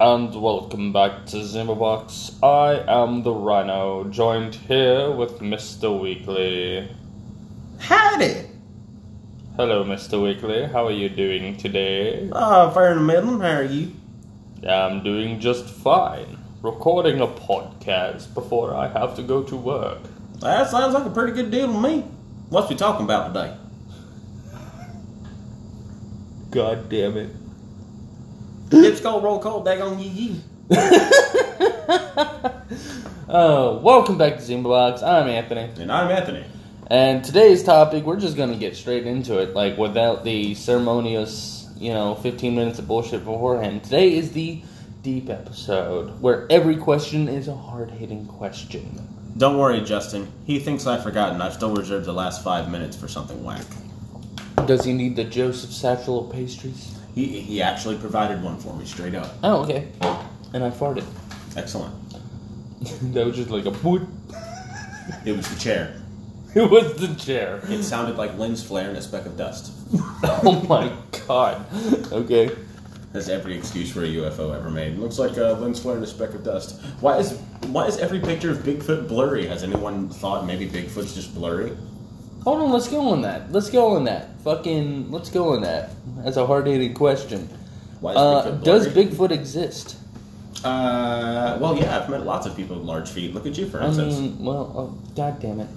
and 0.00 0.34
welcome 0.40 0.94
back 0.94 1.26
to 1.26 1.36
Zimmerbox. 1.36 2.42
I 2.42 2.82
am 2.88 3.22
the 3.22 3.34
Rhino, 3.34 4.04
joined 4.04 4.54
here 4.54 5.10
with 5.10 5.40
Mr. 5.40 6.00
Weekly. 6.00 6.88
Howdy! 7.78 8.46
Hello, 9.56 9.84
Mr. 9.84 10.22
Weekly. 10.22 10.64
How 10.64 10.86
are 10.86 10.90
you 10.90 11.10
doing 11.10 11.58
today? 11.58 12.30
Oh, 12.32 12.70
fair 12.70 12.94
the 12.94 13.00
middle. 13.02 13.40
How 13.40 13.58
are 13.58 13.62
you? 13.62 13.92
I'm 14.66 15.04
doing 15.04 15.38
just 15.38 15.66
fine. 15.66 16.38
Recording 16.62 17.20
a 17.20 17.26
podcast 17.26 18.32
before 18.32 18.74
I 18.74 18.88
have 18.88 19.14
to 19.16 19.22
go 19.22 19.42
to 19.42 19.54
work. 19.54 19.98
That 20.40 20.70
sounds 20.70 20.94
like 20.94 21.04
a 21.04 21.10
pretty 21.10 21.34
good 21.34 21.50
deal 21.50 21.70
to 21.70 21.78
me. 21.78 22.06
What's 22.48 22.70
we 22.70 22.76
talking 22.76 23.04
about 23.04 23.34
today? 23.34 23.54
God 26.50 26.88
damn 26.88 27.18
it. 27.18 27.39
Dip 28.70 29.02
call, 29.02 29.20
roll 29.20 29.40
call, 29.40 29.64
daggone 29.64 30.00
yee 30.00 30.08
yee. 30.08 30.40
Uh, 33.28 33.78
welcome 33.80 34.18
back 34.18 34.34
to 34.34 34.40
Zimmerbox. 34.42 35.04
I'm 35.04 35.28
Anthony. 35.28 35.70
And 35.80 35.92
I'm 35.92 36.10
Anthony. 36.10 36.44
And 36.88 37.22
today's 37.22 37.62
topic, 37.62 38.04
we're 38.04 38.18
just 38.18 38.36
gonna 38.36 38.56
get 38.56 38.74
straight 38.74 39.06
into 39.06 39.38
it, 39.38 39.54
like 39.54 39.78
without 39.78 40.24
the 40.24 40.54
ceremonious, 40.56 41.68
you 41.78 41.92
know, 41.92 42.16
15 42.16 42.56
minutes 42.56 42.80
of 42.80 42.88
bullshit 42.88 43.24
beforehand. 43.24 43.84
Today 43.84 44.16
is 44.16 44.32
the 44.32 44.62
deep 45.02 45.30
episode 45.30 46.20
where 46.20 46.46
every 46.50 46.76
question 46.76 47.28
is 47.28 47.46
a 47.46 47.54
hard 47.54 47.92
hitting 47.92 48.26
question. 48.26 49.00
Don't 49.36 49.58
worry, 49.58 49.80
Justin. 49.80 50.30
He 50.44 50.58
thinks 50.58 50.86
I've 50.88 51.04
forgotten. 51.04 51.40
I've 51.40 51.54
still 51.54 51.74
reserved 51.74 52.06
the 52.06 52.12
last 52.12 52.42
five 52.42 52.68
minutes 52.68 52.96
for 52.96 53.06
something 53.06 53.44
whack. 53.44 53.66
Does 54.66 54.84
he 54.84 54.92
need 54.92 55.14
the 55.14 55.24
Joseph 55.24 55.70
satchel 55.70 56.26
of 56.26 56.32
pastries? 56.32 56.99
He, 57.20 57.40
he 57.40 57.62
actually 57.62 57.98
provided 57.98 58.42
one 58.42 58.56
for 58.56 58.74
me, 58.74 58.86
straight 58.86 59.14
up. 59.14 59.34
Oh, 59.42 59.62
okay. 59.64 59.88
And 60.54 60.64
I 60.64 60.70
farted. 60.70 61.04
Excellent. 61.54 61.94
that 63.12 63.26
was 63.26 63.36
just 63.36 63.50
like 63.50 63.66
a 63.66 63.70
boot. 63.70 64.08
It 65.26 65.36
was 65.36 65.46
the 65.48 65.60
chair. 65.60 65.96
It 66.52 66.68
was 66.68 66.96
the 66.96 67.14
chair. 67.14 67.60
It 67.68 67.84
sounded 67.84 68.16
like 68.16 68.36
lens 68.36 68.60
flare 68.60 68.88
and 68.88 68.98
a 68.98 69.02
speck 69.02 69.24
of 69.24 69.36
dust. 69.36 69.72
Oh 70.42 70.64
my 70.68 70.92
god. 71.28 71.64
Okay. 72.10 72.50
That's 73.12 73.28
every 73.28 73.56
excuse 73.56 73.92
for 73.92 74.02
a 74.02 74.08
UFO 74.08 74.56
ever 74.56 74.68
made. 74.68 74.98
Looks 74.98 75.18
like 75.18 75.36
a 75.36 75.52
lens 75.60 75.78
flare 75.78 75.94
and 75.96 76.04
a 76.04 76.08
speck 76.08 76.34
of 76.34 76.42
dust. 76.42 76.80
Why 77.00 77.18
is 77.18 77.38
why 77.68 77.86
is 77.86 77.98
every 77.98 78.18
picture 78.18 78.50
of 78.50 78.58
Bigfoot 78.58 79.06
blurry? 79.06 79.46
Has 79.46 79.62
anyone 79.62 80.08
thought 80.08 80.44
maybe 80.44 80.66
Bigfoot's 80.68 81.14
just 81.14 81.34
blurry? 81.34 81.76
Hold 82.44 82.62
on, 82.62 82.70
let's 82.72 82.88
go 82.88 83.08
on 83.10 83.22
that. 83.22 83.52
Let's 83.52 83.68
go 83.70 83.96
on 83.96 84.04
that. 84.04 84.28
Fucking, 84.44 85.10
let's 85.10 85.30
go 85.30 85.54
on 85.54 85.62
that. 85.62 85.90
That's 86.24 86.36
a 86.38 86.46
hard 86.46 86.66
hitting 86.66 86.94
question. 86.94 87.48
Why 88.00 88.12
is 88.12 88.16
Uh, 88.16 88.42
Bigfoot 88.44 88.64
does 88.64 88.88
blurry? 88.88 89.06
Bigfoot 89.06 89.30
exist? 89.30 89.96
Uh, 90.64 91.58
well, 91.60 91.76
yeah, 91.76 91.98
I've 91.98 92.08
met 92.08 92.24
lots 92.24 92.46
of 92.46 92.56
people 92.56 92.76
with 92.76 92.84
large 92.84 93.08
feet. 93.10 93.34
Look 93.34 93.46
at 93.46 93.56
you, 93.58 93.66
for 93.66 93.82
I 93.82 93.86
instance. 93.88 94.18
mean, 94.18 94.44
well, 94.44 94.72
oh, 94.74 94.98
god 95.14 95.40
damn 95.40 95.60
it. 95.60 95.68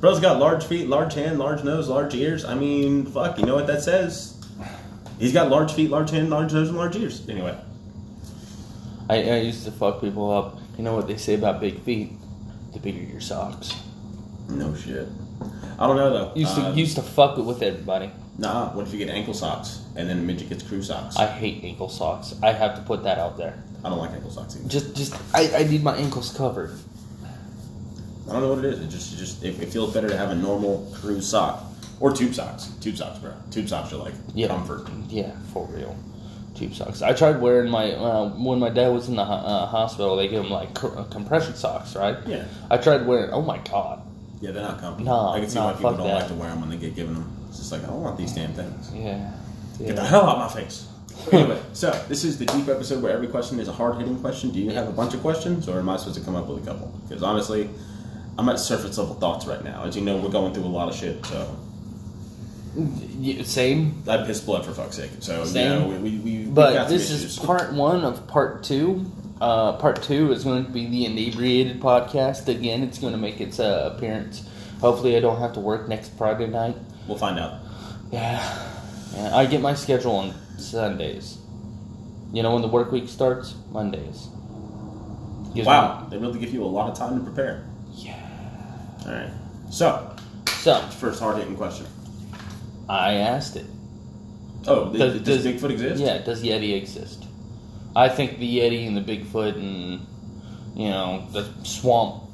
Bro's 0.00 0.18
got 0.20 0.38
large 0.38 0.64
feet, 0.64 0.88
large 0.88 1.14
hand, 1.14 1.38
large 1.38 1.62
nose, 1.62 1.88
large 1.88 2.14
ears. 2.14 2.44
I 2.44 2.54
mean, 2.54 3.04
fuck, 3.06 3.38
you 3.38 3.44
know 3.46 3.54
what 3.54 3.66
that 3.66 3.82
says? 3.82 4.36
He's 5.18 5.32
got 5.32 5.50
large 5.50 5.72
feet, 5.72 5.90
large 5.90 6.10
hand, 6.10 6.30
large 6.30 6.52
nose, 6.52 6.68
and 6.68 6.76
large 6.78 6.96
ears. 6.96 7.28
Anyway, 7.28 7.56
I, 9.10 9.16
I 9.22 9.36
used 9.40 9.64
to 9.66 9.70
fuck 9.70 10.00
people 10.00 10.30
up. 10.30 10.58
You 10.78 10.84
know 10.84 10.94
what 10.96 11.06
they 11.06 11.16
say 11.18 11.34
about 11.34 11.60
big 11.60 11.80
feet? 11.82 12.12
The 12.72 12.78
bigger 12.78 13.00
your 13.02 13.20
socks. 13.20 13.74
No 14.50 14.74
shit. 14.74 15.08
I 15.78 15.86
don't 15.86 15.96
know 15.96 16.10
though. 16.10 16.32
Used 16.34 16.54
to 16.56 16.60
Uh, 16.66 16.72
used 16.72 16.96
to 16.96 17.02
fuck 17.02 17.38
it 17.38 17.42
with 17.42 17.62
everybody. 17.62 18.10
nah. 18.38 18.70
What 18.70 18.86
if 18.86 18.92
you 18.92 18.98
get 18.98 19.08
ankle 19.08 19.34
socks 19.34 19.80
and 19.96 20.08
then 20.08 20.26
midget 20.26 20.48
gets 20.50 20.62
crew 20.62 20.82
socks? 20.82 21.16
I 21.16 21.26
hate 21.26 21.64
ankle 21.64 21.88
socks. 21.88 22.34
I 22.42 22.52
have 22.52 22.74
to 22.76 22.82
put 22.82 23.02
that 23.04 23.18
out 23.18 23.36
there. 23.38 23.62
I 23.84 23.88
don't 23.88 23.98
like 23.98 24.10
ankle 24.12 24.30
socks 24.30 24.56
either. 24.56 24.68
Just, 24.68 24.94
just, 24.94 25.14
I, 25.34 25.50
I 25.56 25.62
need 25.64 25.82
my 25.82 25.96
ankles 25.96 26.34
covered. 26.36 26.72
I 28.28 28.32
don't 28.34 28.42
know 28.42 28.50
what 28.54 28.58
it 28.64 28.66
is. 28.74 28.80
It 28.80 28.88
just, 28.90 29.14
it 29.14 29.16
just, 29.16 29.42
it, 29.42 29.60
it 29.60 29.68
feels 29.70 29.92
better 29.94 30.08
to 30.08 30.16
have 30.16 30.30
a 30.30 30.34
normal 30.34 30.90
crew 30.94 31.20
sock 31.20 31.64
or 31.98 32.12
tube 32.12 32.34
socks. 32.34 32.70
Tube 32.80 32.96
socks, 32.96 33.18
bro. 33.18 33.32
Tube 33.50 33.68
socks 33.68 33.92
are 33.92 33.96
like 33.96 34.14
Yeah. 34.34 34.48
comfort. 34.48 34.86
Yeah, 35.08 35.32
for 35.52 35.66
real. 35.66 35.96
Tube 36.54 36.74
socks. 36.74 37.00
I 37.02 37.12
tried 37.14 37.40
wearing 37.40 37.70
my 37.70 37.92
uh, 37.92 38.28
when 38.30 38.58
my 38.58 38.68
dad 38.70 38.88
was 38.88 39.08
in 39.08 39.16
the 39.16 39.22
uh, 39.22 39.66
hospital. 39.66 40.16
They 40.16 40.28
give 40.28 40.44
him 40.44 40.50
like 40.50 40.82
uh, 40.84 41.04
compression 41.04 41.54
socks, 41.54 41.96
right? 41.96 42.16
Yeah. 42.26 42.44
I 42.70 42.76
tried 42.76 43.06
wearing. 43.06 43.30
Oh 43.30 43.40
my 43.42 43.58
god. 43.58 44.02
Yeah, 44.40 44.52
they're 44.52 44.62
not 44.62 44.80
comfy. 44.80 45.04
Nah, 45.04 45.32
I 45.32 45.40
can 45.40 45.48
see 45.48 45.58
nah, 45.58 45.66
why 45.66 45.72
people 45.74 45.92
don't 45.92 46.06
that. 46.06 46.14
like 46.14 46.28
to 46.28 46.34
wear 46.34 46.48
them 46.48 46.60
when 46.60 46.70
they 46.70 46.76
get 46.76 46.94
given 46.94 47.14
them. 47.14 47.36
It's 47.48 47.58
just 47.58 47.72
like 47.72 47.82
I 47.84 47.86
don't 47.86 48.02
want 48.02 48.16
these 48.16 48.32
damn 48.32 48.52
things. 48.54 48.92
Yeah. 48.94 49.32
Get 49.78 49.96
the 49.96 50.04
hell 50.04 50.22
out 50.22 50.38
of 50.38 50.54
my 50.54 50.62
face. 50.62 50.86
anyway, 51.32 51.60
so 51.74 51.90
this 52.08 52.24
is 52.24 52.38
the 52.38 52.46
deep 52.46 52.68
episode 52.68 53.02
where 53.02 53.12
every 53.12 53.26
question 53.26 53.60
is 53.60 53.68
a 53.68 53.72
hard 53.72 53.96
hitting 53.98 54.18
question. 54.20 54.50
Do 54.50 54.58
you 54.58 54.70
have 54.70 54.88
a 54.88 54.92
bunch 54.92 55.12
of 55.12 55.20
questions, 55.20 55.68
or 55.68 55.78
am 55.78 55.88
I 55.88 55.96
supposed 55.96 56.18
to 56.18 56.24
come 56.24 56.34
up 56.34 56.46
with 56.46 56.62
a 56.62 56.66
couple? 56.66 56.88
Because 57.06 57.22
honestly, 57.22 57.68
I'm 58.38 58.48
at 58.48 58.58
surface 58.58 58.96
level 58.96 59.14
thoughts 59.14 59.46
right 59.46 59.62
now. 59.62 59.84
As 59.84 59.96
you 59.96 60.02
know, 60.02 60.16
we're 60.16 60.30
going 60.30 60.54
through 60.54 60.64
a 60.64 60.66
lot 60.66 60.88
of 60.88 60.94
shit. 60.94 61.24
So 61.26 61.56
Yeah, 62.74 63.42
Same. 63.42 64.02
I 64.08 64.24
pissed 64.24 64.46
blood 64.46 64.64
for 64.64 64.72
fuck's 64.72 64.96
sake. 64.96 65.10
So 65.20 65.44
Same. 65.44 65.72
you 65.72 65.78
know, 65.78 65.98
we, 65.98 66.10
we, 66.10 66.18
we 66.18 66.44
But 66.44 66.88
this 66.88 67.10
is 67.10 67.38
part 67.38 67.72
one 67.74 68.04
of 68.04 68.26
part 68.26 68.62
two. 68.62 69.10
Uh, 69.40 69.72
part 69.78 70.02
two 70.02 70.32
is 70.32 70.44
going 70.44 70.64
to 70.66 70.70
be 70.70 70.86
the 70.86 71.06
inebriated 71.06 71.80
podcast. 71.80 72.48
Again, 72.48 72.82
it's 72.82 72.98
going 72.98 73.12
to 73.12 73.18
make 73.18 73.40
its 73.40 73.58
uh, 73.58 73.92
appearance. 73.94 74.46
Hopefully, 74.80 75.16
I 75.16 75.20
don't 75.20 75.38
have 75.38 75.54
to 75.54 75.60
work 75.60 75.88
next 75.88 76.10
Friday 76.18 76.46
night. 76.46 76.76
We'll 77.06 77.16
find 77.18 77.38
out. 77.38 77.60
Yeah. 78.12 78.42
yeah. 79.14 79.34
I 79.36 79.46
get 79.46 79.60
my 79.60 79.74
schedule 79.74 80.12
on 80.16 80.34
Sundays. 80.58 81.38
You 82.32 82.42
know 82.42 82.52
when 82.52 82.62
the 82.62 82.68
work 82.68 82.92
week 82.92 83.08
starts? 83.08 83.54
Mondays. 83.72 84.28
Gives 85.54 85.66
Wow, 85.66 86.06
they 86.10 86.16
really 86.18 86.38
give 86.38 86.52
you 86.52 86.62
a 86.62 86.66
lot 86.66 86.90
of 86.90 86.96
time 86.96 87.18
to 87.18 87.24
prepare. 87.24 87.66
yeah. 87.94 88.14
All 89.06 89.12
right. 89.12 89.30
So 89.70 90.14
So, 90.46 90.80
first 90.98 91.18
hard 91.20 91.38
hitting 91.38 91.56
question. 91.56 91.86
I 92.88 93.14
asked 93.14 93.56
it. 93.56 93.66
Oh, 94.66 94.92
Does- 94.92 95.14
does, 95.14 95.22
does, 95.22 95.44
does- 95.44 95.54
Bigfoot 95.62 95.70
exist? 95.70 96.02
Yeah, 96.02 96.18
does 96.18 96.42
Yeti 96.42 96.76
exist? 96.76 97.19
I 97.94 98.08
think 98.08 98.38
the 98.38 98.58
Yeti 98.58 98.86
and 98.86 98.96
the 98.96 99.00
Bigfoot 99.00 99.56
and, 99.56 100.06
you 100.76 100.88
know, 100.88 101.26
the 101.32 101.48
swamp 101.64 102.24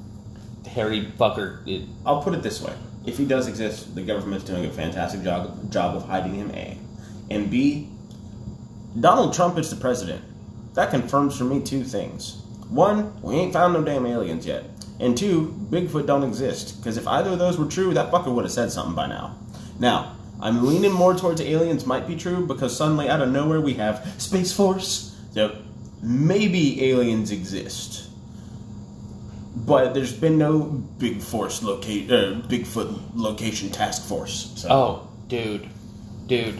hairy 0.66 1.06
fucker. 1.18 1.66
It, 1.66 1.88
I'll 2.04 2.22
put 2.22 2.34
it 2.34 2.42
this 2.42 2.60
way: 2.60 2.74
if 3.06 3.16
he 3.16 3.24
does 3.24 3.48
exist, 3.48 3.94
the 3.94 4.02
government's 4.02 4.44
doing 4.44 4.66
a 4.66 4.70
fantastic 4.70 5.22
job 5.22 5.72
job 5.72 5.96
of 5.96 6.06
hiding 6.06 6.34
him. 6.34 6.50
A, 6.50 6.78
and 7.30 7.50
B, 7.50 7.88
Donald 9.00 9.32
Trump 9.32 9.56
is 9.58 9.70
the 9.70 9.76
president. 9.76 10.22
That 10.74 10.90
confirms 10.90 11.38
for 11.38 11.44
me 11.44 11.62
two 11.62 11.84
things: 11.84 12.42
one, 12.68 13.18
we 13.22 13.36
ain't 13.36 13.54
found 13.54 13.72
no 13.72 13.82
damn 13.82 14.04
aliens 14.04 14.44
yet, 14.44 14.64
and 15.00 15.16
two, 15.16 15.54
Bigfoot 15.70 16.06
don't 16.06 16.24
exist. 16.24 16.76
Because 16.76 16.98
if 16.98 17.06
either 17.08 17.30
of 17.30 17.38
those 17.38 17.58
were 17.58 17.66
true, 17.66 17.94
that 17.94 18.12
fucker 18.12 18.32
would 18.34 18.44
have 18.44 18.52
said 18.52 18.70
something 18.70 18.94
by 18.94 19.06
now. 19.06 19.38
Now, 19.78 20.16
I'm 20.40 20.66
leaning 20.66 20.92
more 20.92 21.14
towards 21.14 21.40
aliens 21.40 21.86
might 21.86 22.06
be 22.06 22.16
true 22.16 22.46
because 22.46 22.76
suddenly 22.76 23.08
out 23.08 23.22
of 23.22 23.30
nowhere 23.30 23.60
we 23.60 23.74
have 23.74 24.06
Space 24.20 24.52
Force. 24.52 25.15
So 25.36 25.54
maybe 26.02 26.90
aliens 26.90 27.30
exist. 27.30 28.08
But 29.54 29.92
there's 29.92 30.14
been 30.14 30.38
no 30.38 30.60
big 30.60 31.20
force 31.20 31.62
locate 31.62 32.10
uh, 32.10 32.40
Bigfoot 32.48 33.10
location 33.14 33.68
task 33.68 34.08
force. 34.08 34.54
So 34.56 34.68
oh, 34.70 35.08
dude. 35.28 35.68
Dude. 36.26 36.58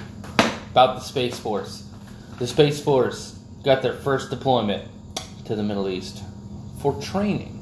About 0.72 0.97
the 0.97 1.00
Space 1.00 1.38
Force. 1.38 1.88
The 2.38 2.47
Space 2.47 2.78
Force 2.78 3.38
got 3.65 3.81
their 3.81 3.94
first 3.94 4.28
deployment 4.28 4.86
to 5.47 5.56
the 5.56 5.62
Middle 5.62 5.88
East 5.88 6.22
for 6.82 7.00
training. 7.00 7.54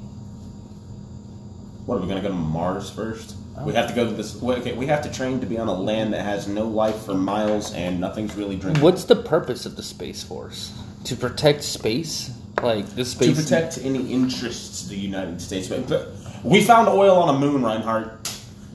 what 1.86 1.98
are 1.98 2.00
we 2.00 2.08
gonna 2.08 2.22
go 2.22 2.28
to 2.28 2.34
Mars 2.34 2.90
first? 2.90 3.36
We 3.64 3.72
have 3.74 3.86
to 3.86 3.94
go 3.94 4.04
to 4.04 4.10
this. 4.10 4.42
Okay, 4.42 4.72
we 4.72 4.86
have 4.86 5.04
to 5.04 5.12
train 5.12 5.38
to 5.38 5.46
be 5.46 5.58
on 5.58 5.68
a 5.68 5.74
land 5.74 6.12
that 6.12 6.22
has 6.22 6.48
no 6.48 6.66
life 6.66 7.04
for 7.04 7.14
miles 7.14 7.72
and 7.72 8.00
nothing's 8.00 8.34
really 8.34 8.56
drinkable. 8.56 8.84
What's 8.84 9.04
the 9.04 9.14
purpose 9.14 9.64
of 9.64 9.76
the 9.76 9.82
Space 9.84 10.24
Force? 10.24 10.72
To 11.04 11.16
protect 11.16 11.62
space? 11.62 12.30
Like, 12.62 12.86
the 12.94 13.04
space. 13.04 13.36
to 13.36 13.42
protect 13.42 13.78
any 13.78 14.12
interests 14.12 14.84
of 14.84 14.88
the 14.88 14.96
United 14.96 15.40
States. 15.40 15.68
But, 15.68 15.88
but 15.88 16.08
we 16.42 16.62
found 16.62 16.88
oil 16.88 17.16
on 17.16 17.34
a 17.34 17.38
moon, 17.38 17.62
Reinhardt. 17.62 18.30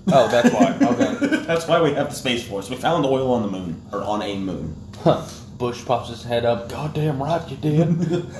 Oh, 0.07 0.27
that's 0.27 0.53
why. 0.53 0.77
Okay. 0.81 1.37
That's 1.45 1.67
why 1.67 1.81
we 1.81 1.93
have 1.93 2.09
the 2.09 2.15
space 2.15 2.47
force. 2.47 2.69
We 2.69 2.75
found 2.75 3.05
oil 3.05 3.31
on 3.31 3.41
the 3.43 3.47
moon 3.47 3.81
or 3.91 4.03
on 4.03 4.21
a 4.21 4.37
moon. 4.37 4.75
Huh. 5.03 5.25
Bush 5.57 5.83
pops 5.85 6.09
his 6.09 6.23
head 6.23 6.45
up. 6.45 6.69
Goddamn 6.69 7.21
right 7.21 7.47
you 7.49 7.57
did. 7.57 7.87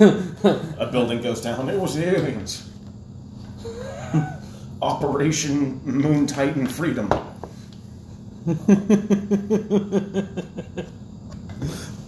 A 0.78 0.88
building 0.90 1.20
goes 1.22 1.40
down. 1.40 1.68
It 1.68 1.78
was 1.78 1.94
the 1.94 2.16
aliens. 2.16 2.66
Operation 4.82 5.80
Moon 5.84 6.26
Titan 6.26 6.66
Freedom. 6.66 7.10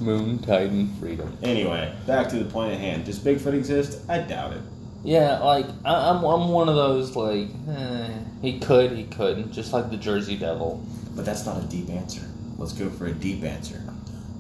Moon 0.03 0.39
Titan 0.41 0.95
Freedom. 1.01 1.37
Anyway, 1.43 1.95
back 2.07 2.29
to 2.31 2.39
the 2.39 2.45
point 2.51 2.73
at 2.75 2.81
hand. 2.81 3.05
Does 3.05 3.19
Bigfoot 3.19 3.55
exist? 3.55 4.01
I 4.09 4.19
doubt 4.19 4.53
it. 4.53 4.61
Yeah, 5.05 5.39
like 5.41 5.67
I, 5.85 6.11
I'm, 6.11 6.25
I'm 6.25 6.49
one 6.51 6.69
of 6.69 6.77
those 6.77 7.17
like 7.17 7.49
eh, 7.69 8.19
he 8.41 8.61
could, 8.61 8.93
he 8.93 9.05
couldn't, 9.05 9.53
just 9.53 9.73
like 9.73 9.91
the 9.91 9.97
Jersey 9.97 10.37
Devil. 10.37 10.85
But 11.17 11.25
that's 11.25 11.45
not 11.47 11.63
a 11.63 11.67
deep 11.67 11.91
answer. 11.91 12.23
Let's 12.59 12.73
go 12.73 12.89
for 12.91 13.07
a 13.07 13.13
deep 13.13 13.43
answer. 13.45 13.79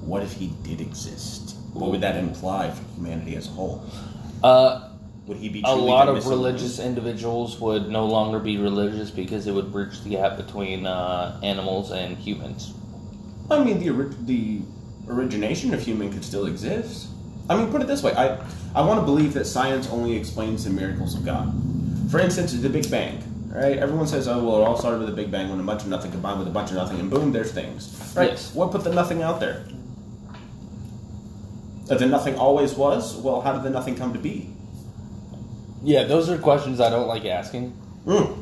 what 0.01 0.23
if 0.23 0.33
he 0.35 0.49
did 0.63 0.81
exist? 0.81 1.57
What 1.73 1.91
would 1.91 2.01
that 2.03 2.17
imply 2.17 2.71
for 2.71 2.85
humanity 2.95 3.37
as 3.37 3.49
a 3.49 3.51
whole? 3.51 3.85
Uh, 4.43 4.89
Would 5.27 5.39
he 5.39 5.49
be 5.49 5.63
a 5.65 5.75
lot 5.75 6.09
of 6.09 6.27
religious 6.27 6.79
individuals 6.79 7.59
would 7.61 7.89
no 7.89 8.07
longer 8.07 8.39
be 8.39 8.59
religious 8.59 9.11
because 9.11 9.47
it 9.47 9.53
would 9.53 9.73
bridge 9.73 10.03
the 10.03 10.11
gap 10.11 10.37
between 10.37 10.87
uh, 10.87 11.39
animals 11.43 11.93
and 11.93 12.17
humans. 12.19 12.75
I 13.51 13.63
mean, 13.63 13.79
the 13.81 14.17
the 14.25 14.63
origination 15.09 15.75
of 15.75 15.83
human 15.83 16.13
could 16.13 16.25
still 16.25 16.47
exist. 16.47 17.09
I 17.49 17.57
mean, 17.57 17.71
put 17.71 17.83
it 17.83 17.87
this 17.87 18.03
way: 18.03 18.13
I 18.15 18.39
I 18.75 18.83
want 18.83 19.01
to 19.01 19.05
believe 19.05 19.35
that 19.35 19.47
science 19.47 19.89
only 19.91 20.17
explains 20.17 20.65
the 20.65 20.71
miracles 20.71 21.15
of 21.15 21.25
God. 21.25 21.53
For 22.11 22.21
instance, 22.21 22.53
the 22.53 22.69
Big 22.69 22.91
Bang. 22.91 23.23
Right? 23.49 23.77
Everyone 23.77 24.07
says, 24.07 24.29
"Oh, 24.29 24.43
well, 24.43 24.63
it 24.63 24.65
all 24.65 24.79
started 24.79 25.01
with 25.01 25.11
a 25.11 25.13
Big 25.13 25.31
Bang 25.31 25.51
when 25.51 25.61
a 25.61 25.63
bunch 25.63 25.83
of 25.83 25.89
nothing 25.89 26.11
combined 26.11 26.39
with 26.39 26.49
a 26.49 26.51
bunch 26.51 26.71
of 26.71 26.77
nothing, 26.77 27.01
and 27.01 27.11
boom, 27.11 27.33
there's 27.33 27.53
things." 27.53 28.13
Right? 28.17 28.31
Yes. 28.31 28.55
What 28.55 28.71
put 28.71 28.83
the 28.83 28.93
nothing 28.93 29.23
out 29.23 29.41
there? 29.41 29.65
That 31.87 31.99
the 31.99 32.07
nothing 32.07 32.37
always 32.37 32.75
was. 32.75 33.17
Well, 33.17 33.43
how 33.43 33.53
did 33.53 33.63
the 33.63 33.71
nothing 33.71 33.95
come 33.95 34.15
to 34.15 34.19
be? 34.19 34.49
Yeah, 35.83 36.05
those 36.05 36.31
are 36.31 36.39
questions 36.39 36.81
I 36.81 36.89
don't 36.89 37.09
like 37.09 37.27
asking. 37.27 37.77
Mm. 38.07 38.39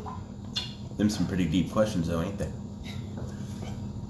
Them 0.97 1.09
some 1.09 1.27
pretty 1.27 1.47
deep 1.47 1.73
questions, 1.73 2.07
though, 2.07 2.23
ain't 2.23 2.39
they? 2.39 2.51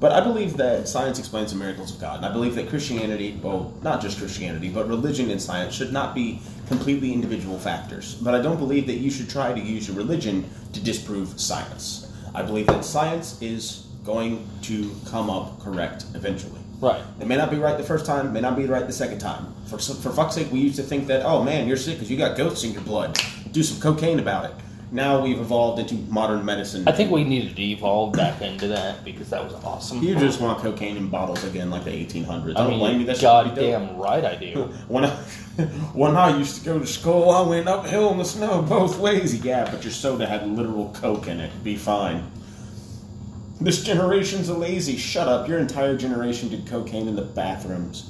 But 0.01 0.13
I 0.13 0.21
believe 0.23 0.57
that 0.57 0.89
science 0.89 1.19
explains 1.19 1.53
the 1.53 1.59
miracles 1.59 1.95
of 1.95 2.01
God, 2.01 2.17
and 2.17 2.27
I 2.27 2.33
believe 2.33 2.55
that 2.55 2.71
Christianity, 2.71 3.39
well, 3.43 3.75
not 3.83 4.01
just 4.01 4.19
Christianity, 4.19 4.71
but 4.71 4.89
religion 4.89 5.31
and 5.31 5.41
science 5.41 5.75
should 5.75 5.93
not 5.93 6.15
be 6.15 6.41
completely 6.69 7.13
individual 7.13 7.59
factors. 7.59 8.15
But 8.15 8.35
I 8.35 8.41
don't 8.41 8.57
believe 8.57 8.87
that 8.87 8.95
you 8.95 9.11
should 9.11 9.29
try 9.29 9.53
to 9.53 9.61
use 9.61 9.89
your 9.89 9.97
religion 9.99 10.49
to 10.73 10.81
disprove 10.81 11.39
science. 11.39 12.11
I 12.35 12.43
believe 12.43 12.67
that 12.69 12.83
science 12.85 13.41
is 13.43 13.89
going 14.03 14.49
to 14.63 14.91
come 15.07 15.29
up 15.29 15.61
correct 15.61 16.07
eventually. 16.15 16.61
Right. 16.81 17.03
It 17.21 17.27
may 17.27 17.37
not 17.37 17.51
be 17.51 17.59
right 17.59 17.77
the 17.77 17.85
first 17.85 18.07
time, 18.07 18.33
may 18.33 18.41
not 18.41 18.57
be 18.57 18.65
right 18.65 18.87
the 18.87 18.93
second 18.95 19.19
time. 19.19 19.53
For 19.67 19.77
for 19.79 20.11
fuck's 20.11 20.35
sake, 20.35 20.51
we 20.51 20.61
used 20.61 20.77
to 20.77 20.83
think 20.83 21.09
that, 21.09 21.27
oh 21.27 21.45
man, 21.45 21.69
you're 21.69 21.77
sick 21.77 21.97
because 21.97 22.11
you 22.11 22.17
got 22.17 22.39
ghosts 22.39 22.65
in 22.65 22.73
your 22.73 22.83
blood. 22.83 23.21
Do 23.53 23.63
some 23.63 23.79
cocaine 23.81 24.19
about 24.19 24.47
it. 24.47 24.55
Now 24.93 25.23
we've 25.23 25.39
evolved 25.39 25.79
into 25.79 25.95
modern 26.13 26.45
medicine. 26.45 26.87
I 26.89 26.93
think 26.93 27.13
we 27.13 27.23
needed 27.23 27.55
to 27.55 27.63
evolve 27.63 28.13
back 28.15 28.43
into 28.43 28.67
that 28.69 29.05
because 29.05 29.31
that 29.31 29.45
was 29.45 29.55
awesome. 29.65 30.03
You 30.03 30.17
just 30.19 30.41
want 30.41 30.59
cocaine 30.61 30.97
in 30.97 31.09
bottles 31.09 31.45
again, 31.45 31.71
like 31.71 31.85
the 31.85 31.91
1800s. 31.91 32.27
I 32.57 32.61
I 32.61 32.63
don't 32.65 32.71
mean, 32.71 32.79
blame 32.81 33.01
you. 33.01 33.07
That 33.07 33.17
shit 33.19 33.29
would 33.31 33.55
be 33.55 33.61
dope. 33.61 33.81
goddamn 33.81 33.97
right 33.99 34.25
I 34.25 34.35
do. 34.35 34.63
When 34.89 35.05
I, 35.05 35.11
when 35.95 36.17
I 36.17 36.37
used 36.37 36.57
to 36.59 36.65
go 36.65 36.79
to 36.81 36.87
school, 36.87 37.31
I 37.31 37.43
went 37.43 37.69
uphill 37.69 38.11
in 38.11 38.19
the 38.19 38.25
snow 38.25 38.63
both 38.63 38.99
ways. 38.99 39.45
Yeah, 39.45 39.71
but 39.71 39.85
your 39.85 39.93
soda 39.93 40.27
had 40.27 40.49
literal 40.49 40.93
coke 41.01 41.29
in 41.29 41.39
it. 41.39 41.53
Be 41.63 41.77
fine. 41.77 42.29
This 43.61 43.85
generation's 43.85 44.49
a 44.49 44.55
lazy. 44.55 44.97
Shut 44.97 45.29
up. 45.29 45.47
Your 45.47 45.59
entire 45.59 45.97
generation 45.97 46.49
did 46.49 46.67
cocaine 46.67 47.07
in 47.07 47.15
the 47.15 47.23
bathrooms. 47.23 48.10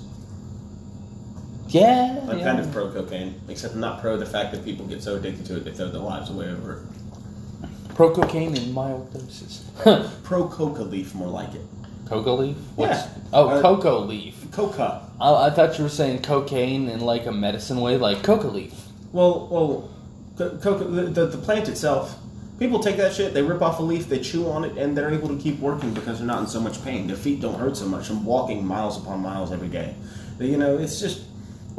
Yeah. 1.71 2.21
I'm 2.29 2.39
yeah. 2.39 2.45
kind 2.45 2.61
of 2.61 2.71
pro 2.73 2.91
cocaine, 2.91 3.41
except 3.49 3.75
I'm 3.75 3.81
not 3.81 4.01
pro 4.01 4.17
the 4.17 4.27
fact 4.27 4.53
that 4.53 4.65
people 4.65 4.87
get 4.87 5.03
so 5.03 5.17
addicted 5.17 5.47
to 5.47 5.57
it 5.57 5.65
they 5.65 5.73
throw 5.73 5.89
their 5.89 6.01
lives 6.01 6.31
away 6.31 6.49
over 6.49 6.75
it. 6.75 6.81
Pro 7.95 8.11
cocaine 8.13 8.57
in 8.57 8.73
mild 8.73 9.13
doses. 9.13 9.65
Pro 10.23 10.49
coca 10.49 10.83
leaf, 10.83 11.15
more 11.15 11.29
like 11.29 11.55
it. 11.55 11.61
Coca 12.07 12.31
leaf? 12.31 12.57
What's, 12.75 12.99
Yeah. 13.05 13.09
Oh, 13.33 13.49
Uh, 13.49 13.61
cocoa 13.63 14.01
leaf. 14.01 14.51
Coca. 14.53 15.03
I, 15.21 15.47
I 15.47 15.51
thought 15.51 15.77
you 15.77 15.85
were 15.85 15.91
saying 15.91 16.23
cocaine 16.23 16.89
in 16.89 17.01
like 17.01 17.27
a 17.27 17.33
medicine 17.33 17.81
way, 17.81 17.99
like 17.99 18.23
coca 18.23 18.47
leaf. 18.49 18.73
Well, 19.13 19.49
well, 19.51 19.91
co- 20.37 20.57
coca, 20.59 20.85
the, 20.85 21.03
the, 21.03 21.27
the 21.27 21.39
plant 21.39 21.69
itself, 21.69 22.19
people 22.59 22.79
take 22.81 22.97
that 22.97 23.13
shit, 23.13 23.35
they 23.35 23.43
rip 23.43 23.61
off 23.61 23.79
a 23.81 23.83
leaf, 23.83 24.09
they 24.09 24.19
chew 24.21 24.49
on 24.49 24.65
it, 24.65 24.79
and 24.79 24.97
they're 24.97 25.11
able 25.13 25.29
to 25.29 25.37
keep 25.37 25.59
working 25.61 25.93
because 25.93 26.19
they're 26.19 26.27
not 26.27 26.41
in 26.41 26.47
so 26.47 26.61
much 26.61 26.83
pain. 26.83 27.07
Their 27.07 27.17
feet 27.17 27.41
don't 27.41 27.59
hurt 27.59 27.77
so 27.77 27.87
much 27.87 28.07
from 28.07 28.25
walking 28.25 28.65
miles 28.67 28.97
upon 28.97 29.21
miles 29.21 29.53
every 29.53 29.69
day. 29.69 29.95
They- 30.39 30.47
You 30.47 30.57
know, 30.57 30.79
it's 30.79 30.99
just. 31.01 31.25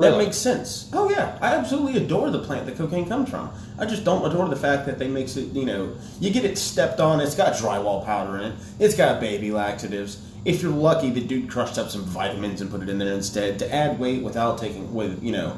That 0.01 0.18
makes 0.18 0.38
sense. 0.38 0.89
Oh 0.94 1.09
yeah, 1.09 1.38
I 1.42 1.56
absolutely 1.56 2.03
adore 2.03 2.30
the 2.30 2.39
plant 2.39 2.65
that 2.65 2.77
cocaine 2.77 3.07
comes 3.07 3.30
from. 3.30 3.51
I 3.77 3.86
just 3.86 4.03
don't 4.03 4.30
adore 4.30 4.50
the 4.50 4.56
fact 4.56 4.86
that 4.86 5.00
they 5.00 5.07
makes 5.07 5.38
it. 5.38 5.53
You 5.53 5.65
know, 5.65 5.95
you 6.19 6.31
get 6.31 6.45
it 6.45 6.57
stepped 6.57 7.00
on. 7.00 7.19
It's 7.19 7.36
got 7.36 7.53
drywall 7.53 8.06
powder 8.06 8.38
in 8.38 8.51
it. 8.51 8.56
It's 8.80 8.95
got 8.95 9.19
baby 9.19 9.51
laxatives. 9.51 10.25
If 10.44 10.62
you're 10.62 10.71
lucky, 10.71 11.12
the 11.12 11.21
dude 11.21 11.50
crushed 11.50 11.77
up 11.77 11.89
some 11.89 12.03
vitamins 12.03 12.62
and 12.62 12.71
put 12.71 12.81
it 12.81 12.89
in 12.89 12.98
there 12.98 13.13
instead 13.13 13.59
to 13.59 13.74
add 13.74 14.00
weight 14.00 14.24
without 14.24 14.57
taking 14.57 14.94
with 14.94 15.21
you 15.24 15.31
know, 15.31 15.57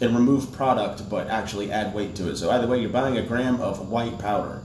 and 0.00 0.14
remove 0.14 0.52
product, 0.52 1.08
but 1.10 1.28
actually 1.28 1.72
add 1.72 1.94
weight 1.94 2.14
to 2.16 2.30
it. 2.30 2.36
So 2.36 2.50
either 2.50 2.66
way, 2.66 2.80
you're 2.80 2.90
buying 2.90 3.18
a 3.18 3.22
gram 3.22 3.60
of 3.60 3.88
white 3.88 4.18
powder. 4.18 4.62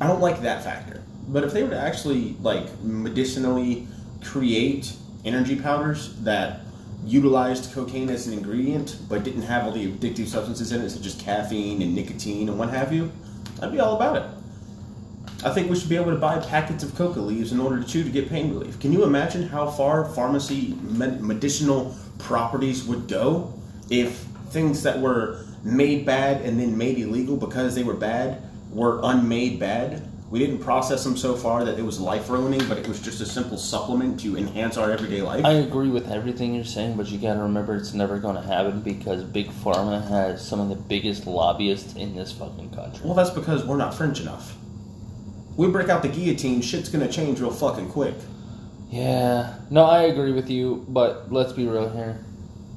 I 0.00 0.06
don't 0.06 0.20
like 0.20 0.40
that 0.42 0.64
factor. 0.64 1.02
But 1.28 1.44
if 1.44 1.52
they 1.52 1.62
were 1.62 1.70
to 1.70 1.78
actually 1.78 2.36
like 2.40 2.82
medicinally 2.82 3.86
create 4.22 4.94
energy 5.24 5.56
powders 5.56 6.14
that 6.22 6.60
utilized 7.04 7.72
cocaine 7.72 8.10
as 8.10 8.26
an 8.26 8.32
ingredient 8.34 8.96
but 9.08 9.24
didn't 9.24 9.42
have 9.42 9.64
all 9.64 9.72
the 9.72 9.90
addictive 9.90 10.26
substances 10.26 10.72
in 10.72 10.80
it, 10.82 10.90
such 10.90 11.06
as 11.06 11.14
caffeine 11.14 11.82
and 11.82 11.94
nicotine 11.94 12.48
and 12.48 12.58
what 12.58 12.70
have 12.70 12.92
you, 12.92 13.10
I'd 13.62 13.72
be 13.72 13.80
all 13.80 13.96
about 13.96 14.16
it. 14.16 14.24
I 15.42 15.50
think 15.50 15.70
we 15.70 15.76
should 15.78 15.88
be 15.88 15.96
able 15.96 16.10
to 16.10 16.18
buy 16.18 16.38
packets 16.38 16.84
of 16.84 16.94
coca 16.94 17.20
leaves 17.20 17.52
in 17.52 17.60
order 17.60 17.80
to 17.80 17.88
chew 17.88 18.04
to 18.04 18.10
get 18.10 18.28
pain 18.28 18.50
relief. 18.50 18.78
Can 18.78 18.92
you 18.92 19.04
imagine 19.04 19.48
how 19.48 19.70
far 19.70 20.04
pharmacy 20.04 20.76
med- 20.82 21.22
medicinal 21.22 21.96
properties 22.18 22.84
would 22.84 23.08
go 23.08 23.54
if 23.88 24.18
things 24.50 24.82
that 24.82 25.00
were 25.00 25.44
made 25.64 26.04
bad 26.04 26.42
and 26.42 26.60
then 26.60 26.76
made 26.76 26.98
illegal 26.98 27.36
because 27.36 27.74
they 27.74 27.82
were 27.82 27.94
bad 27.94 28.42
were 28.70 29.00
unmade 29.02 29.58
bad? 29.58 30.06
We 30.30 30.38
didn't 30.38 30.60
process 30.60 31.02
them 31.02 31.16
so 31.16 31.34
far 31.34 31.64
that 31.64 31.76
it 31.76 31.82
was 31.82 31.98
life 31.98 32.30
ruining, 32.30 32.66
but 32.68 32.78
it 32.78 32.86
was 32.86 33.00
just 33.00 33.20
a 33.20 33.26
simple 33.26 33.58
supplement 33.58 34.20
to 34.20 34.36
enhance 34.36 34.76
our 34.76 34.92
everyday 34.92 35.22
life. 35.22 35.44
I 35.44 35.54
agree 35.54 35.88
with 35.88 36.08
everything 36.08 36.54
you're 36.54 36.62
saying, 36.62 36.96
but 36.96 37.10
you 37.10 37.18
gotta 37.18 37.40
remember 37.40 37.74
it's 37.74 37.94
never 37.94 38.20
gonna 38.20 38.40
happen 38.40 38.80
because 38.80 39.24
Big 39.24 39.48
Pharma 39.48 40.06
has 40.08 40.46
some 40.46 40.60
of 40.60 40.68
the 40.68 40.76
biggest 40.76 41.26
lobbyists 41.26 41.96
in 41.96 42.14
this 42.14 42.30
fucking 42.30 42.70
country. 42.70 43.00
well, 43.04 43.14
that's 43.14 43.30
because 43.30 43.64
we're 43.64 43.76
not 43.76 43.92
French 43.92 44.20
enough. 44.20 44.56
We 45.56 45.66
break 45.66 45.88
out 45.88 46.02
the 46.02 46.08
guillotine, 46.08 46.62
shit's 46.62 46.88
gonna 46.88 47.10
change 47.10 47.40
real 47.40 47.50
fucking 47.50 47.90
quick. 47.90 48.14
Yeah. 48.88 49.54
No, 49.68 49.84
I 49.84 50.02
agree 50.02 50.32
with 50.32 50.48
you, 50.48 50.84
but 50.88 51.32
let's 51.32 51.52
be 51.52 51.66
real 51.66 51.88
here. 51.90 52.24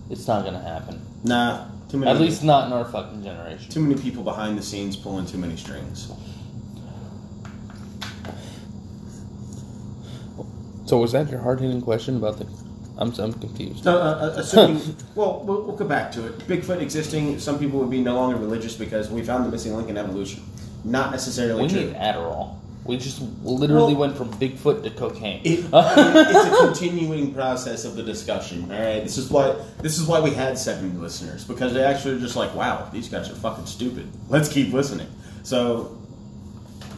It's 0.10 0.28
not 0.28 0.44
gonna 0.44 0.62
happen. 0.62 1.06
Nah, 1.24 1.66
too 1.88 1.98
many. 1.98 2.12
At 2.12 2.20
least 2.20 2.44
not 2.44 2.66
in 2.66 2.74
our 2.74 2.86
fucking 2.86 3.24
generation. 3.24 3.70
Too 3.70 3.80
many 3.80 4.02
people 4.02 4.24
behind 4.24 4.58
the 4.58 4.64
scenes 4.64 4.96
pulling 4.96 5.28
too 5.28 5.38
many 5.38 5.56
strings. 5.56 6.12
So 10.86 10.98
was 11.00 11.12
that 11.14 11.30
your 11.30 11.40
hard 11.40 11.60
hitting 11.62 11.82
question 11.82 12.18
about 12.18 12.38
the? 12.40 12.48
I'm 12.98 13.12
I'm 13.20 13.34
confused. 13.34 13.86
No, 13.86 13.98
uh, 13.98 14.02
uh, 14.02 14.34
assuming. 14.40 14.96
well, 15.16 15.44
well, 15.46 15.64
we'll 15.64 15.76
go 15.76 15.86
back 15.86 16.12
to 16.14 16.28
it. 16.28 16.38
Bigfoot 16.40 16.80
existing, 16.82 17.40
some 17.40 17.58
people 17.58 17.80
would 17.80 17.90
be 17.90 18.02
no 18.02 18.16
longer 18.16 18.36
religious 18.38 18.76
because 18.76 19.10
we 19.10 19.24
found 19.24 19.46
the 19.46 19.50
missing 19.50 19.76
link 19.76 19.90
in 19.90 19.98
evolution. 19.98 20.44
Not 20.84 21.12
necessarily 21.12 21.64
We 21.64 21.70
true. 21.70 21.86
need 21.86 21.96
Adderall. 21.96 22.56
We 22.86 22.98
just 22.98 23.22
literally 23.44 23.94
Well- 23.94 24.02
went 24.02 24.18
from 24.18 24.30
Bigfoot 24.34 24.84
to 24.84 24.90
cocaine. 24.92 25.42
It- 25.46 25.64
it's 25.72 25.74
a 25.74 26.58
continuing 26.68 27.34
process 27.34 27.86
of 27.86 27.96
the 27.96 28.04
discussion. 28.04 28.70
All 28.72 28.78
right, 28.80 29.02
this 29.02 29.18
is 29.18 29.30
why 29.32 29.56
this 29.82 29.98
is 29.98 30.06
why 30.06 30.20
we 30.20 30.32
had 30.32 30.58
seven 30.58 31.02
listeners 31.02 31.46
because 31.46 31.74
they 31.74 31.84
actually 31.84 32.16
are 32.16 32.20
just 32.20 32.36
like, 32.36 32.54
wow, 32.54 32.90
these 32.92 33.08
guys 33.08 33.30
are 33.30 33.36
fucking 33.36 33.66
stupid. 33.66 34.08
Let's 34.30 34.50
keep 34.50 34.74
listening. 34.74 35.08
So, 35.44 35.98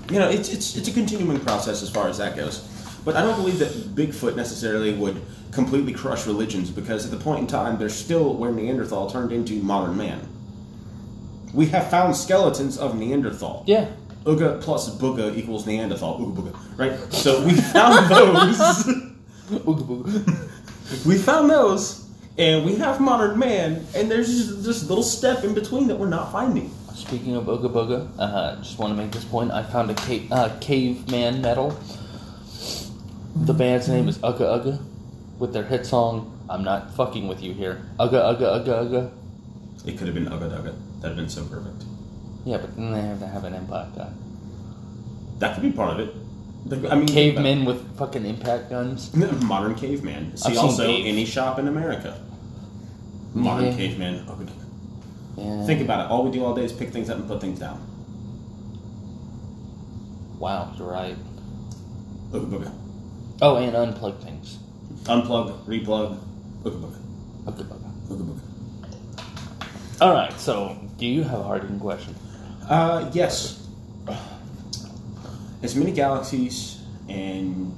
you 0.10 0.20
know, 0.20 0.28
it's 0.30 0.50
it's 0.52 0.76
it's 0.76 0.88
a 0.88 0.92
continuing 0.92 1.40
process 1.40 1.84
as 1.84 1.90
far 1.90 2.10
as 2.10 2.18
that 2.18 2.36
goes. 2.36 2.68
But 3.06 3.16
I 3.16 3.22
don't 3.22 3.36
believe 3.36 3.60
that 3.60 3.70
Bigfoot 3.96 4.36
necessarily 4.36 4.94
would 4.94 5.22
completely 5.52 5.94
crush 5.94 6.26
religions 6.26 6.70
because 6.72 7.06
at 7.06 7.12
the 7.12 7.24
point 7.24 7.42
in 7.42 7.48
time, 7.48 7.78
they're 7.78 7.88
still 7.88 8.34
where 8.34 8.52
Neanderthal 8.52 9.10
turned 9.10 9.32
into 9.32 9.62
modern 9.62 9.96
man. 9.96 10.28
We 11.54 11.68
have 11.68 11.90
found 11.90 12.16
skeletons 12.16 12.78
of 12.78 12.96
Neanderthal. 12.98 13.64
yeah. 13.68 13.88
Ooga 14.26 14.60
plus 14.60 14.90
booga 14.98 15.38
equals 15.38 15.68
Neanderthal. 15.68 16.20
Ooga 16.20 16.36
booga. 16.36 16.78
Right? 16.80 17.14
So 17.14 17.46
we 17.46 17.54
found 17.54 18.10
those. 18.10 18.58
Ooga 19.64 19.86
booga. 19.88 21.06
we 21.06 21.16
found 21.20 21.48
those. 21.52 22.10
And 22.40 22.66
we 22.66 22.76
have 22.78 23.00
modern 23.00 23.38
man. 23.38 23.86
And 23.96 24.10
there's 24.10 24.28
just 24.28 24.64
this 24.64 24.90
little 24.90 25.04
step 25.04 25.44
in 25.44 25.54
between 25.54 25.86
that 25.88 25.96
we're 26.00 26.10
not 26.10 26.32
finding. 26.32 26.72
Speaking 26.96 27.36
of 27.36 27.46
Ooga 27.46 27.72
Booga, 27.72 28.10
uh, 28.18 28.56
just 28.58 28.80
want 28.80 28.92
to 28.92 28.98
make 29.02 29.12
this 29.12 29.24
point. 29.26 29.52
I 29.52 29.62
found 29.62 29.92
a 29.92 29.94
cave, 29.94 30.32
uh, 30.32 30.58
caveman 30.60 31.42
metal. 31.42 31.78
The 33.36 33.54
band's 33.54 33.88
name 33.90 34.08
is 34.08 34.18
Ugga 34.20 34.40
Ugga, 34.40 34.80
with 35.40 35.52
their 35.54 35.64
hit 35.64 35.86
song 35.86 36.32
"I'm 36.50 36.64
Not 36.64 36.94
Fucking 36.96 37.28
with 37.28 37.44
You 37.44 37.54
Here." 37.54 37.82
Ugga 38.00 38.14
Ugga 38.38 38.64
Ugga 38.64 38.68
Ugga. 38.90 39.12
It 39.86 39.98
could 39.98 40.08
have 40.08 40.16
been 40.16 40.26
Ugga 40.28 40.50
Dugga. 40.50 40.74
That'd 41.02 41.04
have 41.04 41.16
been 41.18 41.30
so 41.30 41.44
perfect. 41.46 41.84
Yeah, 42.46 42.58
but 42.58 42.76
then 42.76 42.92
they 42.94 43.02
have 43.02 43.20
to 43.20 43.28
have 43.28 43.44
an 43.44 43.54
impact 43.54 43.96
gun. 43.96 44.16
That 45.40 45.54
could 45.54 45.64
be 45.64 45.72
part 45.72 45.92
of 45.92 46.00
it. 46.00 46.16
The- 46.70 46.90
I 46.92 46.96
mean, 46.96 47.08
Cavemen 47.08 47.66
with 47.66 47.98
fucking 47.98 48.26
impact 48.26 48.70
guns. 48.70 49.14
Modern 49.44 49.76
caveman. 49.76 50.36
See 50.38 50.52
I've 50.52 50.58
also 50.58 50.86
any 50.88 51.26
shop 51.26 51.60
in 51.60 51.68
America. 51.68 52.20
Modern 53.34 53.66
Yeah. 53.66 53.76
caveman. 53.76 54.26
Ugga 54.26 54.46
Dugga. 54.48 54.52
Yeah. 55.38 55.66
Think 55.66 55.82
about 55.82 56.06
it. 56.06 56.10
All 56.12 56.24
we 56.24 56.32
do 56.32 56.44
all 56.46 56.56
day 56.56 56.64
is 56.64 56.72
pick 56.72 56.92
things 56.92 57.10
up 57.10 57.18
and 57.18 57.28
put 57.28 57.42
things 57.42 57.60
down. 57.60 57.82
Wow, 60.40 60.74
you're 60.78 60.88
right. 60.90 61.18
Ugga 62.32 62.46
Booga. 62.50 62.72
Oh, 63.42 63.58
and 63.58 63.74
unplug 63.74 64.22
things. 64.24 64.58
Unplug, 65.04 65.66
replug, 65.66 66.18
booga 66.64 66.80
booga, 66.82 67.00
Okay, 67.48 67.64
Book 67.64 67.80
booga 68.10 68.24
booga. 69.20 70.02
All 70.02 70.14
right. 70.14 70.34
So, 70.40 70.78
do 70.98 71.06
you 71.06 71.24
have 71.24 71.40
a 71.40 71.44
hard 71.44 71.80
question? 71.80 72.16
Uh, 72.70 73.10
yes. 73.14 73.68
As 75.62 75.76
many 75.76 75.92
galaxies 75.92 76.82
and 77.10 77.74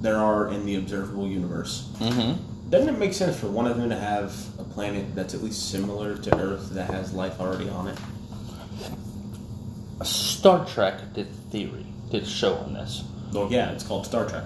there 0.00 0.16
are 0.16 0.48
in 0.52 0.64
the 0.66 0.76
observable 0.76 1.26
universe, 1.26 1.90
Mm-hmm. 1.98 2.70
doesn't 2.70 2.88
it 2.94 2.98
make 2.98 3.12
sense 3.12 3.38
for 3.38 3.46
one 3.48 3.66
of 3.66 3.76
them 3.76 3.88
to 3.90 3.96
have 3.96 4.34
a 4.58 4.64
planet 4.64 5.14
that's 5.14 5.34
at 5.34 5.42
least 5.42 5.70
similar 5.70 6.16
to 6.16 6.36
Earth 6.38 6.70
that 6.70 6.88
has 6.90 7.12
life 7.12 7.38
already 7.40 7.68
on 7.68 7.88
it? 7.88 7.98
A 10.00 10.04
Star 10.04 10.64
Trek 10.66 11.12
did 11.14 11.28
theory, 11.50 11.84
did 12.10 12.22
a 12.22 12.26
show 12.26 12.54
on 12.54 12.72
this. 12.72 13.04
Well, 13.32 13.48
yeah, 13.50 13.70
it's 13.72 13.84
called 13.84 14.06
Star 14.06 14.26
Trek. 14.26 14.44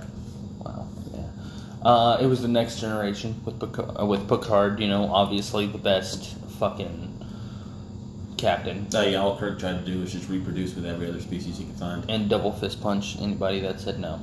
Uh, 1.85 2.19
it 2.21 2.27
was 2.27 2.41
the 2.41 2.49
next 2.49 2.81
generation 2.81 3.41
with 3.45 3.61
Picard, 3.61 3.97
uh, 4.01 4.07
with 4.07 4.29
Picard. 4.29 4.81
You 4.81 4.89
know, 4.89 5.05
obviously 5.13 5.67
the 5.67 5.79
best 5.79 6.37
fucking 6.59 7.11
captain. 8.39 8.87
Uh, 8.95 9.03
yeah, 9.03 9.19
all 9.19 9.39
Kirk 9.39 9.59
tried 9.59 9.85
to 9.85 9.93
do 9.93 10.01
was 10.01 10.13
just 10.13 10.29
reproduce 10.29 10.75
with 10.75 10.87
every 10.87 11.09
other 11.09 11.21
species 11.21 11.59
he 11.59 11.65
could 11.65 11.77
find. 11.77 12.09
And 12.11 12.29
double 12.29 12.53
fist 12.53 12.81
punch 12.81 13.17
anybody 13.21 13.61
that 13.61 13.81
said 13.81 13.99
no. 13.99 14.21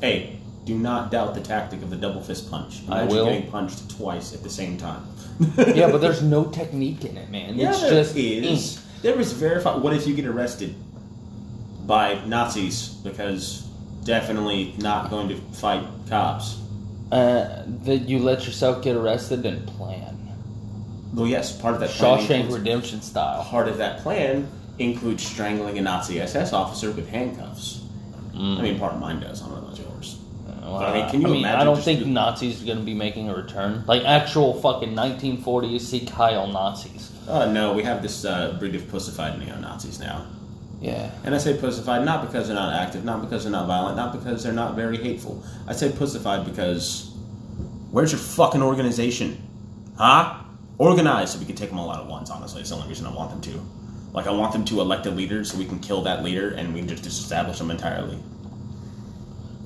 Hey, 0.00 0.40
do 0.64 0.76
not 0.78 1.10
doubt 1.10 1.34
the 1.34 1.40
tactic 1.40 1.82
of 1.82 1.90
the 1.90 1.96
double 1.96 2.20
fist 2.20 2.50
punch. 2.50 2.82
I 2.88 3.02
Imagine 3.02 3.08
will. 3.08 3.24
getting 3.26 3.50
punched 3.50 3.90
twice 3.90 4.34
at 4.34 4.42
the 4.42 4.50
same 4.50 4.76
time. 4.76 5.04
yeah, 5.58 5.90
but 5.90 6.00
there's 6.00 6.22
no 6.36 6.44
technique 6.44 7.04
in 7.04 7.16
it, 7.16 7.30
man. 7.30 7.56
Yeah, 7.56 7.70
it's 7.70 7.80
there 7.80 7.90
just 7.90 8.16
is. 8.16 8.76
ink. 8.76 8.84
There 9.02 9.18
is 9.18 9.32
verified. 9.32 9.82
What 9.82 9.92
if 9.94 10.06
you 10.06 10.14
get 10.14 10.26
arrested 10.26 10.74
by 11.86 12.24
Nazis 12.26 12.88
because 12.88 13.62
definitely 14.04 14.74
not 14.78 15.10
going 15.10 15.28
to 15.28 15.36
fight 15.36 15.84
cops? 16.08 16.61
Uh, 17.12 17.62
that 17.84 18.08
you 18.08 18.18
let 18.18 18.46
yourself 18.46 18.82
get 18.82 18.96
arrested 18.96 19.44
and 19.44 19.66
plan. 19.66 20.16
Well, 21.12 21.26
yes, 21.26 21.52
part 21.54 21.74
of 21.74 21.80
that 21.80 21.90
plan 21.90 22.18
Shawshank 22.20 22.50
Redemption 22.50 23.02
style. 23.02 23.44
part 23.44 23.68
of 23.68 23.76
that 23.76 24.00
plan 24.00 24.48
includes 24.78 25.22
strangling 25.22 25.76
a 25.76 25.82
Nazi 25.82 26.20
SS 26.22 26.54
officer 26.54 26.90
with 26.90 27.06
handcuffs. 27.10 27.82
I 28.34 28.62
mean, 28.62 28.78
part 28.78 28.94
of 28.94 29.00
mine 29.00 29.20
does. 29.20 29.42
I 29.42 29.46
don't 29.46 29.60
know 29.60 29.66
about 29.68 29.78
yours. 29.78 30.18
Well, 30.62 30.76
I 30.76 30.94
mean, 30.94 31.10
can 31.10 31.20
you 31.20 31.26
I, 31.26 31.30
mean, 31.30 31.40
imagine 31.40 31.60
I 31.60 31.64
don't 31.64 31.82
think 31.82 32.00
do- 32.00 32.06
Nazis 32.06 32.62
are 32.62 32.64
going 32.66 32.78
to 32.78 32.84
be 32.84 32.94
making 32.94 33.28
a 33.28 33.34
return. 33.34 33.84
Like 33.86 34.04
actual 34.04 34.58
fucking 34.62 34.94
1940s 34.94 35.80
Sieg 35.82 36.08
Heil 36.08 36.46
Nazis. 36.46 37.10
Uh, 37.28 37.44
no, 37.52 37.74
we 37.74 37.82
have 37.82 38.00
this 38.00 38.24
uh, 38.24 38.56
breed 38.58 38.74
of 38.74 38.88
pussified 38.88 39.38
neo 39.38 39.58
Nazis 39.58 40.00
now. 40.00 40.24
Yeah. 40.82 41.12
And 41.22 41.32
I 41.32 41.38
say 41.38 41.56
pussified 41.56 42.04
not 42.04 42.26
because 42.26 42.48
they're 42.48 42.56
not 42.56 42.74
active, 42.74 43.04
not 43.04 43.20
because 43.20 43.44
they're 43.44 43.52
not 43.52 43.68
violent, 43.68 43.96
not 43.96 44.12
because 44.12 44.42
they're 44.42 44.52
not 44.52 44.74
very 44.74 44.96
hateful. 44.96 45.42
I 45.68 45.74
say 45.74 45.92
pussified 45.92 46.44
because 46.44 47.12
where's 47.92 48.10
your 48.10 48.18
fucking 48.18 48.62
organization? 48.62 49.40
Huh? 49.96 50.40
Organize 50.78 51.32
so 51.32 51.38
we 51.38 51.44
can 51.44 51.54
take 51.54 51.68
them 51.68 51.78
all 51.78 51.88
out 51.88 52.00
at 52.00 52.06
once, 52.06 52.30
honestly. 52.30 52.62
It's 52.62 52.70
the 52.70 52.76
only 52.76 52.88
reason 52.88 53.06
I 53.06 53.14
want 53.14 53.30
them 53.30 53.40
to. 53.52 53.60
Like, 54.12 54.26
I 54.26 54.32
want 54.32 54.52
them 54.52 54.64
to 54.66 54.80
elect 54.80 55.06
a 55.06 55.10
leader 55.12 55.44
so 55.44 55.56
we 55.56 55.66
can 55.66 55.78
kill 55.78 56.02
that 56.02 56.24
leader 56.24 56.50
and 56.50 56.74
we 56.74 56.80
can 56.80 56.88
just 56.88 57.04
disestablish 57.04 57.58
them 57.58 57.70
entirely. 57.70 58.18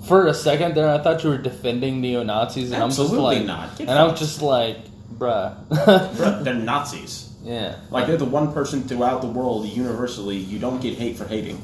For 0.06 0.26
a 0.26 0.34
second 0.34 0.74
there, 0.74 0.90
I 0.90 0.98
thought 1.02 1.24
you 1.24 1.30
were 1.30 1.38
defending 1.38 2.00
neo 2.02 2.22
Nazis, 2.22 2.70
and 2.70 2.82
Absolutely 2.82 3.16
I'm 3.16 3.32
just 3.32 3.38
like, 3.38 3.46
not. 3.46 3.78
Get 3.78 3.88
and 3.88 3.98
I'm 3.98 4.14
just 4.14 4.42
like, 4.42 4.76
bruh. 5.14 5.66
Bruh, 5.68 6.44
they're 6.44 6.54
Nazis. 6.72 7.25
Yeah. 7.46 7.76
Like, 7.90 8.08
they're 8.08 8.16
the 8.16 8.24
one 8.24 8.52
person 8.52 8.82
throughout 8.82 9.20
the 9.20 9.28
world, 9.28 9.66
universally, 9.66 10.36
you 10.36 10.58
don't 10.58 10.80
get 10.80 10.98
hate 10.98 11.16
for 11.16 11.26
hating. 11.26 11.62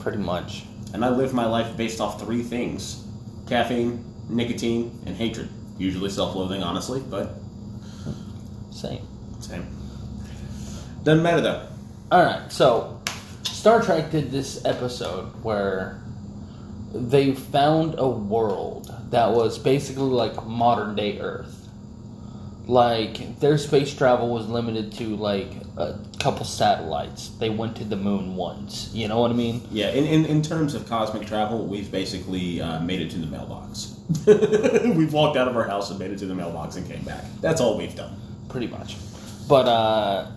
Pretty 0.00 0.18
much. 0.18 0.64
And 0.94 1.04
I 1.04 1.10
live 1.10 1.34
my 1.34 1.46
life 1.46 1.76
based 1.76 2.00
off 2.00 2.20
three 2.20 2.42
things 2.42 3.04
caffeine, 3.46 4.04
nicotine, 4.28 4.98
and 5.06 5.14
hatred. 5.14 5.48
Usually 5.76 6.08
self 6.08 6.34
loathing, 6.34 6.62
honestly, 6.62 7.02
but 7.08 7.34
Same. 8.70 9.06
same. 9.40 9.66
Doesn't 11.02 11.22
matter 11.22 11.40
though. 11.40 11.68
All 12.10 12.24
right, 12.24 12.50
so 12.50 13.02
Star 13.42 13.82
Trek 13.82 14.10
did 14.10 14.30
this 14.30 14.64
episode 14.64 15.26
where 15.42 16.00
they 16.92 17.34
found 17.34 17.96
a 17.98 18.08
world 18.08 18.94
that 19.10 19.32
was 19.32 19.58
basically 19.58 20.04
like 20.04 20.46
modern 20.46 20.94
day 20.94 21.18
Earth. 21.18 21.63
Like 22.66 23.40
their 23.40 23.58
space 23.58 23.94
travel 23.94 24.30
was 24.30 24.48
limited 24.48 24.92
to 24.94 25.16
like 25.16 25.50
a 25.76 25.98
couple 26.18 26.46
satellites. 26.46 27.28
They 27.38 27.50
went 27.50 27.76
to 27.76 27.84
the 27.84 27.96
moon 27.96 28.36
once. 28.36 28.90
You 28.94 29.06
know 29.08 29.20
what 29.20 29.30
I 29.30 29.34
mean? 29.34 29.60
Yeah, 29.70 29.90
in, 29.90 30.04
in, 30.04 30.24
in 30.24 30.42
terms 30.42 30.74
of 30.74 30.88
cosmic 30.88 31.26
travel, 31.26 31.66
we've 31.66 31.90
basically 31.90 32.62
uh, 32.62 32.80
made 32.80 33.02
it 33.02 33.10
to 33.10 33.18
the 33.18 33.26
mailbox. 33.26 33.98
we've 34.26 35.12
walked 35.12 35.36
out 35.36 35.48
of 35.48 35.56
our 35.56 35.64
house 35.64 35.90
and 35.90 35.98
made 35.98 36.10
it 36.10 36.18
to 36.18 36.26
the 36.26 36.34
mailbox 36.34 36.76
and 36.76 36.88
came 36.88 37.02
back. 37.04 37.24
That's 37.40 37.60
all 37.60 37.76
we've 37.76 37.94
done. 37.94 38.16
Pretty 38.48 38.66
much. 38.66 38.96
But 39.48 39.66
uh 39.68 40.30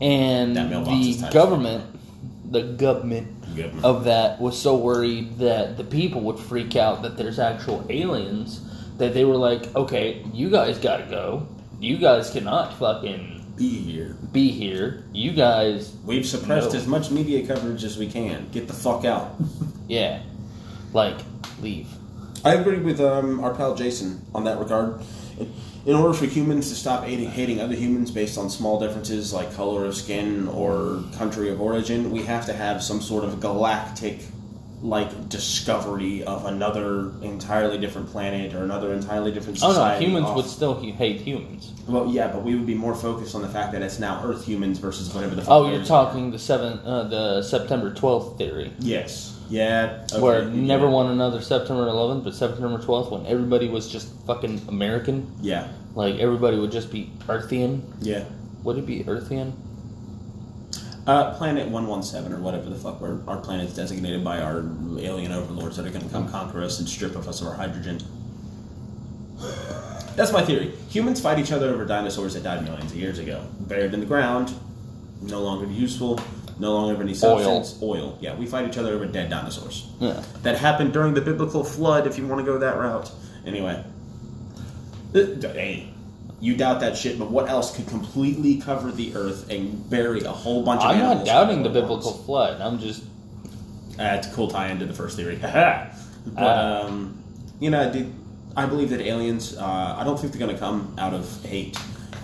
and 0.00 0.56
That 0.56 0.70
mailbox 0.70 1.16
the 1.16 1.30
government 1.30 1.84
the 2.52 2.62
government 2.62 3.34
Government. 3.56 3.84
of 3.84 4.04
that 4.04 4.40
was 4.40 4.60
so 4.60 4.76
worried 4.76 5.38
that 5.38 5.76
the 5.76 5.84
people 5.84 6.20
would 6.22 6.38
freak 6.38 6.76
out 6.76 7.02
that 7.02 7.16
there's 7.16 7.38
actual 7.38 7.84
aliens 7.90 8.60
that 8.98 9.14
they 9.14 9.24
were 9.24 9.36
like, 9.36 9.74
okay, 9.74 10.24
you 10.32 10.50
guys 10.50 10.78
gotta 10.78 11.04
go. 11.04 11.46
You 11.80 11.96
guys 11.98 12.30
cannot 12.30 12.74
fucking 12.78 13.52
Be 13.56 13.68
here. 13.68 14.16
be 14.32 14.50
here. 14.50 15.04
You 15.12 15.32
guys, 15.32 15.94
We've 16.04 16.26
suppressed 16.26 16.72
No. 16.72 16.78
as 16.78 16.86
much 16.86 17.10
media 17.10 17.46
coverage 17.46 17.84
as 17.84 17.96
we 17.96 18.08
can. 18.08 18.48
Get 18.50 18.66
the 18.66 18.74
fuck 18.74 19.04
out. 19.04 19.36
yeah, 19.88 20.22
like 20.92 21.16
leave. 21.60 21.88
I 22.44 22.54
agree 22.54 22.78
with 22.78 23.00
um, 23.00 23.40
our 23.42 23.54
pal 23.54 23.74
Jason 23.74 24.22
on 24.34 24.44
that 24.44 24.58
regard. 24.58 25.00
In- 25.86 25.94
order 25.94 26.12
for 26.12 26.26
humans 26.26 26.68
to 26.68 26.74
stop 26.74 27.04
hating, 27.04 27.30
hating 27.30 27.60
other 27.60 27.74
humans 27.74 28.10
based 28.10 28.36
on 28.36 28.50
small 28.50 28.78
differences 28.78 29.32
like 29.32 29.54
color 29.54 29.86
of 29.86 29.94
skin 29.96 30.46
or 30.48 31.02
country 31.16 31.48
of 31.50 31.60
origin, 31.62 32.10
we 32.10 32.22
have 32.24 32.44
to 32.46 32.52
have 32.52 32.82
some 32.82 33.00
sort 33.00 33.24
of 33.24 33.40
galactic 33.40 34.20
like 34.80 35.28
discovery 35.28 36.22
of 36.22 36.44
another 36.46 37.10
entirely 37.22 37.78
different 37.78 38.08
planet 38.10 38.54
or 38.54 38.62
another 38.62 38.92
entirely 38.92 39.32
different 39.32 39.58
society. 39.58 39.80
Oh 39.80 39.98
no, 39.98 40.06
humans 40.06 40.26
off- 40.26 40.36
would 40.36 40.46
still 40.46 40.80
hate 40.80 41.20
humans. 41.20 41.72
Well, 41.88 42.08
yeah, 42.08 42.28
but 42.28 42.44
we 42.44 42.54
would 42.54 42.66
be 42.66 42.74
more 42.74 42.94
focused 42.94 43.34
on 43.34 43.42
the 43.42 43.48
fact 43.48 43.72
that 43.72 43.82
it's 43.82 43.98
now 43.98 44.22
Earth 44.24 44.44
humans 44.44 44.78
versus 44.78 45.12
whatever 45.12 45.34
the. 45.34 45.42
fuck 45.42 45.50
Oh, 45.50 45.70
you're 45.70 45.84
talking 45.84 46.30
the 46.30 46.38
seven, 46.38 46.78
uh, 46.84 47.04
the 47.08 47.42
September 47.42 47.92
twelfth 47.92 48.38
theory. 48.38 48.72
Yes. 48.78 49.34
Yeah. 49.50 50.04
okay, 50.12 50.20
where 50.20 50.42
yeah. 50.42 50.50
never 50.50 50.88
won 50.90 51.10
another 51.10 51.40
September 51.40 51.86
11th, 51.86 52.24
but 52.24 52.34
September 52.34 52.76
12th 52.78 53.10
when 53.10 53.26
everybody 53.26 53.68
was 53.68 53.90
just 53.90 54.08
fucking 54.26 54.60
American. 54.68 55.32
Yeah. 55.40 55.68
Like 55.94 56.16
everybody 56.16 56.58
would 56.58 56.70
just 56.70 56.92
be 56.92 57.10
Earthian. 57.26 57.80
Yeah. 58.00 58.24
Would 58.64 58.76
it 58.78 58.86
be 58.86 59.04
Earthian? 59.04 59.52
Uh, 61.08 61.34
planet 61.38 61.66
117, 61.68 62.30
or 62.34 62.38
whatever 62.38 62.68
the 62.68 62.76
fuck 62.76 63.00
our, 63.00 63.18
our 63.26 63.38
planet's 63.38 63.72
designated 63.74 64.22
by 64.22 64.42
our 64.42 64.58
alien 64.98 65.32
overlords 65.32 65.78
that 65.78 65.86
are 65.86 65.90
going 65.90 66.04
to 66.04 66.10
come 66.10 66.28
conquer 66.28 66.62
us 66.62 66.80
and 66.80 66.86
strip 66.86 67.16
of 67.16 67.26
us 67.26 67.40
of 67.40 67.46
our 67.46 67.54
hydrogen. 67.54 67.98
That's 70.16 70.32
my 70.32 70.44
theory. 70.44 70.74
Humans 70.90 71.22
fight 71.22 71.38
each 71.38 71.50
other 71.50 71.70
over 71.70 71.86
dinosaurs 71.86 72.34
that 72.34 72.42
died 72.42 72.62
millions 72.62 72.92
of 72.92 72.98
years 72.98 73.18
ago. 73.18 73.42
Buried 73.60 73.94
in 73.94 74.00
the 74.00 74.06
ground, 74.06 74.52
no 75.22 75.40
longer 75.40 75.64
useful, 75.66 76.20
no 76.58 76.74
longer 76.74 76.94
of 76.96 77.00
any 77.00 77.14
substance. 77.14 77.78
Oil. 77.82 78.18
Yeah, 78.20 78.34
we 78.34 78.44
fight 78.44 78.68
each 78.68 78.76
other 78.76 78.92
over 78.92 79.06
dead 79.06 79.30
dinosaurs. 79.30 79.88
Yeah. 80.00 80.22
That 80.42 80.58
happened 80.58 80.92
during 80.92 81.14
the 81.14 81.22
biblical 81.22 81.64
flood, 81.64 82.06
if 82.06 82.18
you 82.18 82.26
want 82.26 82.40
to 82.40 82.44
go 82.44 82.58
that 82.58 82.76
route. 82.76 83.10
Anyway. 83.46 83.82
Uh, 85.14 85.20
Hey, 85.40 85.88
you 86.40 86.56
doubt 86.56 86.80
that 86.80 86.96
shit, 86.96 87.18
but 87.18 87.30
what 87.30 87.48
else 87.48 87.74
could 87.74 87.86
completely 87.88 88.60
cover 88.60 88.90
the 88.92 89.14
earth 89.16 89.50
and 89.50 89.88
bury 89.90 90.20
a 90.22 90.30
whole 90.30 90.62
bunch 90.64 90.82
of 90.82 90.90
I'm 90.90 90.98
not 90.98 91.24
doubting 91.26 91.62
the 91.62 91.68
biblical 91.68 92.12
once? 92.12 92.24
flood. 92.26 92.60
I'm 92.60 92.78
just 92.78 93.02
Uh, 93.98 94.14
it's 94.16 94.28
a 94.28 94.30
cool 94.30 94.48
tie 94.48 94.68
into 94.68 94.86
the 94.86 94.94
first 94.94 95.16
theory. 95.16 95.36
but, 95.42 95.90
Ah. 96.36 96.82
um, 96.84 97.18
you 97.58 97.70
know, 97.70 97.90
dude, 97.92 98.12
I 98.56 98.66
believe 98.66 98.90
that 98.90 99.00
aliens, 99.00 99.56
uh, 99.56 99.96
I 99.98 100.04
don't 100.04 100.18
think 100.18 100.32
they're 100.32 100.38
going 100.40 100.54
to 100.54 100.58
come 100.60 100.94
out 100.98 101.14
of 101.14 101.26
hate. 101.44 101.76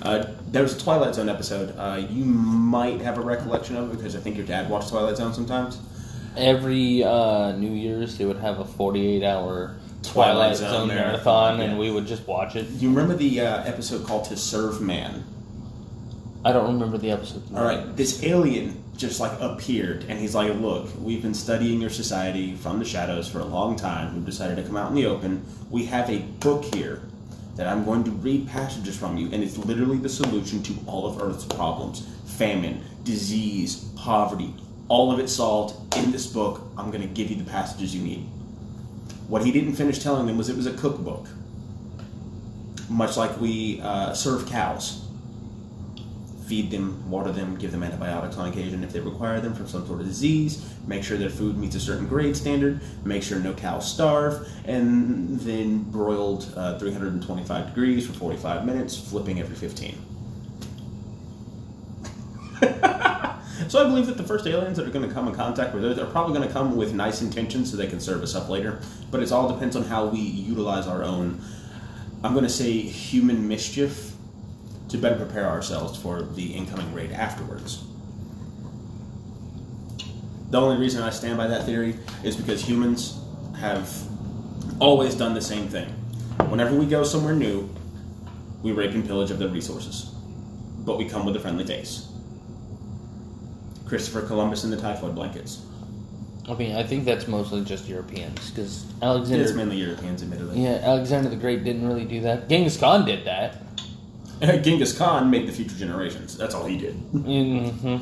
Uh, 0.02 0.25
there 0.52 0.62
was 0.62 0.76
a 0.76 0.78
Twilight 0.78 1.14
Zone 1.16 1.28
episode. 1.28 1.75
Uh, 1.76 2.00
you 2.11 2.25
might 2.25 3.00
have 3.00 3.18
a 3.18 3.21
recollection 3.23 3.75
of 3.76 3.90
it 3.90 3.97
because 3.97 4.14
I 4.14 4.21
think 4.21 4.37
your 4.37 4.47
dad 4.47 4.71
watched 4.71 4.90
Twilight 4.90 5.16
Zone 5.16 5.33
sometimes. 5.35 5.78
every 6.37 7.02
uh, 7.02 7.52
New 7.52 7.73
Year's 7.73 8.18
they 8.18 8.25
would 8.25 8.38
have 8.38 8.59
a 8.61 8.64
48 8.64 9.25
hour 9.25 9.75
Twilight 10.05 10.35
Twilight 10.35 10.57
Zone 10.57 10.71
Zone 10.71 10.89
marathon, 10.89 11.13
marathon, 11.13 11.59
yeah. 11.59 11.65
and 11.65 11.79
we 11.79 11.91
would 11.91 12.07
just 12.07 12.27
watch 12.27 12.57
it. 12.57 12.69
You 12.69 12.91
remember 12.91 13.15
the 13.15 13.41
uh, 13.41 13.65
episode 13.65 14.07
called 14.07 14.25
To 14.27 14.37
Serve 14.37 14.81
Man? 14.81 15.25
I 16.45 16.53
don't 16.53 16.75
remember 16.75 16.99
the 16.99 17.11
episode. 17.11 17.43
All 17.55 17.65
right, 17.65 17.97
this 17.97 18.23
alien 18.23 18.83
just 18.99 19.19
like 19.19 19.33
appeared, 19.41 20.05
and 20.09 20.19
he's 20.19 20.35
like, 20.35 20.55
"Look, 20.61 20.89
we've 21.01 21.23
been 21.23 21.35
studying 21.35 21.81
your 21.81 21.91
society 21.91 22.55
from 22.55 22.79
the 22.79 22.85
shadows 22.85 23.27
for 23.29 23.39
a 23.39 23.45
long 23.45 23.77
time. 23.77 24.15
We've 24.15 24.27
decided 24.27 24.57
to 24.57 24.63
come 24.63 24.77
out 24.77 24.91
in 24.91 24.95
the 24.95 25.07
open. 25.07 25.43
We 25.71 25.87
have 25.87 26.11
a 26.11 26.19
book 26.19 26.65
here 26.75 27.01
that 27.57 27.67
I'm 27.67 27.85
going 27.85 28.05
to 28.05 28.11
read 28.11 28.47
passages 28.47 28.97
from 28.97 29.17
you, 29.17 29.31
and 29.33 29.43
it's 29.43 29.57
literally 29.57 29.99
the 29.99 30.09
solution 30.09 30.63
to 30.65 30.75
all 30.87 31.07
of 31.07 31.23
Earth's 31.23 31.47
problems: 31.47 32.07
famine, 32.27 32.85
disease, 33.05 33.87
poverty. 33.97 34.55
All 34.89 35.11
of 35.11 35.19
it 35.19 35.29
solved 35.29 35.97
in 35.97 36.13
this 36.13 36.27
book. 36.27 36.61
I'm 36.77 36.91
going 36.91 37.03
to 37.03 37.09
give 37.09 37.31
you 37.31 37.37
the 37.37 37.51
passages 37.51 37.95
you 37.97 38.03
need." 38.03 38.29
What 39.28 39.45
he 39.45 39.52
didn't 39.52 39.75
finish 39.75 39.99
telling 39.99 40.26
them 40.26 40.37
was 40.37 40.49
it 40.49 40.57
was 40.57 40.66
a 40.66 40.75
cookbook, 40.75 41.26
much 42.88 43.16
like 43.16 43.40
we 43.40 43.81
uh, 43.81 44.12
serve 44.12 44.47
cows. 44.47 45.00
Feed 46.47 46.71
them, 46.71 47.11
water 47.11 47.33
them, 47.33 47.57
give 47.57 47.73
them 47.73 47.83
antibiotics 47.83 48.37
on 48.37 48.50
occasion 48.50 48.85
if 48.85 48.93
they 48.93 49.00
require 49.00 49.40
them 49.40 49.54
from 49.54 49.66
some 49.66 49.87
sort 49.87 50.00
of 50.00 50.07
disease. 50.07 50.62
Make 50.87 51.02
sure 51.02 51.16
their 51.16 51.31
food 51.31 51.57
meets 51.57 51.75
a 51.75 51.81
certain 51.81 52.07
grade 52.07 52.37
standard. 52.37 52.83
Make 53.02 53.23
sure 53.23 53.38
no 53.38 53.54
cows 53.54 53.90
starve, 53.90 54.47
and 54.66 55.40
then 55.40 55.85
broiled 55.85 56.52
uh, 56.54 56.78
325 56.78 57.69
degrees 57.69 58.07
for 58.07 58.12
45 58.12 58.66
minutes, 58.66 58.99
flipping 58.99 59.40
every 59.40 59.57
15. 59.57 60.13
So 63.75 63.85
I 63.85 63.88
believe 63.88 64.07
that 64.07 64.16
the 64.16 64.23
first 64.23 64.47
aliens 64.47 64.76
that 64.76 64.87
are 64.87 64.90
going 64.93 65.04
to 65.04 65.12
come 65.12 65.26
in 65.26 65.35
contact 65.35 65.75
with 65.75 65.85
Earth 65.85 65.99
are 65.99 66.07
probably 66.07 66.33
going 66.33 66.47
to 66.47 66.52
come 66.54 66.76
with 66.76 66.95
nice 66.95 67.23
intentions 67.23 67.73
so 67.73 67.76
they 67.76 67.88
can 67.88 67.99
serve 67.99 68.23
us 68.23 68.37
up 68.37 68.49
later. 68.49 68.81
But 69.11 69.21
it 69.21 69.33
all 69.33 69.52
depends 69.52 69.75
on 69.75 69.83
how 69.83 70.07
we 70.07 70.21
utilize 70.21 70.87
our 70.87 71.02
own, 71.02 71.40
I'm 72.23 72.35
going 72.35 72.45
to 72.45 72.49
say, 72.49 72.71
human 72.83 73.49
mischief 73.49 74.12
to 74.90 74.97
better 74.97 75.16
prepare 75.16 75.49
ourselves 75.49 75.99
for 76.00 76.23
the 76.23 76.54
incoming 76.54 76.95
raid 76.95 77.11
afterwards. 77.11 77.83
The 80.50 80.61
only 80.61 80.76
reason 80.76 81.02
I 81.02 81.11
stand 81.11 81.37
by 81.37 81.49
that 81.49 81.64
theory 81.66 81.97
is 82.23 82.37
because 82.37 82.62
humans 82.62 83.19
have 83.59 83.93
always 84.78 85.16
done 85.16 85.35
the 85.35 85.43
same 85.43 85.66
thing. 85.66 85.88
Whenever 86.49 86.76
we 86.76 86.87
go 86.87 87.02
somewhere 87.02 87.35
new, 87.35 87.69
we 88.62 88.71
rape 88.71 88.93
and 88.93 89.04
pillage 89.04 89.33
of 89.33 89.40
their 89.40 89.49
resources, 89.49 90.14
but 90.85 90.97
we 90.97 91.07
come 91.07 91.26
with 91.26 91.35
a 91.35 91.40
friendly 91.40 91.66
face. 91.66 92.13
Christopher 93.87 94.23
Columbus 94.23 94.64
and 94.64 94.73
the 94.73 94.76
typhoid 94.76 95.14
blankets. 95.14 95.62
I 96.49 96.55
mean, 96.55 96.76
I 96.76 96.83
think 96.83 97.05
that's 97.05 97.26
mostly 97.26 97.64
just 97.64 97.88
Europeans 97.88 98.50
because 98.50 98.85
Alexander. 99.00 99.45
It's 99.45 99.55
mainly 99.55 99.76
Europeans, 99.76 100.23
admittedly. 100.23 100.61
Yeah, 100.62 100.79
Alexander 100.83 101.31
the 101.31 101.37
Great 101.37 101.64
didn't 101.64 101.87
really 101.87 102.05
do 102.05 102.21
that. 102.23 102.49
Genghis 102.49 102.76
Khan 102.76 103.05
did 103.07 103.25
that. 103.25 103.57
Genghis 104.62 104.97
Khan 104.97 105.31
made 105.31 105.49
the 105.49 105.53
future 105.53 105.76
generations. 105.76 106.37
That's 106.37 106.55
all 106.55 106.67
he 106.67 106.76
did. 106.76 106.95
hmm 106.95 107.99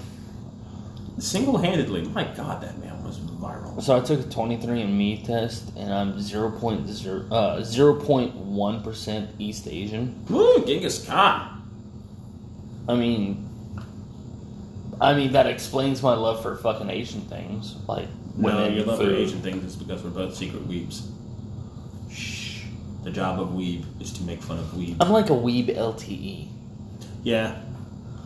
Single 1.18 1.58
handedly. 1.58 2.02
My 2.02 2.24
god, 2.24 2.62
that 2.62 2.78
man 2.80 3.04
was 3.04 3.18
viral. 3.18 3.80
So 3.82 3.96
I 3.96 4.00
took 4.00 4.20
a 4.20 4.22
23andMe 4.24 5.24
test, 5.24 5.70
and 5.76 5.92
I'm 5.92 6.14
0.0 6.14 7.30
uh, 7.30 7.56
0.1 7.58 8.82
percent 8.84 9.30
East 9.38 9.68
Asian. 9.68 10.24
Woo, 10.28 10.64
Genghis 10.64 11.06
Khan. 11.06 11.62
I 12.88 12.94
mean, 12.96 13.48
I 15.02 15.14
mean 15.14 15.32
that 15.32 15.46
explains 15.46 16.02
my 16.02 16.14
love 16.14 16.42
for 16.42 16.56
fucking 16.56 16.88
Asian 16.88 17.22
things, 17.22 17.74
like 17.88 18.08
No, 18.36 18.54
women, 18.56 18.74
your 18.74 18.84
love 18.86 18.98
for 18.98 19.04
food. 19.04 19.18
Asian 19.18 19.40
things 19.42 19.64
is 19.64 19.76
because 19.76 20.02
we're 20.02 20.10
both 20.10 20.34
secret 20.36 20.68
weebs. 20.68 21.02
Shh. 22.10 22.64
The 23.02 23.10
job 23.10 23.40
of 23.40 23.48
weeb 23.48 23.84
is 24.00 24.12
to 24.12 24.22
make 24.22 24.40
fun 24.42 24.58
of 24.58 24.66
weeb. 24.66 24.96
I'm 25.00 25.10
like 25.10 25.28
a 25.30 25.34
weeb 25.34 25.76
LTE. 25.76 26.48
Yeah. 27.24 27.60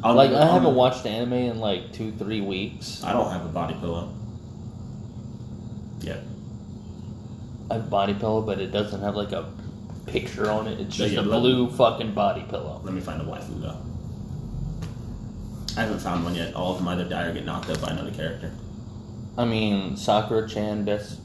I'll 0.04 0.14
Like 0.14 0.32
I 0.32 0.44
haven't 0.46 0.74
watched 0.74 1.06
anime 1.06 1.32
in 1.32 1.58
like 1.60 1.92
two, 1.92 2.12
three 2.12 2.42
weeks. 2.42 3.02
I 3.02 3.12
don't 3.14 3.30
have 3.32 3.44
a 3.46 3.48
body 3.48 3.74
pillow. 3.74 4.12
Yeah. 6.00 6.18
I 7.70 7.74
have 7.74 7.84
a 7.86 7.88
body 7.88 8.12
pillow, 8.14 8.42
but 8.42 8.60
it 8.60 8.70
doesn't 8.70 9.00
have 9.00 9.16
like 9.16 9.32
a 9.32 9.50
picture 10.06 10.50
on 10.50 10.66
it. 10.68 10.78
It's 10.78 10.98
Yeah, 10.98 11.06
just 11.06 11.14
yeah, 11.14 11.20
a 11.22 11.22
let- 11.22 11.40
blue 11.40 11.70
fucking 11.70 12.12
body 12.12 12.44
pillow. 12.48 12.80
Let 12.84 12.92
me 12.94 13.00
find 13.00 13.20
a 13.22 13.24
waifu 13.24 13.60
though. 13.62 13.78
I 15.76 15.82
haven't 15.82 15.98
found 15.98 16.24
one 16.24 16.34
yet. 16.34 16.54
All 16.54 16.72
of 16.72 16.78
them 16.78 16.88
either 16.88 17.04
die 17.04 17.26
or 17.26 17.34
get 17.34 17.44
knocked 17.44 17.68
up 17.68 17.80
by 17.80 17.88
another 17.88 18.10
character. 18.10 18.50
I 19.36 19.44
mean, 19.44 19.96
Sakura 19.96 20.48
Chan 20.48 20.84
best. 20.84 21.20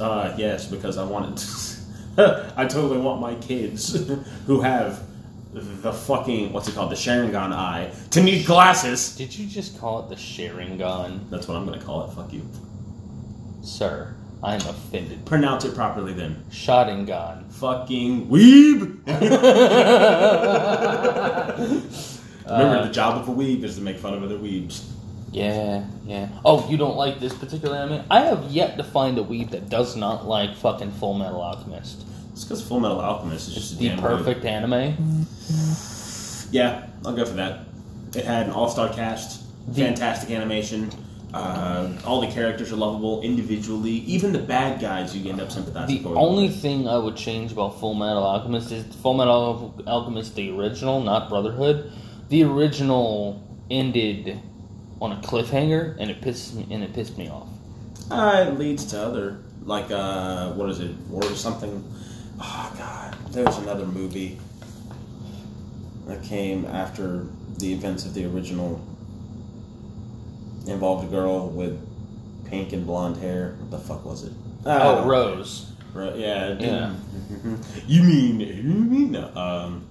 Uh, 0.00 0.32
yes, 0.38 0.66
because 0.66 0.96
I 0.96 1.04
wanted. 1.04 1.36
To, 1.38 2.52
I 2.56 2.66
totally 2.66 3.00
want 3.00 3.20
my 3.20 3.34
kids 3.36 4.08
who 4.46 4.60
have 4.60 5.02
the 5.52 5.92
fucking 5.92 6.52
what's 6.52 6.68
it 6.68 6.74
called, 6.74 6.92
the 6.92 6.96
Sharingan 6.96 7.52
eye, 7.52 7.92
to 8.10 8.22
need 8.22 8.46
glasses. 8.46 9.16
Did 9.16 9.36
you 9.36 9.46
just 9.46 9.80
call 9.80 10.04
it 10.04 10.08
the 10.08 10.14
Sharingan? 10.14 11.28
That's 11.30 11.48
what 11.48 11.56
I'm 11.56 11.64
gonna 11.64 11.82
call 11.82 12.08
it. 12.08 12.14
Fuck 12.14 12.32
you. 12.32 12.48
Sir, 13.62 14.14
I 14.42 14.54
am 14.54 14.60
offended. 14.60 15.26
Pronounce 15.26 15.64
it 15.64 15.74
properly 15.74 16.12
then. 16.12 16.44
Sharingan. 16.50 17.50
Fucking 17.50 18.28
weeb. 18.28 18.98
Remember, 22.50 22.78
Uh, 22.78 22.86
the 22.86 22.92
job 22.92 23.18
of 23.20 23.28
a 23.28 23.32
weeb 23.32 23.62
is 23.62 23.76
to 23.76 23.82
make 23.82 23.98
fun 23.98 24.14
of 24.14 24.22
other 24.22 24.38
weebs. 24.38 24.82
Yeah, 25.30 25.84
yeah. 26.06 26.28
Oh, 26.44 26.66
you 26.70 26.76
don't 26.78 26.96
like 26.96 27.20
this 27.20 27.34
particular 27.34 27.76
anime? 27.76 28.02
I 28.10 28.20
have 28.20 28.44
yet 28.50 28.78
to 28.78 28.84
find 28.84 29.18
a 29.18 29.22
weeb 29.22 29.50
that 29.50 29.68
does 29.68 29.94
not 29.96 30.26
like 30.26 30.56
fucking 30.56 30.92
Full 30.92 31.14
Metal 31.14 31.40
Alchemist. 31.42 32.04
It's 32.32 32.44
because 32.44 32.62
Full 32.62 32.80
Metal 32.80 33.00
Alchemist 33.00 33.48
is 33.48 33.56
It's 33.56 33.68
just 33.70 33.80
a 33.80 33.96
the 33.96 34.00
perfect 34.00 34.44
anime. 34.46 34.96
Yeah, 36.50 36.86
I'll 37.04 37.12
go 37.14 37.26
for 37.26 37.34
that. 37.34 37.60
It 38.14 38.24
had 38.24 38.46
an 38.46 38.52
all-star 38.52 38.88
cast, 38.88 39.42
The- 39.74 39.82
fantastic 39.82 40.30
animation. 40.30 40.90
Uh, 41.34 41.88
all 42.06 42.22
the 42.22 42.26
characters 42.28 42.72
are 42.72 42.76
lovable 42.76 43.20
individually. 43.20 43.90
Even 44.06 44.32
the 44.32 44.38
bad 44.38 44.80
guys, 44.80 45.14
you 45.14 45.28
end 45.30 45.42
up 45.42 45.50
sympathizing 45.52 46.02
for. 46.02 46.14
The 46.14 46.18
only 46.18 46.48
thing 46.48 46.88
I 46.88 46.96
would 46.96 47.16
change 47.16 47.52
about 47.52 47.78
Full 47.80 47.92
Metal 47.92 48.22
Alchemist 48.24 48.72
is 48.72 48.86
Full 49.02 49.12
Metal 49.12 49.74
Alchemist, 49.86 50.34
the 50.36 50.50
original, 50.58 51.02
not 51.02 51.28
Brotherhood. 51.28 51.92
The 52.28 52.44
original 52.44 53.42
ended 53.70 54.38
on 55.00 55.12
a 55.12 55.16
cliffhanger, 55.16 55.96
and 55.98 56.10
it 56.10 56.20
pissed 56.20 56.54
me 56.54 56.66
and 56.70 56.82
it 56.82 56.92
pissed 56.92 57.16
me 57.16 57.28
off. 57.28 57.48
Uh, 58.10 58.46
it 58.48 58.58
leads 58.58 58.84
to 58.86 59.00
other 59.02 59.38
like 59.64 59.90
uh, 59.90 60.52
what 60.52 60.68
is 60.70 60.80
it, 60.80 60.94
War 61.08 61.24
or 61.24 61.34
something. 61.34 61.84
Oh 62.40 62.74
god, 62.76 63.16
there 63.32 63.44
was 63.44 63.58
another 63.58 63.86
movie 63.86 64.38
that 66.06 66.22
came 66.22 66.64
after 66.66 67.26
the 67.58 67.72
events 67.72 68.04
of 68.04 68.14
the 68.14 68.24
original. 68.26 68.80
Involved 70.66 71.06
a 71.06 71.10
girl 71.10 71.48
with 71.48 71.80
pink 72.44 72.74
and 72.74 72.86
blonde 72.86 73.16
hair. 73.16 73.56
What 73.58 73.70
the 73.70 73.78
fuck 73.78 74.04
was 74.04 74.24
it? 74.24 74.32
Oh, 74.66 75.06
Rose. 75.06 75.72
Ro- 75.94 76.14
yeah. 76.14 76.58
Yeah. 76.58 76.94
you 77.86 78.02
mean 78.02 78.40
you 78.40 78.74
mean 78.74 79.16
um 79.16 79.87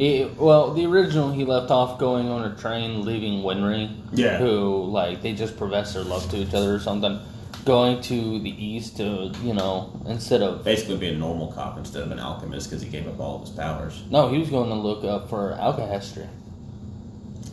It- 0.00 0.38
well, 0.40 0.72
the 0.72 0.86
original 0.86 1.30
he 1.30 1.44
left 1.44 1.70
off 1.70 1.98
going 1.98 2.28
on 2.28 2.42
a 2.50 2.54
train, 2.56 3.04
leaving 3.04 3.42
Winry. 3.42 3.90
Yeah. 4.12 4.38
Who 4.38 4.84
like 4.86 5.20
they 5.22 5.34
just 5.34 5.56
profess 5.58 5.92
their 5.94 6.04
love 6.04 6.28
to 6.30 6.36
each 6.38 6.54
other 6.54 6.74
or 6.74 6.78
something. 6.80 7.18
Going 7.66 8.00
to 8.02 8.38
the 8.40 8.54
east 8.64 8.96
to 8.96 9.30
you 9.44 9.52
know 9.52 9.90
instead 10.06 10.40
of 10.40 10.64
basically 10.64 10.96
be 10.96 11.08
a 11.08 11.14
normal 11.14 11.52
cop 11.52 11.76
instead 11.76 12.02
of 12.02 12.10
an 12.10 12.18
alchemist 12.18 12.70
because 12.70 12.82
he 12.82 12.88
gave 12.88 13.06
up 13.06 13.20
all 13.20 13.36
of 13.36 13.40
his 13.42 13.50
powers. 13.50 14.02
no, 14.10 14.28
he 14.28 14.38
was 14.38 14.48
going 14.48 14.70
to 14.70 14.74
look 14.76 15.04
up 15.04 15.28
for 15.28 15.52
alchemy. 15.52 15.86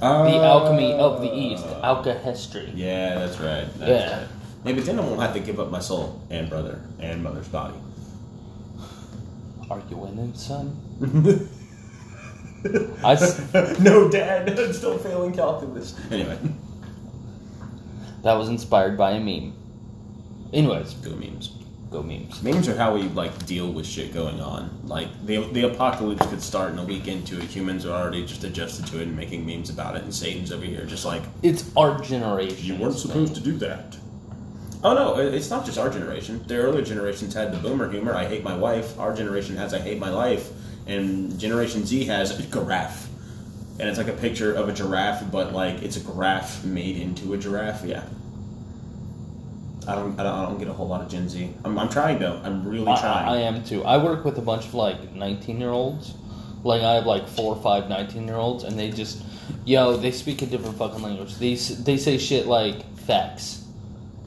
Uh, 0.01 0.23
The 0.23 0.37
alchemy 0.37 0.93
of 0.93 1.21
the 1.21 1.35
east, 1.35 1.65
alchemy. 1.83 2.71
Yeah, 2.75 3.15
that's 3.15 3.39
right. 3.41 3.67
That's 3.77 3.89
Yeah. 3.91 4.17
right. 4.19 4.27
Maybe 4.63 4.79
then 4.81 4.97
I 4.99 5.01
won't 5.03 5.19
have 5.21 5.33
to 5.33 5.39
give 5.41 5.59
up 5.59 5.69
my 5.71 5.79
soul 5.79 6.21
and 6.29 6.49
brother 6.49 6.79
and 6.99 7.21
mother's 7.21 7.47
body. 7.49 7.73
Are 9.69 9.81
you 9.89 10.05
in 10.05 10.19
it, 10.19 10.37
son? 10.37 10.77
I 13.03 13.13
s- 13.13 13.39
no, 13.79 14.09
Dad. 14.09 14.49
I'm 14.59 14.73
still 14.73 14.97
failing 14.97 15.33
calculus. 15.33 15.95
Anyway, 16.11 16.37
that 18.23 18.33
was 18.33 18.49
inspired 18.49 18.97
by 18.97 19.11
a 19.11 19.19
meme. 19.19 19.53
Anyways, 20.53 20.93
go 20.95 21.11
memes. 21.15 21.49
go 21.91 22.01
memes. 22.01 22.41
Memes 22.41 22.67
are 22.67 22.75
how 22.75 22.93
we 22.95 23.03
like 23.03 23.45
deal 23.45 23.71
with 23.71 23.85
shit 23.85 24.13
going 24.13 24.39
on. 24.41 24.69
Like 24.85 25.07
the 25.25 25.43
the 25.51 25.63
apocalypse 25.71 26.25
could 26.27 26.41
start 26.41 26.71
in 26.71 26.79
a 26.79 26.83
week 26.83 27.07
into 27.07 27.37
it. 27.37 27.43
Humans 27.45 27.85
are 27.85 27.91
already 28.01 28.25
just 28.25 28.43
adjusted 28.43 28.87
to 28.87 28.99
it 28.99 29.03
and 29.07 29.15
making 29.15 29.45
memes 29.45 29.69
about 29.69 29.95
it. 29.95 30.03
And 30.03 30.13
Satan's 30.13 30.51
over 30.51 30.65
here 30.65 30.85
just 30.85 31.05
like 31.05 31.21
It's 31.43 31.69
our 31.75 31.99
generation. 32.01 32.65
you 32.65 32.75
weren't 32.75 32.97
supposed 32.97 33.35
to 33.35 33.41
do 33.41 33.53
that. 33.57 33.97
Oh 34.83 34.93
no, 34.93 35.19
it- 35.19 35.33
it's 35.33 35.49
not 35.49 35.65
just 35.65 35.77
our 35.77 35.89
generation. 35.89 36.43
The 36.47 36.55
earlier 36.57 36.83
generations 36.83 37.33
had 37.33 37.51
the 37.51 37.57
boomer 37.57 37.89
humor. 37.91 38.13
I 38.15 38.25
hate 38.25 38.43
my 38.43 38.55
wife. 38.57 38.97
Our 38.99 39.13
generation 39.13 39.55
has 39.57 39.73
I 39.73 39.79
hate 39.79 39.99
my 39.99 40.09
life, 40.09 40.49
and 40.87 41.39
Generation 41.39 41.85
Z 41.85 42.05
has 42.05 42.37
a 42.37 42.43
giraffe, 42.43 43.07
and 43.79 43.89
it's 43.89 43.97
like 43.97 44.07
a 44.07 44.13
picture 44.13 44.53
of 44.53 44.69
a 44.69 44.73
giraffe, 44.73 45.29
but 45.31 45.53
like 45.53 45.81
it's 45.83 45.97
a 45.97 46.01
giraffe 46.01 46.63
made 46.63 46.97
into 46.97 47.33
a 47.33 47.37
giraffe. 47.37 47.83
Yeah. 47.85 48.03
I 49.87 49.95
don't, 49.95 50.19
I 50.19 50.23
don't, 50.23 50.33
I 50.33 50.45
don't 50.45 50.59
get 50.59 50.67
a 50.67 50.73
whole 50.73 50.87
lot 50.87 51.01
of 51.01 51.09
Gen 51.09 51.29
Z. 51.29 51.49
I'm, 51.63 51.79
I'm 51.79 51.87
trying 51.87 52.19
though. 52.19 52.41
I'm 52.43 52.67
really 52.67 52.87
I, 52.87 52.99
trying. 52.99 53.27
I 53.27 53.37
am 53.43 53.63
too. 53.63 53.83
I 53.85 53.97
work 54.03 54.25
with 54.25 54.37
a 54.37 54.41
bunch 54.41 54.65
of 54.65 54.73
like 54.73 55.13
19 55.13 55.59
year 55.59 55.69
olds. 55.69 56.13
Like 56.63 56.81
I 56.81 56.95
have 56.95 57.05
like 57.05 57.27
four 57.27 57.55
or 57.55 57.61
five 57.61 57.87
19 57.87 58.27
year 58.27 58.35
olds, 58.35 58.65
and 58.65 58.77
they 58.77 58.91
just, 58.91 59.23
yo, 59.63 59.95
they 59.95 60.11
speak 60.11 60.41
a 60.41 60.45
different 60.45 60.77
fucking 60.77 61.01
language. 61.01 61.35
They 61.35 61.55
they 61.55 61.97
say 61.97 62.17
shit 62.17 62.47
like 62.47 62.83
facts, 62.97 63.63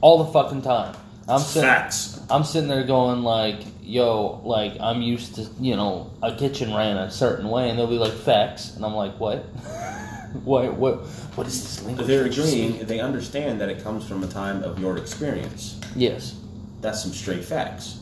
all 0.01 0.23
the 0.23 0.31
fucking 0.31 0.63
time. 0.63 0.95
I'm 1.27 1.39
sitting, 1.39 1.69
Facts. 1.69 2.19
I'm 2.29 2.43
sitting 2.43 2.67
there 2.67 2.83
going 2.83 3.21
like, 3.23 3.59
yo, 3.81 4.41
like 4.43 4.79
I'm 4.79 5.01
used 5.01 5.35
to, 5.35 5.47
you 5.59 5.75
know, 5.75 6.11
a 6.21 6.35
kitchen 6.35 6.73
ran 6.73 6.97
a 6.97 7.11
certain 7.11 7.49
way, 7.49 7.69
and 7.69 7.77
they'll 7.77 7.87
be 7.87 7.97
like 7.97 8.13
facts, 8.13 8.75
and 8.75 8.85
I'm 8.85 8.95
like, 8.95 9.19
what? 9.19 9.39
what? 10.43 10.73
What? 10.73 11.05
What 11.35 11.47
is 11.47 11.61
this 11.61 11.85
language? 11.85 12.07
They're 12.07 12.25
agreeing. 12.25 12.85
They 12.85 12.99
understand 12.99 13.61
that 13.61 13.69
it 13.69 13.83
comes 13.83 14.07
from 14.07 14.23
a 14.23 14.27
time 14.27 14.63
of 14.63 14.79
your 14.79 14.97
experience. 14.97 15.79
Yes. 15.95 16.37
That's 16.81 17.01
some 17.01 17.11
straight 17.11 17.45
facts. 17.45 17.99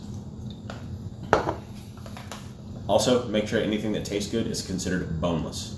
Also, 2.87 3.27
make 3.27 3.47
sure 3.47 3.61
anything 3.61 3.91
that 3.91 4.05
tastes 4.05 4.31
good 4.31 4.47
is 4.47 4.65
considered 4.65 5.21
boneless. 5.21 5.77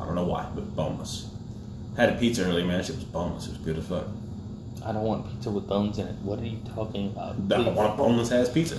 I 0.00 0.04
don't 0.04 0.16
know 0.16 0.24
why, 0.24 0.48
but 0.52 0.74
boneless. 0.74 1.30
Had 1.96 2.08
a 2.08 2.16
pizza 2.16 2.44
earlier, 2.44 2.64
man. 2.64 2.80
It 2.80 2.88
was 2.88 3.04
boneless. 3.04 3.46
It 3.46 3.50
was 3.50 3.58
good 3.58 3.78
as 3.78 3.86
fuck. 3.86 4.06
I 4.84 4.92
don't 4.92 5.02
want 5.04 5.28
pizza 5.30 5.50
with 5.50 5.66
bones 5.66 5.98
in 5.98 6.06
it. 6.06 6.14
What 6.22 6.38
are 6.38 6.46
you 6.46 6.58
talking 6.74 7.08
about? 7.08 7.32
I 7.32 7.62
Please. 7.62 7.74
want 7.76 7.94
a 7.94 7.96
boneless 7.96 8.32
ass 8.32 8.48
pizza. 8.48 8.78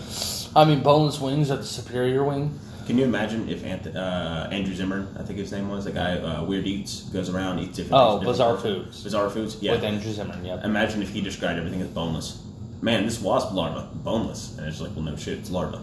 I 0.55 0.65
mean, 0.65 0.81
boneless 0.81 1.19
wings 1.19 1.51
are 1.51 1.57
the 1.57 1.63
superior 1.63 2.23
wing. 2.23 2.59
Can 2.87 2.97
you 2.97 3.03
imagine 3.05 3.47
if 3.47 3.61
Anth- 3.63 3.95
uh, 3.95 4.49
Andrew 4.51 4.73
Zimmer, 4.73 5.07
I 5.17 5.21
think 5.23 5.37
his 5.37 5.51
name 5.51 5.69
was, 5.69 5.85
the 5.85 5.91
guy 5.91 6.17
uh, 6.17 6.43
Weird 6.43 6.65
Eats, 6.65 7.03
goes 7.03 7.29
around 7.29 7.59
eats 7.59 7.77
different 7.77 7.93
Oh, 8.01 8.17
things, 8.17 8.31
Bizarre 8.31 8.55
different 8.55 8.85
Foods. 8.85 9.03
Bizarre 9.03 9.29
Foods, 9.29 9.57
yeah. 9.61 9.73
With 9.73 9.83
Andrew 9.83 10.11
Zimmern, 10.11 10.43
yep. 10.43 10.63
Imagine 10.65 11.01
if 11.03 11.09
he 11.09 11.21
described 11.21 11.59
everything 11.59 11.81
as 11.81 11.87
boneless. 11.89 12.43
Man, 12.81 13.05
this 13.05 13.21
wasp 13.21 13.53
larva, 13.53 13.87
boneless. 13.93 14.57
And 14.57 14.67
it's 14.67 14.81
like, 14.81 14.91
well, 14.95 15.05
no 15.05 15.15
shit, 15.15 15.37
it's 15.37 15.51
larva. 15.51 15.81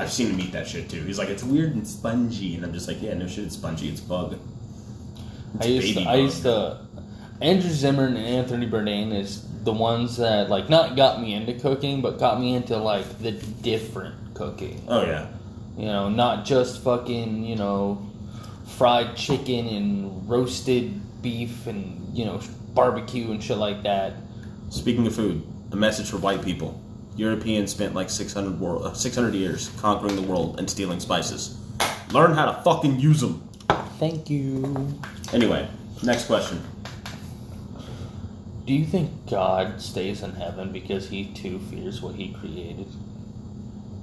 I've 0.00 0.10
seen 0.10 0.30
him 0.30 0.40
eat 0.40 0.52
that 0.52 0.66
shit 0.66 0.88
too. 0.88 1.02
He's 1.02 1.18
like, 1.18 1.28
it's 1.28 1.44
weird 1.44 1.74
and 1.74 1.86
spongy. 1.86 2.56
And 2.56 2.64
I'm 2.64 2.72
just 2.72 2.88
like, 2.88 3.00
yeah, 3.02 3.12
no 3.14 3.28
shit, 3.28 3.44
it's 3.44 3.54
spongy, 3.54 3.90
it's 3.90 4.00
bug. 4.00 4.38
It's 5.56 5.66
I 5.66 5.68
used 5.68 5.88
to, 5.88 5.94
baby 5.94 6.06
I 6.08 6.14
used 6.16 6.42
to. 6.44 6.81
Andrew 7.42 7.70
Zimmern 7.70 8.16
and 8.16 8.24
Anthony 8.24 8.68
Bourdain 8.68 9.12
is 9.12 9.44
the 9.64 9.72
ones 9.72 10.16
that 10.18 10.48
like 10.48 10.68
not 10.68 10.94
got 10.94 11.20
me 11.20 11.34
into 11.34 11.54
cooking, 11.54 12.00
but 12.00 12.18
got 12.18 12.40
me 12.40 12.54
into 12.54 12.76
like 12.76 13.18
the 13.18 13.32
different 13.32 14.34
cooking. 14.34 14.82
Oh, 14.86 15.04
yeah. 15.04 15.26
You 15.76 15.86
know, 15.86 16.08
not 16.08 16.44
just 16.44 16.82
fucking 16.82 17.44
you 17.44 17.56
know 17.56 18.10
fried 18.76 19.16
chicken 19.16 19.66
and 19.66 20.28
roasted 20.28 21.00
beef 21.20 21.66
and 21.66 22.16
you 22.16 22.24
know 22.24 22.40
barbecue 22.74 23.32
and 23.32 23.42
shit 23.42 23.58
like 23.58 23.82
that. 23.82 24.14
Speaking 24.70 25.06
of 25.06 25.14
food, 25.14 25.44
a 25.72 25.76
message 25.76 26.10
for 26.10 26.18
white 26.18 26.44
people. 26.44 26.80
Europeans 27.14 27.70
spent 27.70 27.92
like 27.92 28.08
600, 28.08 28.58
world, 28.58 28.86
uh, 28.86 28.94
600 28.94 29.34
years 29.34 29.70
conquering 29.80 30.16
the 30.16 30.22
world 30.22 30.58
and 30.58 30.70
stealing 30.70 30.98
spices. 30.98 31.58
Learn 32.10 32.32
how 32.32 32.46
to 32.46 32.62
fucking 32.62 32.98
use 32.98 33.20
them. 33.20 33.46
Thank 33.98 34.30
you. 34.30 34.98
Anyway, 35.32 35.68
next 36.02 36.24
question. 36.24 36.62
Do 38.64 38.72
you 38.72 38.84
think 38.84 39.28
God 39.28 39.80
stays 39.80 40.22
in 40.22 40.32
heaven 40.32 40.70
because 40.72 41.08
he 41.08 41.26
too 41.26 41.58
fears 41.58 42.00
what 42.00 42.14
he 42.14 42.32
created? 42.32 42.86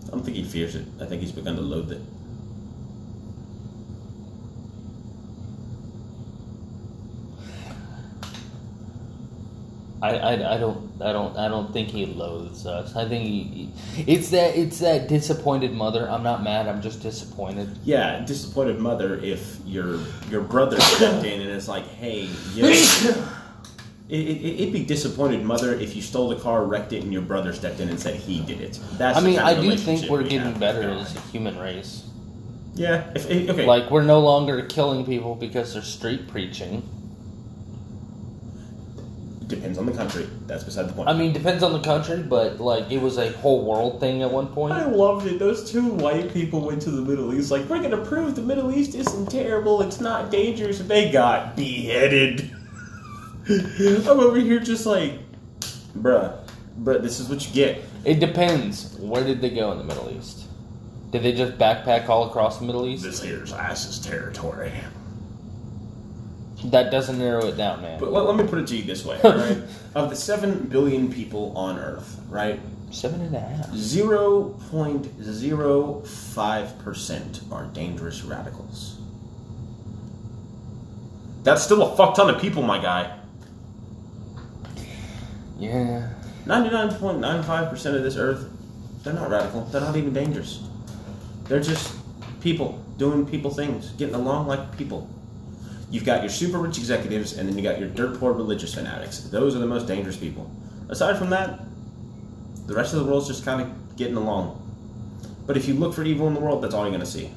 I 0.07 0.11
don't 0.11 0.23
think 0.23 0.35
he 0.35 0.43
fears 0.43 0.75
it. 0.75 0.85
I 0.99 1.05
think 1.05 1.21
he's 1.21 1.31
begun 1.31 1.55
to 1.55 1.61
loathe 1.61 1.91
it. 1.91 2.01
I, 10.01 10.11
I, 10.11 10.55
I 10.55 10.57
don't 10.57 10.89
I 11.01 11.11
don't 11.11 11.37
I 11.37 11.49
don't 11.49 11.73
think 11.73 11.89
he 11.89 12.05
loathes 12.05 12.65
us. 12.65 12.95
I 12.95 13.07
think 13.07 13.23
he, 13.25 13.69
it's 14.07 14.29
that 14.29 14.55
it's 14.55 14.79
that 14.79 15.09
disappointed 15.09 15.73
mother. 15.73 16.09
I'm 16.09 16.23
not 16.23 16.41
mad. 16.41 16.67
I'm 16.67 16.81
just 16.81 17.01
disappointed. 17.01 17.77
Yeah, 17.83 18.23
disappointed 18.25 18.79
mother 18.79 19.17
if 19.17 19.57
your 19.65 19.99
your 20.29 20.41
brother 20.41 20.79
stepped 20.79 21.25
in 21.25 21.41
and 21.41 21.49
it's 21.49 21.67
like, 21.67 21.85
hey, 21.85 22.29
you 22.53 22.63
know, 22.63 23.27
it, 24.09 24.59
it'd 24.61 24.73
be 24.73 24.83
disappointed 24.83 25.43
mother 25.43 25.73
if 25.73 25.95
you 25.95 26.01
stole 26.01 26.29
the 26.29 26.35
car, 26.35 26.65
wrecked 26.65 26.93
it, 26.93 27.03
and 27.03 27.13
your 27.13 27.21
brother 27.21 27.53
stepped 27.53 27.79
in 27.79 27.89
and 27.89 27.99
said 27.99 28.15
he 28.15 28.39
did 28.41 28.59
it. 28.61 28.79
That's 28.97 29.17
I 29.17 29.21
mean, 29.21 29.37
I 29.39 29.59
do 29.59 29.75
think 29.77 30.09
we're 30.09 30.23
we 30.23 30.29
getting 30.29 30.57
better 30.59 30.89
as 30.89 31.15
a 31.15 31.19
human 31.21 31.57
race. 31.59 32.05
Yeah, 32.73 33.11
if, 33.15 33.29
if- 33.29 33.49
okay. 33.49 33.65
Like 33.65 33.91
we're 33.91 34.03
no 34.03 34.19
longer 34.19 34.63
killing 34.65 35.05
people 35.05 35.35
because 35.35 35.73
they're 35.73 35.83
street 35.83 36.27
preaching. 36.27 36.81
depends 39.47 39.77
on 39.79 39.85
the 39.87 39.91
country. 39.91 40.27
That's 40.45 40.63
beside 40.63 40.87
the 40.87 40.93
point. 40.93 41.09
I 41.09 41.13
mean, 41.13 41.33
depends 41.33 41.63
on 41.63 41.73
the 41.73 41.79
country, 41.81 42.21
but 42.21 42.59
like 42.59 42.89
it 42.91 43.01
was 43.01 43.17
a 43.17 43.31
whole 43.33 43.65
world 43.65 43.99
thing 43.99 44.21
at 44.21 44.31
one 44.31 44.47
point. 44.47 44.73
I 44.73 44.85
loved 44.85 45.25
it. 45.27 45.39
Those 45.39 45.69
two 45.69 45.83
white 45.89 46.31
people 46.33 46.61
went 46.61 46.81
to 46.83 46.91
the 46.91 47.01
Middle 47.01 47.33
East. 47.33 47.51
Like, 47.51 47.67
we're 47.67 47.81
gonna 47.81 48.03
prove 48.05 48.35
the 48.35 48.41
Middle 48.43 48.71
East 48.71 48.95
isn't 48.95 49.29
terrible. 49.29 49.81
It's 49.81 49.99
not 49.99 50.29
dangerous. 50.31 50.79
They 50.79 51.11
got 51.11 51.55
beheaded. 51.55 52.55
I'm 54.07 54.19
over 54.19 54.39
here 54.39 54.59
just 54.59 54.85
like, 54.85 55.13
bruh, 55.97 56.38
bruh. 56.79 57.01
This 57.01 57.19
is 57.19 57.29
what 57.29 57.47
you 57.47 57.53
get. 57.53 57.83
It 58.05 58.19
depends. 58.19 58.95
Where 58.99 59.23
did 59.23 59.41
they 59.41 59.49
go 59.49 59.71
in 59.71 59.79
the 59.79 59.83
Middle 59.83 60.12
East? 60.12 60.45
Did 61.12 61.23
they 61.23 61.33
just 61.33 61.57
backpack 61.57 62.07
all 62.09 62.27
across 62.27 62.59
the 62.59 62.65
Middle 62.65 62.85
East? 62.85 63.03
This 63.03 63.21
here's 63.21 63.51
ISIS 63.51 63.97
territory. 63.97 64.71
That 66.65 66.91
doesn't 66.91 67.17
narrow 67.17 67.47
it 67.47 67.57
down, 67.57 67.81
man. 67.81 67.99
But 67.99 68.12
let, 68.12 68.25
let 68.25 68.35
me 68.35 68.47
put 68.47 68.59
it 68.59 68.67
to 68.67 68.77
you 68.77 68.83
this 68.83 69.03
way, 69.03 69.19
right? 69.23 69.57
of 69.95 70.09
the 70.09 70.15
seven 70.15 70.67
billion 70.67 71.12
people 71.12 71.57
on 71.57 71.79
Earth, 71.79 72.19
right? 72.29 72.59
Seven 72.91 73.21
and 73.21 73.35
a 73.35 73.39
half. 73.39 73.73
Zero 73.73 74.49
point 74.69 75.07
zero 75.23 76.01
five 76.01 76.77
percent 76.79 77.41
are 77.51 77.65
dangerous 77.65 78.23
radicals. 78.23 78.99
That's 81.43 81.63
still 81.63 81.81
a 81.81 81.95
fuck 81.95 82.15
ton 82.15 82.29
of 82.29 82.41
people, 82.41 82.62
my 82.62 82.79
guy. 82.81 83.18
Yeah. 85.59 86.09
99.95% 86.45 87.95
of 87.95 88.03
this 88.03 88.15
earth, 88.15 88.49
they're 89.03 89.13
not 89.13 89.29
radical. 89.29 89.65
They're 89.65 89.81
not 89.81 89.95
even 89.95 90.13
dangerous. 90.13 90.63
They're 91.45 91.59
just 91.59 91.95
people 92.41 92.83
doing 92.97 93.25
people 93.25 93.51
things, 93.51 93.89
getting 93.91 94.15
along 94.15 94.47
like 94.47 94.77
people. 94.77 95.09
You've 95.91 96.05
got 96.05 96.21
your 96.21 96.29
super 96.29 96.59
rich 96.59 96.77
executives, 96.77 97.37
and 97.37 97.49
then 97.49 97.57
you 97.57 97.63
got 97.63 97.79
your 97.79 97.89
dirt 97.89 98.19
poor 98.19 98.33
religious 98.33 98.73
fanatics. 98.73 99.19
Those 99.21 99.55
are 99.55 99.59
the 99.59 99.65
most 99.65 99.87
dangerous 99.87 100.17
people. 100.17 100.49
Aside 100.89 101.17
from 101.17 101.31
that, 101.31 101.59
the 102.67 102.75
rest 102.75 102.93
of 102.93 102.99
the 102.99 103.05
world's 103.05 103.27
just 103.27 103.43
kind 103.43 103.61
of 103.61 103.97
getting 103.97 104.15
along. 104.15 104.55
But 105.47 105.57
if 105.57 105.67
you 105.67 105.73
look 105.73 105.95
for 105.95 106.03
evil 106.03 106.27
in 106.27 106.35
the 106.35 106.39
world, 106.39 106.63
that's 106.63 106.75
all 106.75 106.83
you're 106.83 106.91
going 106.91 106.99
to 106.99 107.05
see. 107.05 107.31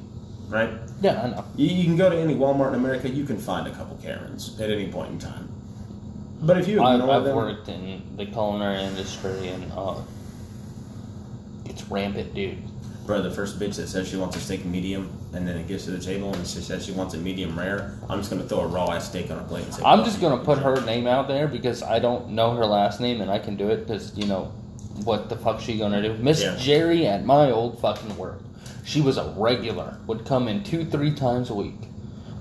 Right? 0.47 0.69
Yeah, 1.01 1.21
I 1.23 1.29
know. 1.29 1.45
You, 1.55 1.67
you 1.67 1.83
can 1.85 1.95
go 1.95 2.09
to 2.09 2.15
any 2.15 2.35
Walmart 2.35 2.69
in 2.69 2.75
America, 2.75 3.09
you 3.09 3.25
can 3.25 3.39
find 3.39 3.67
a 3.67 3.71
couple 3.71 3.97
Karens 3.97 4.59
at 4.59 4.69
any 4.69 4.91
point 4.91 5.11
in 5.11 5.19
time. 5.19 5.52
But 6.43 6.57
if 6.57 6.67
you 6.67 6.83
I've, 6.83 7.01
I've 7.09 7.23
them, 7.23 7.35
worked 7.35 7.69
in 7.69 8.01
the 8.17 8.25
culinary 8.25 8.83
industry, 8.83 9.47
and 9.47 9.71
uh, 9.75 10.01
it's 11.65 11.83
rampant, 11.85 12.33
dude. 12.33 12.57
Bro, 13.05 13.21
the 13.23 13.31
first 13.31 13.59
bitch 13.59 13.75
that 13.75 13.87
says 13.87 14.07
she 14.07 14.15
wants 14.15 14.37
a 14.37 14.39
steak 14.39 14.63
medium 14.63 15.09
and 15.33 15.45
then 15.45 15.57
it 15.57 15.67
gets 15.67 15.83
to 15.85 15.91
the 15.91 15.99
table 15.99 16.33
and 16.33 16.47
she 16.47 16.59
says 16.59 16.85
she 16.85 16.93
wants 16.93 17.13
it 17.13 17.17
medium 17.17 17.57
rare, 17.59 17.97
I'm 18.09 18.19
just 18.19 18.29
gonna 18.29 18.43
throw 18.43 18.61
a 18.61 18.67
raw 18.67 18.91
ass 18.91 19.09
steak 19.09 19.29
on 19.29 19.39
her 19.39 19.43
plate 19.43 19.65
and 19.65 19.73
say, 19.73 19.83
I'm 19.85 20.05
just 20.05 20.21
gonna 20.21 20.41
put 20.41 20.59
her 20.59 20.79
name 20.85 21.05
out 21.05 21.27
there 21.27 21.47
because 21.47 21.83
I 21.83 21.99
don't 21.99 22.29
know 22.29 22.55
her 22.55 22.65
last 22.65 23.01
name, 23.01 23.19
and 23.19 23.29
I 23.29 23.39
can 23.39 23.57
do 23.57 23.69
it 23.69 23.87
because 23.87 24.17
you 24.17 24.25
know 24.25 24.53
what 25.03 25.27
the 25.27 25.35
fuck 25.35 25.59
she 25.59 25.77
gonna 25.77 26.01
do. 26.01 26.13
Miss 26.21 26.41
Yeah. 26.41 26.55
Jerry 26.57 27.07
at 27.07 27.25
my 27.25 27.51
old 27.51 27.79
fucking 27.79 28.15
work. 28.15 28.39
She 28.85 29.01
was 29.01 29.17
a 29.17 29.33
regular. 29.35 29.97
Would 30.07 30.25
come 30.25 30.47
in 30.47 30.63
two, 30.63 30.85
three 30.85 31.13
times 31.13 31.49
a 31.49 31.55
week. 31.55 31.79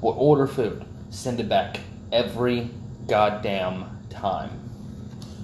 Would 0.01 0.13
order 0.13 0.47
food, 0.47 0.85
send 1.11 1.41
it 1.41 1.49
back 1.49 1.81
every 2.13 2.71
goddamn 3.09 3.92
time. 4.13 4.51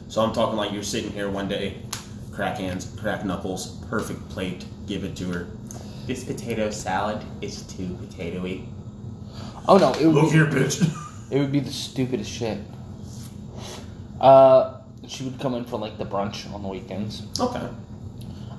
So 0.09 0.23
I'm 0.23 0.33
talking 0.33 0.57
like 0.57 0.73
you're 0.73 0.83
sitting 0.83 1.11
here 1.11 1.29
one 1.29 1.49
day, 1.49 1.77
crack 2.33 2.59
hands, 2.59 2.95
crack 2.99 3.25
knuckles, 3.25 3.77
perfect 3.89 4.29
plate, 4.29 4.65
give 4.87 5.05
it 5.05 5.17
to 5.17 5.31
her. 5.33 5.47
This 6.07 6.25
potato 6.25 6.71
salad 6.71 7.23
is 7.43 7.63
too 7.63 7.89
potatoy. 8.03 8.67
Oh 9.69 9.77
no, 9.77 9.93
it 9.93 10.07
would 10.07 10.15
Look 10.15 10.25
be, 10.25 10.31
here, 10.31 10.47
bitch. 10.47 10.83
it 11.31 11.39
would 11.39 11.53
be 11.53 11.61
the 11.61 11.73
stupidest 11.73 12.31
shit. 12.31 12.59
Uh, 14.21 14.81
she 15.07 15.25
would 15.25 15.39
come 15.39 15.55
in 15.55 15.65
for 15.65 15.79
like 15.79 15.99
the 15.99 16.07
brunch 16.07 16.53
on 16.53 16.63
the 16.63 16.69
weekends. 16.69 17.23
okay. 17.39 17.69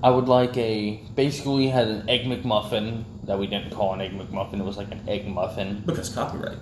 I 0.01 0.09
would 0.09 0.29
like 0.29 0.55
a 0.55 1.01
basically 1.15 1.67
had 1.67 1.87
an 1.87 2.09
egg 2.09 2.21
McMuffin 2.21 3.03
that 3.25 3.37
we 3.37 3.47
didn't 3.47 3.71
call 3.71 3.93
an 3.93 4.01
egg 4.01 4.11
McMuffin. 4.11 4.59
It 4.59 4.63
was 4.63 4.77
like 4.77 4.91
an 4.91 5.03
egg 5.09 5.27
muffin. 5.27 5.83
Because 5.85 6.09
copyright. 6.09 6.57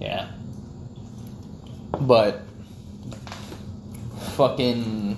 Yeah. 0.00 0.28
But 2.00 2.42
fucking 4.20 5.16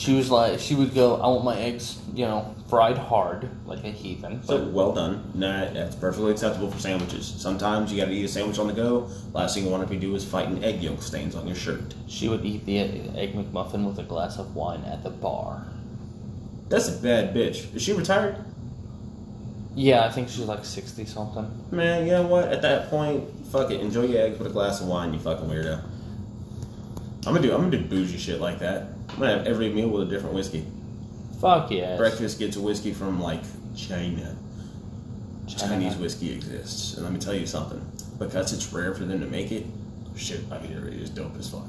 she 0.00 0.14
was 0.14 0.30
like 0.30 0.58
she 0.58 0.74
would 0.74 0.94
go, 0.94 1.16
I 1.16 1.26
want 1.28 1.44
my 1.44 1.58
eggs, 1.58 1.98
you 2.14 2.24
know, 2.24 2.54
fried 2.70 2.96
hard, 2.96 3.50
like 3.66 3.84
a 3.84 3.90
heathen. 3.90 4.42
So 4.44 4.64
well 4.68 4.92
done. 4.92 5.30
Nah, 5.34 5.66
that's 5.72 5.94
perfectly 5.94 6.32
acceptable 6.32 6.70
for 6.70 6.78
sandwiches. 6.78 7.26
Sometimes 7.26 7.92
you 7.92 8.00
gotta 8.00 8.12
eat 8.12 8.24
a 8.24 8.28
sandwich 8.28 8.58
on 8.58 8.68
the 8.68 8.72
go. 8.72 9.10
Last 9.34 9.54
thing 9.54 9.64
you 9.64 9.70
want 9.70 9.86
to 9.86 9.88
be 9.88 9.98
do 10.00 10.14
is 10.14 10.24
fighting 10.24 10.64
egg 10.64 10.82
yolk 10.82 11.02
stains 11.02 11.34
on 11.34 11.46
your 11.46 11.56
shirt. 11.56 11.94
She 12.08 12.28
would 12.28 12.44
eat 12.44 12.64
the 12.64 12.78
egg 12.78 13.34
McMuffin 13.34 13.86
with 13.86 13.98
a 13.98 14.04
glass 14.04 14.38
of 14.38 14.54
wine 14.54 14.84
at 14.84 15.02
the 15.02 15.10
bar. 15.10 15.66
That's 16.70 16.88
a 16.88 16.92
bad 17.02 17.34
bitch. 17.34 17.74
Is 17.74 17.82
she 17.82 17.92
retired? 17.92 18.36
Yeah, 19.74 20.04
I 20.04 20.10
think 20.10 20.28
she's 20.28 20.46
like 20.46 20.64
sixty 20.64 21.04
something. 21.04 21.50
Man, 21.70 22.06
you 22.06 22.12
know 22.12 22.26
what? 22.26 22.48
At 22.48 22.62
that 22.62 22.88
point, 22.88 23.28
fuck 23.52 23.70
it. 23.70 23.80
Enjoy 23.80 24.04
your 24.04 24.22
eggs 24.22 24.38
with 24.38 24.48
a 24.48 24.52
glass 24.52 24.80
of 24.80 24.86
wine, 24.86 25.12
you 25.12 25.18
fucking 25.18 25.48
weirdo. 25.48 25.82
I'm 27.26 27.34
gonna 27.34 27.42
do. 27.42 27.52
I'm 27.54 27.70
gonna 27.70 27.78
do 27.78 27.84
bougie 27.84 28.18
shit 28.18 28.40
like 28.40 28.58
that. 28.60 28.88
I'm 29.10 29.18
gonna 29.18 29.38
have 29.38 29.46
every 29.46 29.68
meal 29.68 29.88
with 29.88 30.02
a 30.02 30.10
different 30.10 30.34
whiskey. 30.34 30.64
Fuck 31.40 31.70
yeah. 31.70 31.96
Breakfast 31.96 32.38
gets 32.38 32.56
a 32.56 32.60
whiskey 32.60 32.92
from 32.92 33.20
like 33.20 33.42
China. 33.76 34.36
China. 35.46 35.74
Chinese 35.74 35.96
whiskey 35.96 36.32
exists, 36.32 36.94
and 36.94 37.04
let 37.04 37.12
me 37.12 37.18
tell 37.18 37.34
you 37.34 37.46
something. 37.46 37.84
Because 38.18 38.52
it's 38.52 38.72
rare 38.72 38.94
for 38.94 39.04
them 39.04 39.20
to 39.20 39.26
make 39.26 39.50
it, 39.50 39.66
shit, 40.16 40.40
I 40.50 40.58
mean, 40.60 40.72
it 40.72 40.94
is 40.94 41.10
dope 41.10 41.36
as 41.38 41.48
fuck. 41.50 41.66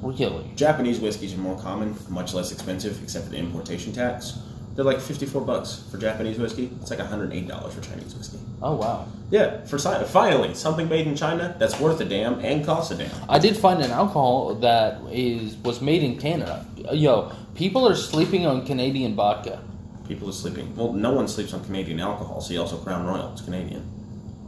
Really? 0.00 0.50
Japanese 0.56 0.98
whiskeys 1.00 1.34
are 1.34 1.38
more 1.38 1.58
common, 1.58 1.96
much 2.08 2.34
less 2.34 2.52
expensive, 2.52 3.00
except 3.02 3.26
for 3.26 3.32
the 3.32 3.38
importation 3.38 3.92
tax. 3.92 4.38
They're 4.74 4.84
like 4.84 5.00
fifty-four 5.00 5.42
bucks 5.42 5.84
for 5.90 5.98
Japanese 5.98 6.38
whiskey. 6.38 6.70
It's 6.80 6.90
like 6.90 6.98
one 6.98 7.08
hundred 7.08 7.32
eight 7.32 7.46
dollars 7.46 7.74
for 7.74 7.82
Chinese 7.82 8.14
whiskey. 8.14 8.38
Oh 8.62 8.74
wow. 8.76 9.06
Yeah, 9.30 9.64
for 9.64 9.78
finally 9.78 10.54
something 10.54 10.88
made 10.88 11.06
in 11.06 11.14
China 11.14 11.54
that's 11.58 11.78
worth 11.78 12.00
a 12.00 12.04
damn 12.04 12.38
and 12.40 12.64
costs 12.64 12.90
a 12.90 12.96
damn. 12.96 13.10
I 13.28 13.38
did 13.38 13.56
find 13.56 13.82
an 13.82 13.90
alcohol 13.90 14.54
that 14.56 15.00
is 15.10 15.56
was 15.56 15.80
made 15.82 16.02
in 16.02 16.18
Canada. 16.18 16.64
Yo, 16.92 17.32
people 17.54 17.86
are 17.86 17.94
sleeping 17.94 18.46
on 18.46 18.64
Canadian 18.64 19.14
vodka. 19.14 19.62
People 20.08 20.28
are 20.28 20.32
sleeping. 20.32 20.74
Well, 20.74 20.92
no 20.92 21.12
one 21.12 21.28
sleeps 21.28 21.52
on 21.52 21.64
Canadian 21.64 22.00
alcohol. 22.00 22.40
See, 22.40 22.56
also 22.56 22.78
Crown 22.78 23.06
Royal. 23.06 23.32
It's 23.32 23.42
Canadian. 23.42 23.86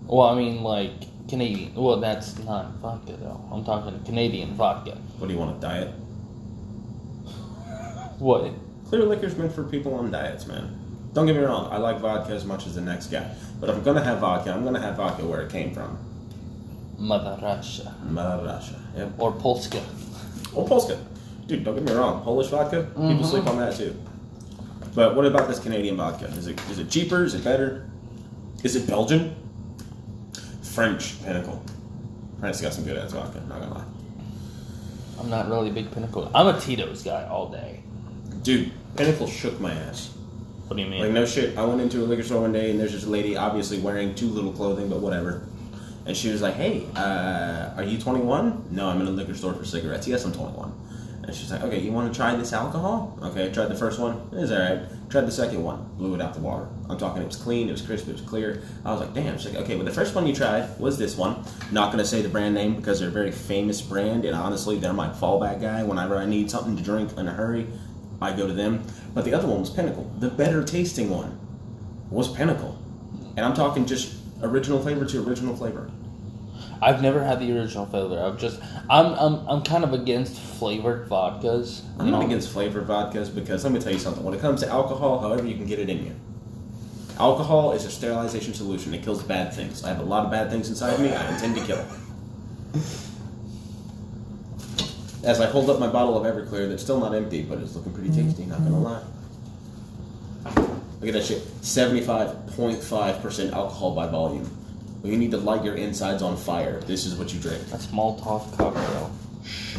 Well, 0.07 0.29
I 0.29 0.35
mean, 0.35 0.63
like 0.63 1.29
Canadian. 1.29 1.75
Well, 1.75 2.01
that's 2.01 2.39
not 2.39 2.73
vodka 2.77 3.13
though. 3.13 3.41
I'm 3.53 3.65
talking 3.65 4.03
Canadian 4.05 4.55
vodka. 4.55 4.93
What 5.19 5.29
do 5.29 5.35
you 5.35 5.39
want? 5.39 5.59
A 5.59 5.61
diet? 5.61 5.89
What? 8.19 8.53
Clear 8.89 9.05
liquor's 9.05 9.37
meant 9.37 9.53
for 9.53 9.65
people 9.65 9.95
on 9.95 10.11
diets, 10.11 10.47
man. 10.47 10.79
Don't 11.13 11.27
get 11.27 11.37
me 11.37 11.43
wrong. 11.43 11.69
I 11.73 11.77
like 11.79 12.01
vodka 12.01 12.33
as 12.33 12.45
much 12.45 12.67
as 12.67 12.75
the 12.75 12.81
next 12.81 13.07
guy. 13.09 13.29
But 13.61 13.71
if 13.71 13.77
I'm 13.77 13.83
gonna 13.83 14.03
have 14.05 14.19
vodka, 14.19 14.53
I'm 14.53 14.65
gonna 14.65 14.81
have 14.81 14.97
vodka 14.97 15.25
where 15.25 15.43
it 15.43 15.51
came 15.51 15.73
from. 15.73 15.97
Mother 16.99 17.39
Russia 17.43 17.95
Mother 18.09 18.45
Russia. 18.45 18.75
Yep. 18.97 19.13
or 19.19 19.33
Polska. 19.33 19.83
Or 20.55 20.67
Polska. 20.67 20.99
Dude, 21.47 21.65
don't 21.65 21.75
get 21.75 21.85
me 21.85 21.93
wrong. 21.93 22.23
Polish 22.23 22.49
vodka, 22.49 22.83
people 22.83 23.03
Mhm. 23.03 23.25
sleep 23.27 23.47
on 23.47 23.59
that 23.59 23.75
too. 23.77 23.95
But 24.95 25.15
what 25.17 25.27
about 25.27 25.49
this 25.49 25.59
Canadian 25.59 25.97
vodka? 25.97 26.27
Is 26.27 26.47
it 26.47 26.61
is 26.71 26.79
it 26.79 26.89
cheaper? 26.91 27.25
Is 27.25 27.35
it 27.35 27.45
better? 27.45 27.87
Is 28.63 28.77
it 28.77 28.87
Belgian? 28.87 29.35
French 30.63 31.23
Pinnacle. 31.25 31.63
France 32.41 32.61
got 32.61 32.73
some 32.73 32.85
good 32.85 32.97
ass 32.97 33.13
vodka. 33.13 33.41
Not 33.49 33.61
gonna 33.61 33.75
lie. 33.75 33.85
I'm 35.21 35.31
not 35.31 35.49
really 35.49 35.71
a 35.71 35.73
big 35.73 35.91
Pinnacle. 35.93 36.29
I'm 36.35 36.49
a 36.49 36.59
Tito's 36.61 37.03
guy 37.03 37.25
all 37.29 37.49
day. 37.49 37.84
Dude, 38.45 38.73
Pinnacle 38.95 39.27
shook 39.27 39.59
my 39.59 39.73
ass. 39.73 40.15
What 40.67 40.77
do 40.77 40.83
you 40.83 40.89
mean? 40.91 41.01
Like 41.01 41.13
no 41.13 41.25
shit. 41.25 41.57
I 41.57 41.65
went 41.65 41.81
into 41.81 42.03
a 42.03 42.05
liquor 42.05 42.23
store 42.23 42.43
one 42.43 42.53
day 42.53 42.71
and 42.71 42.79
there's 42.79 42.93
this 42.93 43.07
lady 43.07 43.39
obviously 43.39 43.79
wearing 43.79 44.15
too 44.15 44.27
little 44.27 44.53
clothing, 44.53 44.91
but 44.91 45.01
whatever. 45.01 45.49
And 46.05 46.15
she 46.15 46.29
was 46.29 46.43
like, 46.43 46.53
"Hey, 46.53 46.87
uh, 46.95 47.71
are 47.75 47.83
you 47.83 47.97
21?" 47.99 48.67
No, 48.71 48.91
I'm 48.91 49.01
in 49.01 49.07
a 49.07 49.11
liquor 49.11 49.33
store 49.33 49.55
for 49.55 49.65
cigarettes. 49.65 50.07
Yes, 50.07 50.27
I'm 50.27 50.33
21. 50.33 50.73
And 51.23 51.35
she's 51.35 51.51
like, 51.51 51.63
"Okay, 51.63 51.81
you 51.81 51.91
want 51.91 52.13
to 52.13 52.15
try 52.15 52.37
this 52.37 52.53
alcohol?" 52.53 53.19
Okay, 53.23 53.47
I 53.47 53.49
tried 53.49 53.69
the 53.69 53.75
first 53.75 53.99
one. 53.99 54.21
It 54.33 54.37
was 54.37 54.53
alright. 54.53 54.81
Tried 55.09 55.27
the 55.27 55.33
second 55.33 55.65
one. 55.65 55.89
Blew 55.97 56.15
it 56.15 56.21
out 56.21 56.35
the 56.35 56.41
water. 56.41 56.69
I'm 56.91 56.99
talking. 56.99 57.23
It 57.23 57.27
was 57.27 57.37
clean. 57.37 57.71
It 57.71 57.73
was 57.73 57.81
crisp. 57.81 58.09
It 58.09 58.13
was 58.13 58.21
clear. 58.21 58.63
I 58.85 58.93
was 58.93 59.01
like, 59.01 59.15
"Damn." 59.15 59.39
She's 59.39 59.55
like, 59.55 59.65
"Okay, 59.65 59.77
well, 59.77 59.87
the 59.87 59.91
first 59.91 60.15
one 60.15 60.27
you 60.27 60.35
tried 60.35 60.79
was 60.79 60.99
this 60.99 61.17
one. 61.17 61.37
Not 61.73 61.93
gonna 61.93 62.05
say 62.05 62.21
the 62.21 62.29
brand 62.29 62.55
name 62.55 62.75
because 62.77 63.01
they're 63.01 63.09
a 63.09 63.13
very 63.23 63.33
famous 63.33 63.81
brand, 63.81 64.27
and 64.27 64.37
honestly, 64.37 64.79
they're 64.79 64.93
my 64.93 65.09
fallback 65.09 65.63
guy. 65.63 65.83
Whenever 65.83 66.19
I 66.19 66.27
need 66.27 66.51
something 66.51 66.77
to 66.77 66.83
drink 66.83 67.17
in 67.17 67.27
a 67.27 67.33
hurry, 67.33 67.69
I 68.25 68.35
go 68.35 68.47
to 68.47 68.53
them. 68.53 68.85
But 69.15 69.25
the 69.25 69.35
other 69.35 69.47
one 69.47 69.61
was 69.61 69.71
Pinnacle. 69.71 70.11
The 70.19 70.31
better 70.31 70.65
tasting 70.65 71.11
one 71.11 71.39
was 72.11 72.29
Pinnacle. 72.29 72.79
And 73.37 73.45
I'm 73.45 73.55
talking 73.55 73.87
just 73.87 74.17
original 74.43 74.81
flavor 74.81 75.05
to 75.05 75.23
original 75.27 75.57
flavor. 75.57 75.91
I've 76.83 77.01
never 77.01 77.23
had 77.23 77.41
the 77.41 77.57
original 77.57 77.87
flavor. 77.87 78.21
I've 78.21 78.39
just 78.39 78.61
I'm 78.91 79.15
I'm 79.15 79.49
I'm 79.49 79.63
kind 79.63 79.85
of 79.85 79.93
against 79.93 80.39
flavored 80.39 81.09
vodkas. 81.09 81.83
I'm 81.99 82.11
not 82.11 82.25
against 82.25 82.51
flavored 82.51 82.87
vodkas 82.87 83.35
because 83.35 83.65
let 83.65 83.73
me 83.73 83.81
tell 83.81 83.93
you 83.93 83.99
something. 83.99 84.23
When 84.23 84.35
it 84.35 84.41
comes 84.41 84.61
to 84.61 84.69
alcohol, 84.69 85.21
however 85.21 85.47
you 85.47 85.55
can 85.55 85.67
get 85.67 85.79
it 85.79 85.89
in 85.89 86.05
you. 86.05 86.15
Alcohol 87.19 87.73
is 87.73 87.85
a 87.85 87.91
sterilization 87.91 88.55
solution. 88.55 88.93
It 88.93 89.03
kills 89.05 89.23
bad 89.23 89.53
things. 89.53 89.85
I 89.85 89.89
have 89.89 90.01
a 90.01 90.05
lot 90.05 90.25
of 90.25 90.33
bad 90.33 90.51
things 90.51 90.69
inside 90.69 90.99
me. 90.99 91.13
I 91.13 91.33
intend 91.33 91.57
to 91.57 91.65
kill. 91.65 91.85
As 95.25 95.41
I 95.41 95.47
hold 95.47 95.71
up 95.71 95.79
my 95.81 95.87
bottle 95.89 96.17
of 96.23 96.25
Everclear 96.25 96.69
that's 96.69 96.83
still 96.83 97.01
not 97.01 97.15
empty, 97.15 97.43
but 97.43 97.59
it's 97.59 97.75
looking 97.75 97.93
pretty 97.93 98.11
tasty, 98.11 98.45
not 98.45 98.59
gonna 98.59 98.79
lie. 98.79 99.03
Look 101.01 101.09
at 101.09 101.15
that 101.15 101.25
shit. 101.25 101.43
75.5% 101.63 103.53
alcohol 103.53 103.95
by 103.95 104.07
volume. 104.07 104.45
When 105.01 105.13
you 105.13 105.19
need 105.19 105.31
to 105.33 105.37
light 105.39 105.65
your 105.65 105.75
insides 105.75 106.23
on 106.23 106.37
fire, 106.37 106.81
this 106.83 107.05
is 107.07 107.17
what 107.17 107.33
you 107.33 107.41
drink. 107.41 107.63
That's 107.69 107.87
Molotov 107.89 108.57
cocktail. 108.57 109.11
Shh. 109.45 109.79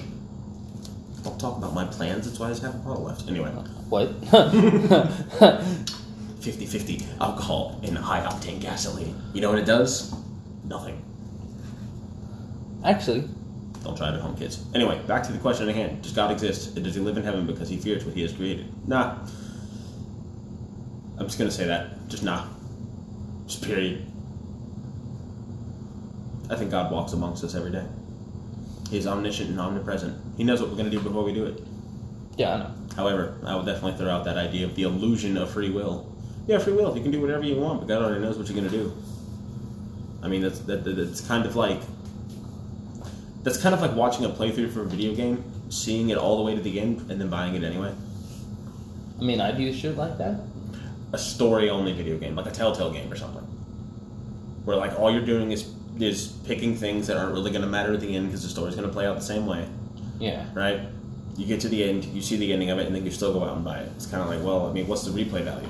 Don't 1.23 1.39
talk 1.39 1.57
about 1.57 1.73
my 1.73 1.85
plans, 1.85 2.25
that's 2.27 2.39
why 2.39 2.47
I 2.47 2.49
just 2.49 2.61
have 2.61 2.75
a 2.75 2.77
bottle 2.79 3.03
left. 3.03 3.27
Anyway, 3.27 3.49
uh, 3.49 3.63
What? 3.89 4.13
50 6.41 6.65
50 6.67 7.05
alcohol 7.19 7.79
in 7.81 7.95
high 7.95 8.21
octane 8.23 8.59
gasoline. 8.61 9.19
You 9.33 9.41
know 9.41 9.49
what 9.49 9.57
it 9.57 9.65
does? 9.65 10.13
Nothing. 10.63 11.01
Actually, 12.83 13.27
Don't 13.85 13.95
try 13.95 14.09
it 14.09 14.15
at 14.15 14.19
home, 14.21 14.35
kids. 14.35 14.65
Anyway, 14.73 14.99
back 15.07 15.21
to 15.23 15.31
the 15.31 15.37
question 15.37 15.69
at 15.69 15.75
hand. 15.75 16.01
Does 16.01 16.11
God 16.11 16.31
exist? 16.31 16.75
And 16.75 16.83
does 16.83 16.95
he 16.95 17.01
live 17.01 17.15
in 17.17 17.23
heaven 17.23 17.45
because 17.45 17.69
he 17.69 17.77
fears 17.77 18.03
what 18.03 18.15
he 18.15 18.23
has 18.23 18.33
created? 18.33 18.65
Nah. 18.87 19.15
I'm 21.17 21.27
just 21.27 21.37
gonna 21.37 21.51
say 21.51 21.67
that. 21.67 22.07
Just 22.09 22.23
nah. 22.23 22.45
Just 23.47 23.63
period. 23.63 24.05
I 26.49 26.55
think 26.55 26.71
God 26.71 26.91
walks 26.91 27.13
amongst 27.13 27.43
us 27.43 27.55
every 27.55 27.71
day. 27.71 27.85
He's 28.89 29.07
omniscient 29.07 29.49
and 29.49 29.59
omnipresent. 29.59 30.19
He 30.37 30.43
knows 30.43 30.61
what 30.61 30.69
we're 30.71 30.77
gonna 30.77 30.89
do 30.89 30.99
before 30.99 31.23
we 31.23 31.33
do 31.33 31.45
it. 31.45 31.61
yeah, 32.37 32.53
I 32.53 32.57
know. 32.57 32.71
However, 32.95 33.37
I 33.45 33.55
would 33.55 33.65
definitely 33.65 33.97
throw 33.97 34.09
out 34.09 34.25
that 34.25 34.37
idea 34.37 34.65
of 34.65 34.75
the 34.75 34.83
illusion 34.83 35.37
of 35.37 35.49
free 35.51 35.69
will. 35.69 36.11
Yeah, 36.47 36.57
free 36.59 36.73
will. 36.73 36.95
You 36.95 37.01
can 37.03 37.11
do 37.11 37.19
whatever 37.21 37.43
you 37.43 37.55
want, 37.55 37.79
but 37.81 37.87
God 37.87 38.03
already 38.03 38.21
knows 38.21 38.37
what 38.37 38.47
you're 38.47 38.57
going 38.57 38.69
to 38.71 38.77
do. 38.77 38.93
I 40.23 40.27
mean, 40.27 40.41
that's 40.41 40.59
that, 40.61 40.83
that- 40.83 40.93
that's 40.95 41.21
kind 41.21 41.45
of 41.45 41.55
like 41.55 41.81
that's 43.45 43.57
kind 43.61 43.75
of 43.75 43.79
like 43.79 43.95
watching 43.95 44.25
a 44.25 44.29
playthrough 44.29 44.73
for 44.73 44.81
a 44.81 44.85
video 44.85 45.15
game, 45.15 45.43
seeing 45.69 46.09
it 46.09 46.17
all 46.17 46.37
the 46.37 46.43
way 46.43 46.55
to 46.55 46.61
the 46.61 46.79
end, 46.79 47.09
and 47.11 47.21
then 47.21 47.29
buying 47.29 47.53
it 47.53 47.63
anyway. 47.63 47.93
I 49.19 49.23
mean, 49.23 49.39
I'd 49.39 49.55
do 49.55 49.71
shit 49.71 49.95
like 49.95 50.17
that. 50.17 50.39
A 51.13 51.17
story-only 51.17 51.93
video 51.93 52.17
game, 52.17 52.35
like 52.35 52.47
a 52.47 52.51
Telltale 52.51 52.91
game 52.91 53.09
or 53.09 53.15
something, 53.15 53.43
where 54.65 54.75
like 54.75 54.99
all 54.99 55.11
you're 55.13 55.25
doing 55.25 55.51
is 55.51 55.71
is 55.99 56.27
picking 56.45 56.75
things 56.75 57.07
that 57.07 57.15
aren't 57.15 57.33
really 57.33 57.51
going 57.51 57.61
to 57.61 57.67
matter 57.67 57.93
at 57.93 58.01
the 58.01 58.15
end 58.15 58.25
because 58.25 58.43
the 58.43 58.49
story's 58.49 58.75
going 58.75 58.87
to 58.87 58.91
play 58.91 59.05
out 59.05 59.15
the 59.15 59.21
same 59.21 59.45
way. 59.45 59.65
Yeah. 60.19 60.45
right? 60.53 60.81
You 61.37 61.45
get 61.45 61.61
to 61.61 61.69
the 61.69 61.83
end, 61.83 62.03
you 62.05 62.21
see 62.21 62.35
the 62.35 62.51
ending 62.51 62.69
of 62.69 62.79
it, 62.79 62.87
and 62.87 62.95
then 62.95 63.05
you 63.05 63.11
still 63.11 63.31
go 63.31 63.45
out 63.45 63.55
and 63.55 63.63
buy 63.63 63.79
it. 63.79 63.91
It's 63.95 64.05
kind 64.05 64.21
of 64.23 64.27
like, 64.27 64.43
well, 64.43 64.67
I 64.67 64.73
mean, 64.73 64.87
what's 64.87 65.03
the 65.03 65.11
replay 65.11 65.43
value? 65.43 65.67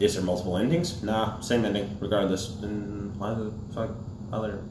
Is 0.00 0.14
there 0.14 0.22
multiple 0.22 0.56
endings? 0.56 1.02
Nah, 1.02 1.40
same 1.40 1.64
ending, 1.64 1.98
regardless. 2.00 2.48
Then 2.56 3.12
why 3.18 3.34
the 3.34 3.52
fuck 3.74 3.90
bother 4.30 4.62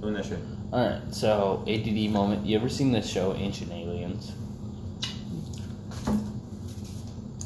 doing 0.00 0.14
that 0.14 0.24
shit? 0.24 0.38
All 0.72 0.86
right. 0.88 1.00
So 1.14 1.64
ADD 1.66 2.10
moment. 2.10 2.44
You 2.46 2.56
ever 2.58 2.68
seen 2.68 2.92
this 2.92 3.08
show, 3.08 3.34
Ancient 3.34 3.72
Aliens? 3.72 4.32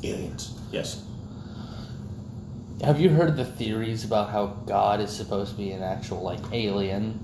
Aliens. 0.02 0.59
Yes. 0.72 1.04
Have 2.83 2.98
you 2.98 3.11
heard 3.11 3.37
the 3.37 3.44
theories 3.44 4.04
about 4.04 4.30
how 4.30 4.46
God 4.66 5.00
is 5.00 5.11
supposed 5.11 5.52
to 5.52 5.56
be 5.59 5.70
an 5.72 5.83
actual 5.83 6.22
like 6.22 6.40
alien? 6.52 7.20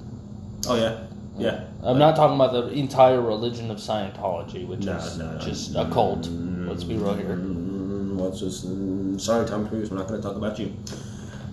Oh 0.69 0.77
yeah. 0.77 1.05
Yeah. 1.39 1.65
I'm 1.83 1.99
not 1.99 2.17
talking 2.17 2.35
about 2.35 2.53
the 2.53 2.69
entire 2.73 3.21
religion 3.21 3.71
of 3.71 3.79
Scientology, 3.79 4.67
which 4.67 4.81
No, 4.81 4.97
is 4.97 5.17
no, 5.19 5.33
no. 5.33 5.39
just 5.39 5.75
a 5.75 5.89
cult. 5.91 6.27
Let's 6.29 6.85
be 6.85 6.97
real 6.97 7.15
here. 7.15 7.37
Let's 7.37 8.41
just. 8.41 8.67
mm, 8.67 9.21
sorry, 9.21 9.47
Tom 9.47 9.69
Cruise. 9.69 9.91
We're 9.91 9.99
not 9.99 10.09
going 10.09 10.21
to 10.21 10.27
talk 10.27 10.37
about 10.37 10.59
you. 10.59 10.75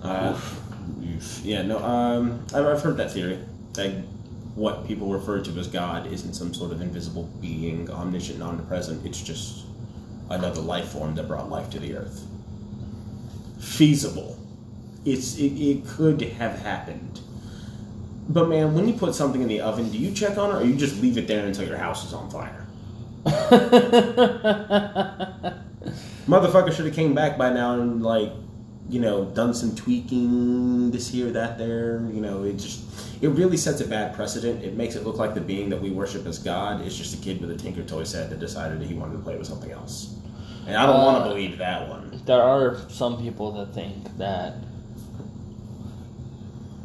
Uh, 0.02 0.32
oof. 0.34 1.40
yeah. 1.44 1.62
No. 1.62 1.78
Um. 1.78 2.44
I've, 2.54 2.66
I've 2.66 2.82
heard 2.82 2.96
that 2.98 3.12
theory. 3.12 3.38
That 3.74 3.92
what 4.54 4.86
people 4.86 5.08
refer 5.08 5.40
to 5.40 5.50
as 5.58 5.66
God 5.66 6.06
isn't 6.06 6.34
some 6.34 6.54
sort 6.54 6.70
of 6.70 6.80
invisible 6.80 7.24
being, 7.40 7.90
omniscient, 7.90 8.40
omnipresent. 8.40 9.04
It's 9.04 9.20
just 9.20 9.64
another 10.30 10.60
life 10.60 10.88
form 10.88 11.14
that 11.16 11.26
brought 11.26 11.50
life 11.50 11.70
to 11.70 11.80
the 11.80 11.96
earth. 11.96 12.24
Feasible. 13.58 14.38
It's 15.04 15.36
it, 15.38 15.52
it 15.52 15.86
could 15.86 16.22
have 16.22 16.60
happened. 16.60 17.20
But 18.28 18.48
man, 18.48 18.74
when 18.74 18.88
you 18.88 18.94
put 18.94 19.14
something 19.14 19.42
in 19.42 19.48
the 19.48 19.60
oven, 19.60 19.90
do 19.90 19.98
you 19.98 20.12
check 20.14 20.38
on 20.38 20.54
it 20.54 20.62
or 20.62 20.64
you 20.64 20.76
just 20.76 21.00
leave 21.02 21.18
it 21.18 21.26
there 21.26 21.44
until 21.46 21.66
your 21.66 21.76
house 21.76 22.06
is 22.06 22.14
on 22.14 22.30
fire? 22.30 22.66
Motherfucker 26.26 26.72
should 26.72 26.86
have 26.86 26.94
came 26.94 27.14
back 27.14 27.36
by 27.36 27.52
now 27.52 27.74
and 27.78 28.02
like, 28.02 28.32
you 28.88 29.00
know, 29.00 29.26
done 29.26 29.52
some 29.52 29.74
tweaking 29.74 30.90
this 30.90 31.08
here, 31.08 31.30
that 31.32 31.58
there. 31.58 32.00
You 32.12 32.20
know, 32.20 32.44
it 32.44 32.54
just 32.56 32.82
it 33.20 33.28
really 33.28 33.56
sets 33.56 33.80
a 33.80 33.86
bad 33.88 34.14
precedent. 34.14 34.62
It 34.64 34.76
makes 34.76 34.94
it 34.96 35.04
look 35.04 35.16
like 35.18 35.34
the 35.34 35.40
being 35.40 35.70
that 35.70 35.80
we 35.80 35.90
worship 35.90 36.26
as 36.26 36.38
God 36.38 36.80
is 36.86 36.96
just 36.96 37.14
a 37.14 37.18
kid 37.22 37.40
with 37.40 37.50
a 37.50 37.56
Tinker 37.56 37.82
Toy 37.82 38.04
set 38.04 38.30
that 38.30 38.40
decided 38.40 38.80
that 38.80 38.86
he 38.86 38.94
wanted 38.94 39.14
to 39.14 39.18
play 39.20 39.36
with 39.36 39.46
something 39.46 39.70
else. 39.70 40.14
And 40.66 40.76
I 40.76 40.86
don't 40.86 41.02
want 41.04 41.18
Uh, 41.18 41.24
to 41.24 41.28
believe 41.30 41.58
that 41.58 41.88
one. 41.88 42.20
there 42.26 42.42
are 42.42 42.78
some 42.88 43.20
people 43.20 43.52
that 43.52 43.74
think 43.74 44.16
that 44.18 44.54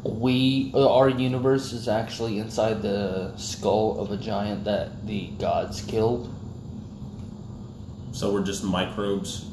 we 0.02 0.70
uh, 0.74 0.92
our 0.94 1.08
universe 1.08 1.72
is 1.72 1.86
actually 1.88 2.38
inside 2.38 2.80
the 2.82 3.36
skull 3.36 3.98
of 4.00 4.10
a 4.10 4.16
giant 4.16 4.64
that 4.64 5.06
the 5.06 5.28
gods 5.38 5.82
killed 5.82 6.32
So 8.12 8.32
we're 8.32 8.42
just 8.44 8.64
microbes 8.64 9.46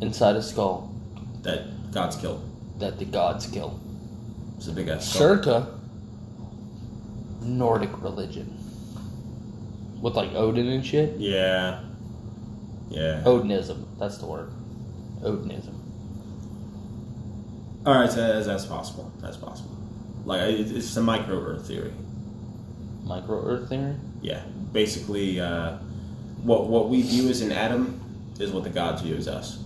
inside 0.00 0.36
a 0.36 0.42
skull 0.42 0.92
that 1.42 1.90
God's 1.92 2.16
killed. 2.16 2.42
that 2.78 2.98
the 2.98 3.04
gods 3.04 3.46
killed 3.46 3.80
It's 4.56 4.68
a 4.68 4.72
big 4.72 4.88
ass 4.88 5.08
skull. 5.08 5.18
circa 5.20 5.77
nordic 7.48 8.02
religion 8.02 8.56
with 10.00 10.14
like 10.14 10.32
Odin 10.34 10.68
and 10.68 10.84
shit. 10.84 11.16
Yeah. 11.18 11.80
Yeah. 12.90 13.22
Odinism. 13.24 13.84
That's 13.98 14.18
the 14.18 14.26
word. 14.26 14.50
Odinism. 15.22 15.74
All 17.86 17.94
right, 17.94 18.10
so 18.10 18.42
that's, 18.42 18.66
possible. 18.66 19.10
That's 19.20 19.36
possible. 19.36 19.76
Like 20.24 20.42
it's 20.42 20.96
a 20.96 21.02
micro 21.02 21.40
Earth 21.40 21.66
theory. 21.66 21.92
Micro 23.04 23.42
Earth 23.46 23.68
theory. 23.68 23.94
Yeah, 24.20 24.42
basically, 24.72 25.40
uh, 25.40 25.78
what 26.42 26.66
what 26.68 26.88
we 26.90 27.02
view 27.02 27.28
as 27.30 27.40
an 27.40 27.52
atom 27.52 28.00
is 28.38 28.50
what 28.50 28.64
the 28.64 28.70
gods 28.70 29.02
view 29.02 29.14
as 29.14 29.26
us. 29.26 29.62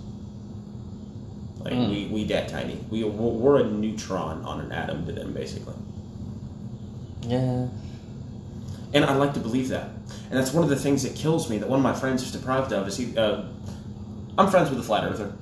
Like 1.59 1.73
Mm. 1.73 1.91
we 1.91 2.07
we 2.07 2.25
that 2.25 2.49
tiny. 2.49 2.79
We 2.91 3.03
we're 3.03 3.61
a 3.61 3.65
neutron 3.65 4.45
on 4.45 4.61
an 4.61 4.73
atom 4.73 5.05
to 5.07 5.13
them, 5.13 5.33
basically. 5.33 5.75
Yeah. 7.27 7.69
And 8.95 9.05
I 9.05 9.15
like 9.17 9.35
to 9.35 9.41
believe 9.41 9.69
that. 9.69 9.89
And 10.31 10.39
that's 10.39 10.53
one 10.53 10.65
of 10.65 10.71
the 10.71 10.77
things 10.77 11.03
that 11.03 11.15
kills 11.15 11.49
me. 11.49 11.59
That 11.59 11.69
one 11.69 11.79
of 11.79 11.83
my 11.83 11.95
friends 11.95 12.23
is 12.23 12.33
deprived 12.33 12.73
of. 12.73 12.89
Is 12.89 12.97
he? 12.97 13.17
Uh, 13.17 13.45
I'm 14.39 14.49
friends 14.51 14.71
with 14.71 14.79
a 14.79 14.83
flat 14.83 15.05
earther, 15.05 15.33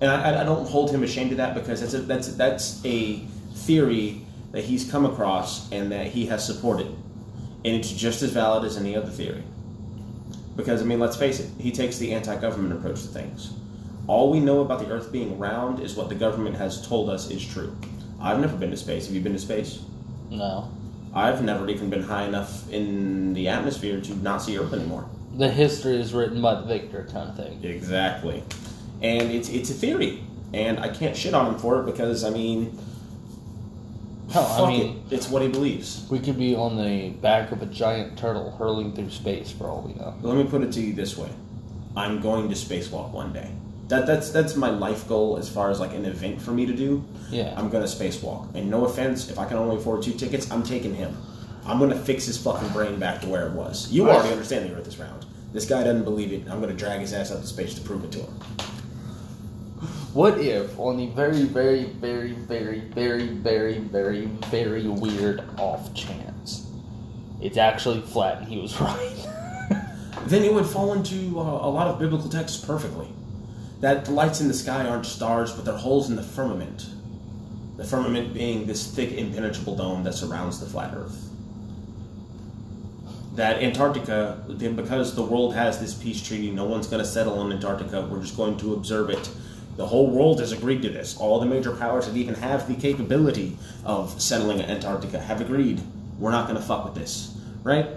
and 0.00 0.10
I, 0.10 0.40
I- 0.40 0.44
don't 0.44 0.66
hold 0.68 0.90
him 0.90 1.02
ashamed 1.02 1.32
of 1.32 1.38
that 1.38 1.54
because 1.54 1.80
that's 1.80 1.94
a, 1.94 1.98
that's 1.98 2.28
that's 2.36 2.80
a 2.84 3.18
theory 3.54 4.20
that 4.52 4.62
he's 4.64 4.88
come 4.88 5.04
across 5.04 5.70
and 5.72 5.90
that 5.90 6.06
he 6.08 6.26
has 6.26 6.46
supported, 6.46 6.86
and 6.86 7.74
it's 7.74 7.90
just 7.90 8.22
as 8.22 8.30
valid 8.30 8.64
as 8.64 8.76
any 8.76 8.94
other 8.96 9.10
theory. 9.10 9.42
Because 10.54 10.80
I 10.80 10.84
mean, 10.84 11.00
let's 11.00 11.16
face 11.16 11.40
it, 11.40 11.50
he 11.58 11.72
takes 11.72 11.98
the 11.98 12.12
anti-government 12.14 12.72
approach 12.72 13.02
to 13.02 13.08
things. 13.08 13.52
All 14.06 14.30
we 14.30 14.38
know 14.38 14.60
about 14.60 14.78
the 14.78 14.88
Earth 14.90 15.10
being 15.10 15.38
round 15.40 15.80
is 15.80 15.96
what 15.96 16.08
the 16.08 16.14
government 16.14 16.56
has 16.56 16.86
told 16.86 17.10
us 17.10 17.30
is 17.30 17.44
true. 17.44 17.76
I've 18.20 18.38
never 18.38 18.56
been 18.56 18.70
to 18.70 18.76
space. 18.76 19.06
Have 19.06 19.14
you 19.16 19.20
been 19.20 19.32
to 19.32 19.38
space? 19.40 19.80
No. 20.30 20.70
I've 21.14 21.42
never 21.42 21.68
even 21.68 21.90
been 21.90 22.02
high 22.02 22.24
enough 22.24 22.68
in 22.70 23.34
the 23.34 23.48
atmosphere 23.48 24.00
to 24.00 24.14
not 24.16 24.42
see 24.42 24.58
Earth 24.58 24.72
anymore. 24.72 25.08
The 25.36 25.50
history 25.50 26.00
is 26.00 26.12
written 26.12 26.42
by 26.42 26.56
the 26.56 26.66
victor, 26.66 27.06
kind 27.12 27.30
of 27.30 27.36
thing. 27.36 27.62
Exactly. 27.64 28.42
And 29.02 29.30
it's 29.30 29.48
it's 29.48 29.70
a 29.70 29.74
theory. 29.74 30.22
And 30.52 30.78
I 30.78 30.88
can't 30.88 31.16
shit 31.16 31.34
on 31.34 31.52
him 31.52 31.58
for 31.58 31.80
it 31.80 31.86
because 31.86 32.24
I 32.24 32.30
mean 32.30 32.78
Hell, 34.30 34.64
I 34.64 34.68
mean, 34.68 35.02
it. 35.10 35.14
It's 35.14 35.28
what 35.28 35.42
he 35.42 35.48
believes. 35.48 36.06
we 36.10 36.18
could 36.18 36.38
be 36.38 36.56
on 36.56 36.76
the 36.76 37.10
back 37.10 37.52
of 37.52 37.62
a 37.62 37.66
giant 37.66 38.18
turtle 38.18 38.50
hurling 38.52 38.92
through 38.92 39.10
space 39.10 39.52
for 39.52 39.68
all 39.68 39.82
we 39.82 39.94
know. 39.94 40.14
Let 40.22 40.36
me 40.36 40.44
put 40.44 40.62
it 40.62 40.72
to 40.72 40.80
you 40.80 40.92
this 40.92 41.16
way. 41.16 41.28
I'm 41.96 42.20
going 42.20 42.48
to 42.48 42.54
spacewalk 42.54 43.12
one 43.12 43.32
day. 43.32 43.50
That 43.88 44.06
that's 44.06 44.30
that's 44.30 44.56
my 44.56 44.70
life 44.70 45.06
goal 45.06 45.36
as 45.36 45.48
far 45.48 45.70
as 45.70 45.78
like 45.78 45.92
an 45.92 46.06
event 46.06 46.40
for 46.40 46.52
me 46.52 46.64
to 46.66 46.74
do. 46.74 47.04
Yeah. 47.30 47.54
I'm 47.56 47.68
gonna 47.68 47.84
spacewalk. 47.84 48.54
And 48.54 48.70
no 48.70 48.86
offense, 48.86 49.30
if 49.30 49.38
I 49.38 49.44
can 49.46 49.58
only 49.58 49.76
afford 49.76 50.02
two 50.02 50.12
tickets, 50.14 50.50
I'm 50.50 50.62
taking 50.62 50.94
him. 50.94 51.16
I'm 51.66 51.78
gonna 51.78 51.98
fix 51.98 52.24
his 52.24 52.36
fucking 52.38 52.68
brain 52.70 52.98
back 52.98 53.20
to 53.22 53.28
where 53.28 53.46
it 53.46 53.52
was. 53.52 53.90
You 53.90 54.08
already 54.08 54.30
understand 54.30 54.68
the 54.70 54.74
Earth 54.74 54.86
is 54.86 54.98
round. 54.98 55.26
This 55.52 55.66
guy 55.66 55.84
doesn't 55.84 56.04
believe 56.04 56.32
it. 56.32 56.50
I'm 56.50 56.60
gonna 56.60 56.72
drag 56.72 57.00
his 57.00 57.12
ass 57.12 57.30
up 57.30 57.40
to 57.40 57.46
space 57.46 57.74
to 57.74 57.80
prove 57.82 58.04
it 58.04 58.12
to 58.12 58.20
him. 58.20 58.34
What 60.14 60.38
if, 60.38 60.78
on 60.78 60.96
the 60.96 61.06
very, 61.08 61.42
very, 61.42 61.84
very, 61.84 62.32
very, 62.32 62.80
very, 62.80 63.28
very, 63.28 63.78
very, 63.78 64.26
very 64.26 64.86
weird 64.86 65.42
off 65.58 65.92
chance, 65.92 66.70
it's 67.42 67.56
actually 67.56 68.00
flat 68.00 68.38
and 68.38 68.48
he 68.48 68.58
was 68.58 68.80
right? 68.80 69.26
then 70.26 70.42
it 70.42 70.54
would 70.54 70.66
fall 70.66 70.92
into 70.92 71.38
uh, 71.38 71.42
a 71.42 71.68
lot 71.68 71.88
of 71.88 71.98
biblical 71.98 72.30
texts 72.30 72.64
perfectly. 72.64 73.08
That 73.80 74.04
the 74.04 74.12
lights 74.12 74.40
in 74.40 74.48
the 74.48 74.54
sky 74.54 74.86
aren't 74.86 75.06
stars, 75.06 75.52
but 75.52 75.64
they're 75.64 75.76
holes 75.76 76.08
in 76.08 76.16
the 76.16 76.22
firmament. 76.22 76.86
The 77.76 77.84
firmament 77.84 78.32
being 78.32 78.66
this 78.66 78.86
thick, 78.86 79.12
impenetrable 79.12 79.76
dome 79.76 80.04
that 80.04 80.14
surrounds 80.14 80.60
the 80.60 80.66
flat 80.66 80.94
Earth. 80.94 81.28
That 83.34 83.62
Antarctica, 83.62 84.44
then 84.48 84.76
because 84.76 85.16
the 85.16 85.24
world 85.24 85.54
has 85.54 85.80
this 85.80 85.92
peace 85.92 86.22
treaty, 86.22 86.52
no 86.52 86.64
one's 86.64 86.86
going 86.86 87.02
to 87.02 87.08
settle 87.08 87.38
on 87.40 87.52
Antarctica. 87.52 88.06
We're 88.08 88.20
just 88.20 88.36
going 88.36 88.56
to 88.58 88.74
observe 88.74 89.10
it. 89.10 89.28
The 89.76 89.86
whole 89.86 90.08
world 90.08 90.38
has 90.38 90.52
agreed 90.52 90.82
to 90.82 90.88
this. 90.88 91.16
All 91.16 91.40
the 91.40 91.46
major 91.46 91.74
powers 91.74 92.06
that 92.06 92.16
even 92.16 92.36
have 92.36 92.68
the 92.68 92.74
capability 92.74 93.58
of 93.84 94.22
settling 94.22 94.62
Antarctica 94.62 95.18
have 95.18 95.40
agreed. 95.40 95.80
We're 96.20 96.30
not 96.30 96.46
going 96.46 96.60
to 96.60 96.64
fuck 96.64 96.84
with 96.84 96.94
this, 96.94 97.36
right? 97.64 97.88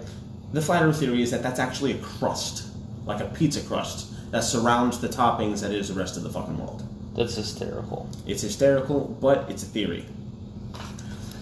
The 0.52 0.60
flat 0.60 0.82
Earth 0.82 0.98
theory 0.98 1.22
is 1.22 1.30
that 1.30 1.44
that's 1.44 1.60
actually 1.60 1.92
a 1.92 1.98
crust, 1.98 2.66
like 3.06 3.20
a 3.20 3.26
pizza 3.26 3.60
crust, 3.60 4.12
that 4.30 4.44
surrounds 4.44 5.00
the 5.00 5.08
toppings 5.08 5.60
that 5.62 5.72
is 5.72 5.88
the 5.88 5.94
rest 5.94 6.16
of 6.16 6.22
the 6.22 6.30
fucking 6.30 6.58
world. 6.58 6.82
That's 7.16 7.34
hysterical. 7.34 8.08
It's 8.26 8.42
hysterical, 8.42 9.16
but 9.20 9.50
it's 9.50 9.62
a 9.62 9.66
theory. 9.66 10.04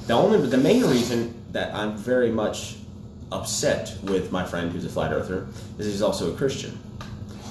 The 0.07 0.15
only, 0.15 0.39
the 0.47 0.57
main 0.57 0.85
reason 0.85 1.35
that 1.53 1.75
I'm 1.75 1.97
very 1.97 2.31
much 2.31 2.77
upset 3.33 3.97
with 4.05 4.31
my 4.31 4.45
friend 4.45 4.71
who's 4.71 4.85
a 4.85 4.89
flat 4.89 5.13
earther 5.13 5.49
is 5.79 5.87
he's 5.87 6.03
also 6.03 6.33
a 6.33 6.37
Christian. 6.37 6.79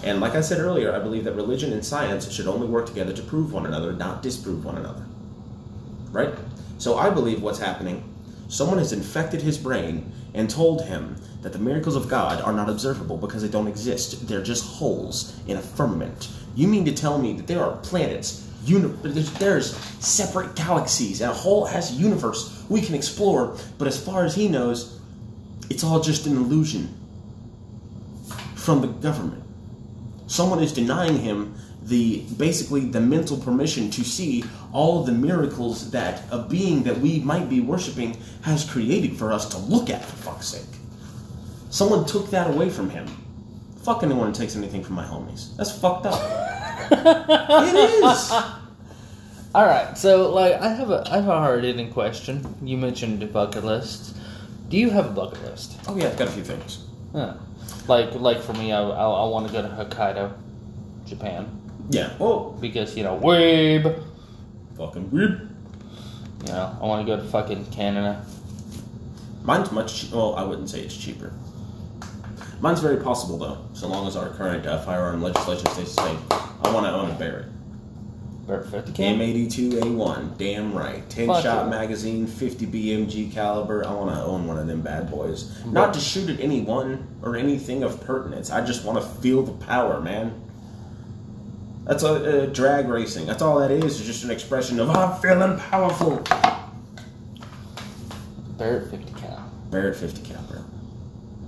And 0.03 0.21
like 0.21 0.35
I 0.35 0.41
said 0.41 0.59
earlier, 0.59 0.93
I 0.93 0.99
believe 0.99 1.23
that 1.25 1.33
religion 1.33 1.73
and 1.73 1.83
science 1.83 2.31
should 2.31 2.47
only 2.47 2.67
work 2.67 2.85
together 2.85 3.11
to 3.13 3.21
prove 3.23 3.51
one 3.51 3.65
another, 3.65 3.91
not 3.93 4.21
disprove 4.21 4.63
one 4.63 4.77
another. 4.77 5.05
Right? 6.11 6.33
So 6.77 6.97
I 6.97 7.09
believe 7.09 7.41
what's 7.41 7.59
happening, 7.59 8.03
someone 8.47 8.77
has 8.77 8.93
infected 8.93 9.41
his 9.41 9.57
brain 9.57 10.11
and 10.33 10.49
told 10.49 10.85
him 10.85 11.15
that 11.45 11.53
the 11.53 11.59
miracles 11.59 11.95
of 11.95 12.09
God 12.09 12.41
are 12.41 12.51
not 12.51 12.69
observable 12.69 13.17
because 13.17 13.43
they 13.43 13.47
don't 13.47 13.67
exist. 13.67 14.27
They're 14.27 14.41
just 14.41 14.65
holes 14.65 15.39
in 15.45 15.57
a 15.57 15.61
firmament. 15.61 16.27
You 16.55 16.67
mean 16.67 16.85
to 16.85 16.91
tell 16.91 17.19
me 17.19 17.33
that 17.33 17.45
there 17.45 17.63
are 17.63 17.77
planets, 17.77 18.49
uni- 18.63 18.91
there's, 19.03 19.31
there's 19.33 19.77
separate 20.03 20.55
galaxies, 20.55 21.21
and 21.21 21.29
a 21.29 21.33
whole 21.35 21.67
ass 21.67 21.91
universe 21.91 22.65
we 22.67 22.81
can 22.81 22.95
explore, 22.95 23.55
but 23.77 23.87
as 23.87 24.03
far 24.03 24.25
as 24.25 24.33
he 24.33 24.47
knows, 24.47 24.99
it's 25.69 25.83
all 25.83 25.99
just 25.99 26.25
an 26.25 26.35
illusion 26.35 26.91
from 28.55 28.81
the 28.81 28.87
government. 28.87 29.43
Someone 30.25 30.63
is 30.63 30.73
denying 30.73 31.19
him 31.19 31.53
the 31.83 32.25
basically 32.37 32.85
the 32.85 33.01
mental 33.01 33.37
permission 33.37 33.91
to 33.91 34.03
see 34.03 34.43
all 34.73 35.01
of 35.01 35.05
the 35.05 35.11
miracles 35.11 35.91
that 35.91 36.23
a 36.31 36.39
being 36.39 36.81
that 36.81 36.97
we 36.97 37.19
might 37.19 37.49
be 37.49 37.61
worshiping 37.61 38.17
has 38.41 38.67
created 38.67 39.15
for 39.15 39.31
us 39.31 39.47
to 39.49 39.59
look 39.59 39.91
at 39.91 40.03
for 40.03 40.15
fuck's 40.15 40.47
sake. 40.47 40.84
Someone 41.69 42.05
took 42.05 42.29
that 42.31 42.47
away 42.49 42.69
from 42.69 42.89
him. 42.89 43.07
Fuck 43.83 44.03
anyone 44.03 44.27
who 44.27 44.33
takes 44.33 44.55
anything 44.55 44.83
from 44.83 44.95
my 44.95 45.03
homies. 45.05 45.55
That's 45.57 45.71
fucked 45.77 46.05
up. 46.05 46.21
it 46.91 47.75
is. 48.03 48.31
All 49.53 49.65
right, 49.65 49.97
so 49.97 50.31
like 50.33 50.53
I 50.59 50.69
have 50.69 50.89
a 50.91 51.03
I 51.09 51.15
have 51.15 51.27
a 51.27 51.37
hard 51.37 51.63
hitting 51.63 51.91
question. 51.91 52.43
You 52.63 52.77
mentioned 52.77 53.19
the 53.21 53.25
bucket 53.27 53.63
list. 53.63 54.15
Do 54.69 54.77
you 54.77 54.89
have 54.89 55.05
a 55.05 55.11
bucket 55.11 55.41
list? 55.43 55.77
Oh 55.87 55.95
yeah, 55.95 56.07
I've 56.07 56.17
got 56.17 56.27
a 56.27 56.31
few 56.31 56.43
things. 56.43 56.83
Huh. 57.13 57.35
Like 57.87 58.13
like 58.15 58.41
for 58.41 58.53
me, 58.53 58.73
I 58.73 58.81
I, 58.81 59.05
I 59.05 59.29
want 59.29 59.47
to 59.47 59.53
go 59.53 59.61
to 59.61 59.69
Hokkaido, 59.69 60.33
Japan, 61.05 61.47
Yeah. 61.89 62.11
Oh, 62.19 62.51
because 62.59 62.97
you 62.97 63.03
know 63.03 63.17
weeb. 63.17 64.03
fucking 64.77 65.09
weird. 65.11 65.49
You 66.47 66.51
know 66.51 66.77
I 66.81 66.85
want 66.85 67.05
to 67.07 67.15
go 67.15 67.21
to 67.21 67.27
fucking 67.29 67.67
Canada. 67.67 68.25
Mine's 69.43 69.71
much. 69.71 70.01
che- 70.09 70.15
Well, 70.15 70.35
I 70.35 70.43
wouldn't 70.43 70.69
say 70.69 70.81
it's 70.81 70.97
cheaper. 70.97 71.31
Mine's 72.65 72.79
very 72.79 72.97
possible 72.97 73.37
though, 73.37 73.59
so 73.73 73.87
long 73.87 74.07
as 74.07 74.15
our 74.15 74.29
current 74.29 74.65
uh, 74.65 74.81
firearm 74.81 75.21
legislation 75.21 75.67
stays 75.67 75.95
the 75.95 76.01
same. 76.01 76.17
I 76.31 76.73
want 76.73 76.87
to 76.87 76.91
own 76.91 77.11
a 77.11 77.13
Barrett. 77.13 77.45
Barrett 78.47 78.71
50 78.71 78.91
cal. 78.91 79.13
M82A1, 79.13 80.35
damn 80.39 80.73
right. 80.73 81.07
10 81.07 81.27
Fuck 81.27 81.43
shot 81.43 81.67
it. 81.67 81.69
magazine, 81.69 82.25
50 82.25 82.65
BMG 82.65 83.31
caliber. 83.31 83.85
I 83.85 83.93
want 83.93 84.15
to 84.15 84.19
own 84.19 84.47
one 84.47 84.57
of 84.57 84.65
them 84.65 84.81
bad 84.81 85.11
boys. 85.11 85.63
Not 85.67 85.93
to 85.93 85.99
shoot 85.99 86.27
at 86.27 86.39
anyone 86.39 87.07
or 87.21 87.35
anything 87.37 87.83
of 87.83 88.01
pertinence. 88.03 88.49
I 88.49 88.65
just 88.65 88.83
want 88.83 88.99
to 88.99 89.07
feel 89.21 89.43
the 89.43 89.53
power, 89.67 90.01
man. 90.01 90.33
That's 91.83 92.01
a, 92.01 92.07
uh, 92.07 92.45
drag 92.47 92.87
racing. 92.87 93.27
That's 93.27 93.43
all 93.43 93.59
that 93.59 93.69
is. 93.69 93.99
Is 93.99 94.07
just 94.07 94.23
an 94.23 94.31
expression 94.31 94.79
of 94.79 94.89
I'm 94.89 95.21
feeling 95.21 95.59
powerful. 95.59 96.17
Barrett 98.57 98.89
50 98.89 99.13
cal. 99.21 99.51
Barrett 99.69 99.95
50 99.97 100.23
caliber. 100.23 100.34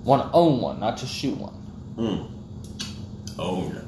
Want 0.07 0.23
to 0.23 0.29
own 0.31 0.61
one, 0.61 0.79
not 0.79 0.95
just 0.95 1.13
shoot 1.13 1.37
one. 1.37 1.53
Mm. 1.97 2.31
Own. 3.37 3.85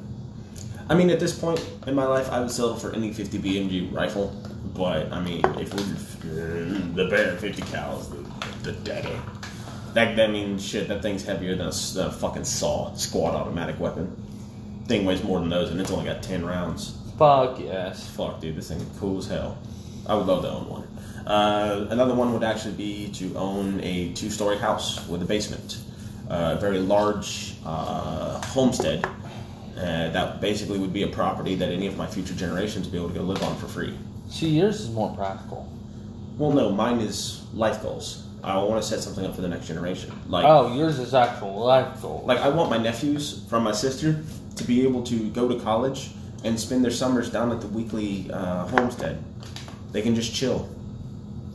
I 0.90 0.94
mean, 0.94 1.08
at 1.08 1.18
this 1.18 1.38
point 1.38 1.66
in 1.86 1.94
my 1.94 2.04
life, 2.04 2.30
I 2.30 2.40
would 2.40 2.50
settle 2.50 2.76
for 2.76 2.92
any 2.92 3.10
50 3.10 3.38
BMG 3.38 3.90
rifle. 3.90 4.28
But 4.74 5.10
I 5.14 5.20
mean, 5.22 5.42
if 5.58 5.72
we're 5.72 6.64
the 6.94 7.08
Barrett 7.08 7.40
50 7.40 7.62
cal 7.62 8.00
is 8.00 8.10
the, 8.10 8.16
the 8.64 8.72
daddy. 8.72 9.16
That 9.94 10.14
that 10.16 10.30
means 10.30 10.62
shit. 10.62 10.88
That 10.88 11.00
thing's 11.00 11.24
heavier 11.24 11.56
than 11.56 11.68
a, 11.68 12.06
a 12.06 12.12
fucking 12.12 12.44
saw 12.44 12.92
squad 12.96 13.34
automatic 13.34 13.80
weapon. 13.80 14.14
Thing 14.88 15.06
weighs 15.06 15.24
more 15.24 15.40
than 15.40 15.48
those, 15.48 15.70
and 15.70 15.80
it's 15.80 15.90
only 15.90 16.04
got 16.04 16.22
10 16.22 16.44
rounds. 16.44 16.98
Fuck 17.16 17.60
yes. 17.60 18.06
Fuck, 18.10 18.42
dude, 18.42 18.56
this 18.56 18.68
thing 18.68 18.78
is 18.78 18.98
cool 18.98 19.16
as 19.16 19.26
hell. 19.26 19.56
I 20.06 20.16
would 20.16 20.26
love 20.26 20.42
to 20.42 20.50
own 20.50 20.68
one. 20.68 20.88
Uh, 21.26 21.86
another 21.88 22.14
one 22.14 22.34
would 22.34 22.44
actually 22.44 22.74
be 22.74 23.10
to 23.12 23.34
own 23.36 23.80
a 23.80 24.12
two-story 24.12 24.58
house 24.58 25.06
with 25.08 25.22
a 25.22 25.24
basement, 25.24 25.78
a 26.30 26.56
very 26.60 26.78
large 26.78 27.54
uh, 27.66 28.40
homestead. 28.46 29.04
Uh, 29.76 30.10
that 30.10 30.40
basically 30.40 30.78
would 30.78 30.92
be 30.92 31.04
a 31.04 31.08
property 31.08 31.54
that 31.54 31.70
any 31.70 31.86
of 31.86 31.96
my 31.96 32.06
future 32.06 32.34
generations 32.34 32.84
would 32.86 32.92
be 32.92 32.98
able 32.98 33.08
to 33.08 33.14
go 33.14 33.22
live 33.22 33.42
on 33.42 33.56
for 33.56 33.66
free. 33.66 33.96
See, 34.28 34.48
yours 34.50 34.80
is 34.80 34.90
more 34.90 35.14
practical. 35.16 35.66
Well, 36.36 36.52
no, 36.52 36.70
mine 36.70 37.00
is 37.00 37.42
life 37.54 37.80
goals. 37.82 38.26
I 38.44 38.56
want 38.58 38.82
to 38.82 38.86
set 38.86 39.00
something 39.00 39.24
up 39.24 39.34
for 39.34 39.40
the 39.42 39.48
next 39.48 39.66
generation. 39.66 40.12
Like, 40.28 40.44
Oh, 40.46 40.74
yours 40.76 40.98
is 40.98 41.14
actual 41.14 41.56
life 41.64 42.00
goal. 42.02 42.22
like 42.26 42.38
I 42.38 42.48
want 42.48 42.68
my 42.70 42.78
nephews 42.78 43.42
from 43.48 43.62
my 43.64 43.72
sister 43.72 44.22
to 44.56 44.64
be 44.64 44.82
able 44.82 45.02
to 45.04 45.30
go 45.30 45.48
to 45.48 45.58
college 45.60 46.10
and 46.44 46.58
spend 46.58 46.82
their 46.84 46.90
summers 46.90 47.30
down 47.30 47.50
at 47.52 47.60
the 47.60 47.66
weekly 47.68 48.30
uh, 48.32 48.66
homestead. 48.66 49.22
They 49.92 50.02
can 50.02 50.14
just 50.14 50.34
chill, 50.34 50.68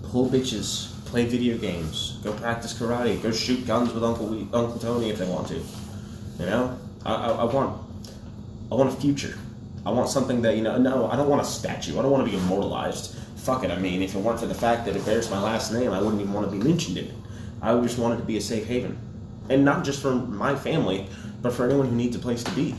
pull 0.03 0.29
bitches, 0.29 0.91
play 1.15 1.25
video 1.25 1.57
games, 1.57 2.19
go 2.25 2.33
practice 2.33 2.73
karate, 2.73 3.23
go 3.23 3.31
shoot 3.31 3.65
guns 3.65 3.93
with 3.93 4.03
Uncle 4.03 4.25
we- 4.25 4.49
Uncle 4.51 4.77
Tony 4.77 5.09
if 5.09 5.17
they 5.17 5.25
want 5.25 5.47
to. 5.47 5.55
You 6.39 6.45
know, 6.45 6.77
I, 7.05 7.13
I, 7.13 7.29
I 7.29 7.43
want 7.45 7.81
I 8.69 8.75
want 8.75 8.91
a 8.91 8.95
future. 8.97 9.37
I 9.85 9.91
want 9.91 10.09
something 10.09 10.41
that 10.41 10.57
you 10.57 10.61
know. 10.61 10.77
No, 10.77 11.09
I 11.09 11.15
don't 11.15 11.29
want 11.29 11.41
a 11.41 11.45
statue. 11.45 11.97
I 11.97 12.01
don't 12.01 12.11
want 12.11 12.25
to 12.25 12.29
be 12.29 12.35
immortalized. 12.35 13.15
Fuck 13.37 13.63
it. 13.63 13.71
I 13.71 13.77
mean, 13.79 14.01
if 14.01 14.13
it 14.13 14.19
weren't 14.19 14.41
for 14.41 14.45
the 14.45 14.61
fact 14.65 14.85
that 14.87 14.97
it 14.97 15.05
bears 15.05 15.31
my 15.31 15.41
last 15.41 15.71
name, 15.71 15.91
I 15.91 16.01
wouldn't 16.01 16.19
even 16.19 16.33
want 16.33 16.51
to 16.51 16.57
be 16.57 16.61
mentioned 16.61 16.97
in 16.97 17.05
it. 17.05 17.13
I 17.61 17.73
would 17.73 17.83
just 17.83 17.97
want 17.97 18.15
it 18.15 18.17
to 18.17 18.27
be 18.27 18.35
a 18.35 18.41
safe 18.41 18.65
haven, 18.65 18.97
and 19.49 19.63
not 19.63 19.85
just 19.85 20.01
for 20.01 20.13
my 20.15 20.53
family, 20.53 21.07
but 21.41 21.53
for 21.53 21.63
anyone 21.63 21.87
who 21.87 21.95
needs 21.95 22.17
a 22.17 22.19
place 22.19 22.43
to 22.43 22.51
be. 22.51 22.71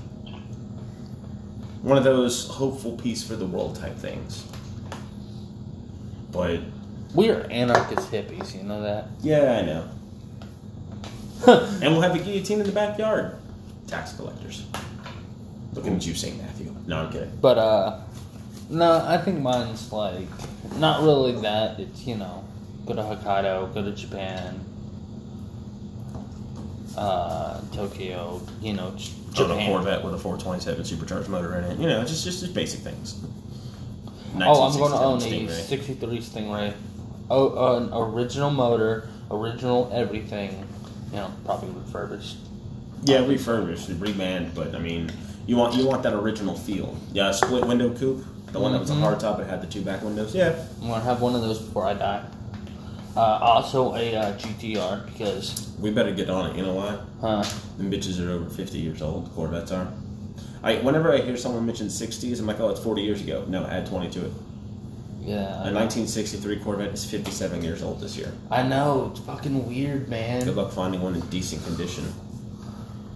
One 1.81 1.97
of 1.97 2.05
those 2.05 2.49
hopeful 2.49 2.99
peace 2.99 3.23
for 3.23 3.35
the 3.37 3.47
world 3.47 3.77
type 3.77 3.97
things. 3.97 4.45
But 6.33 6.61
we 7.17 7.31
are 7.31 7.41
anarchist 7.51 8.13
hippies, 8.13 8.55
you 8.55 8.63
know 8.63 8.83
that? 8.83 9.07
yeah, 9.23 9.59
I 9.59 9.63
know. 9.63 9.89
and 11.83 11.93
we'll 11.93 12.01
have 12.03 12.15
a 12.15 12.19
guillotine 12.19 12.61
in 12.61 12.67
the 12.67 12.73
backyard. 12.73 13.37
Tax 13.87 14.13
collectors. 14.15 14.67
Looking 15.75 15.97
at 15.97 16.07
you, 16.07 16.15
St. 16.15 16.37
Matthew. 16.41 16.75
No, 16.87 16.99
I'm 17.05 17.13
kidding. 17.13 17.31
But 17.41 17.59
uh 17.59 18.01
no, 18.71 19.05
I 19.07 19.19
think 19.19 19.41
mine's 19.41 19.93
like 19.93 20.29
not 20.79 21.03
really 21.03 21.33
that. 21.43 21.79
It's 21.79 22.07
you 22.07 22.17
know, 22.17 22.45
go 22.87 22.95
to 22.95 23.03
Hokkaido, 23.03 23.73
go 23.75 23.83
to 23.83 23.93
Japan, 23.93 24.65
uh, 26.97 27.61
Tokyo, 27.73 28.41
you 28.61 28.73
know, 28.73 28.93
J- 28.97 29.13
Own 29.39 29.51
a 29.51 29.55
Japan. 29.55 29.71
Corvette 29.71 30.05
with 30.05 30.15
a 30.15 30.19
427 30.19 30.85
supercharged 30.85 31.29
motor 31.29 31.55
in 31.57 31.65
it. 31.65 31.79
You 31.79 31.87
know, 31.89 32.01
just 32.05 32.25
just, 32.25 32.41
just 32.41 32.55
basic 32.55 32.81
things. 32.81 33.21
Oh, 34.39 34.65
I'm 34.65 34.77
going 34.77 34.93
to 34.93 34.99
own 34.99 35.23
a 35.23 35.25
1967 35.25 35.67
'63 35.67 36.19
Stingray. 36.21 36.75
Oh, 37.31 37.77
an 37.77 37.91
original 37.93 38.51
motor, 38.51 39.09
original 39.31 39.91
everything. 39.93 40.65
You 41.11 41.17
know, 41.19 41.33
probably 41.45 41.71
refurbished. 41.71 42.37
Yeah, 43.05 43.25
refurbished, 43.27 43.89
remanned, 43.99 44.55
but 44.55 44.75
I 44.75 44.79
mean, 44.79 45.11
you 45.47 45.57
want 45.57 45.75
you 45.75 45.87
want 45.87 46.03
that 46.05 46.15
original 46.15 46.55
feel. 46.57 46.97
Yeah, 47.13 47.31
split 47.33 47.65
window 47.67 47.93
coupe, 47.95 48.25
the 48.53 48.59
one 48.61 48.73
that 48.73 48.81
was 48.81 48.91
a 48.91 48.95
Mhm. 48.95 49.01
hard 49.01 49.21
top, 49.21 49.39
it 49.41 49.47
had 49.49 49.61
the 49.63 49.67
two 49.67 49.83
back 49.83 50.03
windows. 50.03 50.35
Yeah, 50.35 50.55
I'm 50.83 50.89
gonna 50.89 51.03
have 51.03 51.21
one 51.21 51.35
of 51.35 51.43
those 51.43 51.59
before 51.59 51.87
I 51.87 51.95
die. 51.95 52.23
Uh, 53.17 53.21
also 53.41 53.95
a 53.95 54.15
uh, 54.15 54.33
GTR 54.37 55.01
because, 55.07 55.69
we 55.81 55.91
better 55.91 56.13
get 56.13 56.29
on 56.29 56.51
it. 56.51 56.57
You 56.57 56.65
know 56.65 56.75
why? 56.75 56.97
huh? 57.21 57.43
Them 57.79 57.91
bitches 57.91 58.21
are 58.25 58.31
over 58.31 58.51
50 58.51 58.79
years 58.79 59.01
old. 59.01 59.31
Corvettes 59.35 59.73
are. 59.73 59.89
I 60.63 60.77
whenever 60.77 61.13
I 61.13 61.19
hear 61.23 61.37
someone 61.37 61.65
mention 61.65 61.87
60s, 61.89 62.41
I'm 62.41 62.47
like, 62.47 62.61
oh, 62.61 62.69
it's 62.71 62.81
40 62.81 63.03
years 63.03 63.21
ago. 63.21 63.45
No, 63.49 63.65
add 63.67 63.87
20 63.87 64.11
to 64.11 64.27
it. 64.27 64.33
Yeah, 65.27 65.67
A 65.67 65.75
1963 65.75 66.61
Corvette 66.61 66.95
is 66.95 67.05
57 67.05 67.61
years 67.63 67.83
old 67.83 68.01
this 68.01 68.17
year. 68.17 68.33
I 68.49 68.63
know 68.63 69.11
it's 69.11 69.19
fucking 69.21 69.67
weird, 69.67 70.09
man. 70.09 70.45
Good 70.45 70.55
luck 70.55 70.71
finding 70.71 71.03
one 71.03 71.17
in 71.17 71.21
decent 71.23 71.65
condition. 71.65 72.05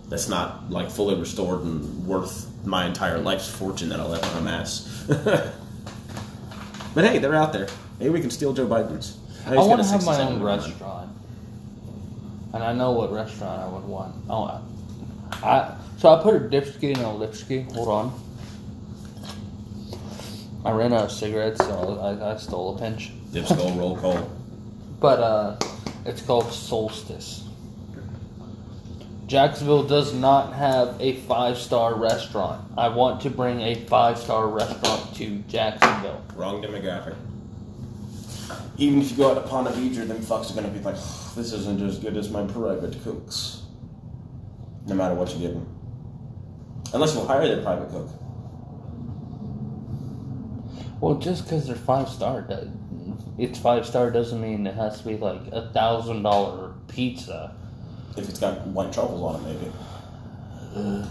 That's 0.08 0.28
not 0.28 0.68
like 0.70 0.90
fully 0.90 1.14
restored 1.14 1.60
and 1.62 2.04
worth 2.04 2.50
my 2.64 2.84
entire 2.84 3.18
life's 3.18 3.48
fortune 3.48 3.90
that 3.90 4.00
I'll 4.00 4.12
ever 4.12 4.38
amass. 4.38 5.04
but 6.94 7.04
hey, 7.04 7.18
they're 7.18 7.36
out 7.36 7.52
there. 7.52 7.68
Maybe 8.00 8.10
we 8.10 8.20
can 8.20 8.30
steal 8.30 8.52
Joe 8.52 8.66
Biden's. 8.66 9.16
I 9.46 9.54
want 9.54 9.80
to 9.80 9.86
have 9.86 10.04
my 10.04 10.20
own 10.20 10.42
restaurant, 10.42 11.10
and 12.52 12.62
I 12.64 12.72
know 12.72 12.90
what 12.90 13.12
restaurant 13.12 13.62
I 13.62 13.68
would 13.68 13.84
want. 13.84 14.16
Oh, 14.28 14.44
I, 14.44 15.48
I 15.48 15.76
so 15.98 16.12
I 16.12 16.22
put 16.22 16.34
a 16.34 16.40
dipski 16.40 16.88
and 16.88 16.98
a 16.98 17.26
lipski. 17.26 17.70
Hold 17.74 17.88
on. 17.88 18.20
I 20.64 20.72
ran 20.72 20.92
out 20.92 21.04
of 21.04 21.12
cigarettes, 21.12 21.58
so 21.58 21.98
I, 21.98 22.32
I 22.32 22.36
stole 22.36 22.76
a 22.76 22.78
pinch. 22.78 23.10
Dip 23.32 23.46
skull 23.46 23.72
roll 23.76 23.96
call. 23.96 24.30
But 25.00 25.18
uh, 25.18 25.56
it's 26.04 26.20
called 26.20 26.52
Solstice. 26.52 27.44
Jacksonville 29.26 29.84
does 29.84 30.12
not 30.12 30.52
have 30.52 31.00
a 31.00 31.14
five 31.20 31.56
star 31.56 31.94
restaurant. 31.94 32.60
I 32.76 32.88
want 32.88 33.22
to 33.22 33.30
bring 33.30 33.62
a 33.62 33.76
five 33.86 34.18
star 34.18 34.48
restaurant 34.48 35.14
to 35.14 35.38
Jacksonville. 35.48 36.22
Wrong 36.34 36.60
demographic. 36.60 37.14
Even 38.76 39.00
if 39.00 39.12
you 39.12 39.16
go 39.16 39.30
out 39.30 39.34
to 39.34 39.40
Ponte 39.42 39.68
Vedra, 39.68 40.06
them 40.06 40.18
fucks 40.18 40.50
are 40.50 40.54
gonna 40.54 40.68
be 40.68 40.80
like, 40.80 40.96
this 41.34 41.52
isn't 41.52 41.80
as 41.80 41.98
good 41.98 42.16
as 42.16 42.28
my 42.28 42.44
private 42.44 43.02
cooks. 43.02 43.62
No 44.86 44.96
matter 44.96 45.14
what 45.14 45.32
you 45.32 45.38
give 45.38 45.52
them. 45.52 45.66
Unless 46.92 47.14
you'll 47.14 47.26
hire 47.26 47.46
their 47.46 47.62
private 47.62 47.88
cook. 47.90 48.08
Well, 51.00 51.14
just 51.14 51.44
because 51.44 51.66
they're 51.66 51.76
five 51.76 52.08
star, 52.08 52.46
it's 53.38 53.58
five 53.58 53.86
star 53.86 54.10
doesn't 54.10 54.40
mean 54.40 54.66
it 54.66 54.74
has 54.74 54.98
to 55.00 55.08
be 55.08 55.16
like 55.16 55.40
a 55.52 55.68
thousand 55.72 56.22
dollar 56.22 56.74
pizza. 56.88 57.54
If 58.16 58.28
it's 58.28 58.38
got 58.40 58.66
white 58.66 58.92
truffles 58.92 59.22
on 59.22 59.46
it, 59.46 59.54
maybe. 59.54 59.72
Uh, 60.76 61.06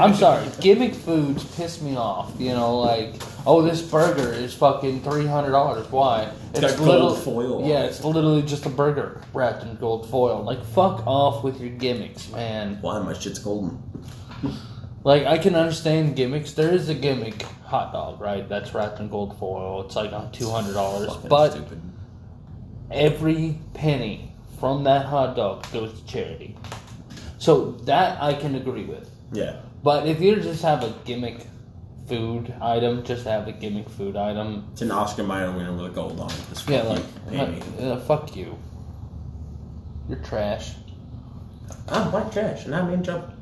I'm 0.00 0.14
sorry, 0.14 0.46
gimmick 0.60 0.94
foods 0.94 1.44
piss 1.56 1.80
me 1.80 1.96
off. 1.96 2.32
You 2.38 2.50
know, 2.50 2.78
like 2.78 3.14
oh, 3.46 3.62
this 3.62 3.80
burger 3.82 4.32
is 4.32 4.54
fucking 4.54 5.02
three 5.02 5.26
hundred 5.26 5.52
dollars. 5.52 5.90
Why? 5.90 6.30
It's 6.50 6.60
got 6.60 6.76
gold 6.76 6.88
little- 6.88 7.14
foil 7.14 7.66
Yeah, 7.68 7.84
it's 7.84 8.04
literally 8.04 8.42
just 8.42 8.66
a 8.66 8.68
burger 8.68 9.20
wrapped 9.32 9.64
in 9.64 9.74
gold 9.76 10.08
foil. 10.10 10.42
Like 10.42 10.62
fuck 10.64 11.06
off 11.06 11.42
with 11.42 11.60
your 11.60 11.70
gimmicks, 11.70 12.30
man. 12.30 12.78
Why 12.82 12.98
my 13.00 13.14
shit's 13.14 13.38
golden? 13.38 13.82
Like 15.04 15.26
I 15.26 15.38
can 15.38 15.54
understand 15.54 16.14
gimmicks. 16.16 16.52
There 16.52 16.72
is 16.72 16.88
a 16.88 16.94
gimmick 16.94 17.42
hot 17.64 17.92
dog, 17.92 18.20
right? 18.20 18.48
That's 18.48 18.72
wrapped 18.74 19.00
in 19.00 19.08
gold 19.08 19.36
foil. 19.38 19.82
It's 19.84 19.96
like 19.96 20.32
two 20.32 20.48
hundred 20.50 20.74
dollars, 20.74 21.14
but 21.28 21.50
stupid. 21.52 21.80
every 22.90 23.58
penny 23.74 24.32
from 24.60 24.84
that 24.84 25.06
hot 25.06 25.34
dog 25.36 25.70
goes 25.72 25.98
to 26.00 26.06
charity. 26.06 26.56
So 27.38 27.72
that 27.86 28.22
I 28.22 28.34
can 28.34 28.54
agree 28.54 28.84
with. 28.84 29.10
Yeah. 29.32 29.60
But 29.82 30.06
if 30.06 30.20
you 30.20 30.36
just 30.36 30.62
have 30.62 30.84
a 30.84 30.94
gimmick 31.04 31.46
food 32.06 32.54
item, 32.60 33.02
just 33.02 33.24
have 33.26 33.48
a 33.48 33.52
gimmick 33.52 33.88
food 33.88 34.14
item. 34.16 34.68
It's 34.72 34.82
an 34.82 34.92
Oscar 34.92 35.24
Mayer 35.24 35.50
winner 35.50 35.72
with 35.72 35.86
a 35.86 35.90
gold 35.90 36.20
on 36.20 36.30
it. 36.30 36.40
It's 36.52 36.68
Yeah, 36.68 36.82
like, 36.82 37.02
me. 37.32 37.60
uh, 37.80 37.98
fuck 38.00 38.36
you. 38.36 38.56
You're 40.08 40.18
trash. 40.20 40.74
I'm 41.88 42.12
white 42.12 42.30
trash 42.30 42.64
and 42.66 42.74
I'm 42.76 42.92
in 42.92 43.02
trouble. 43.02 43.32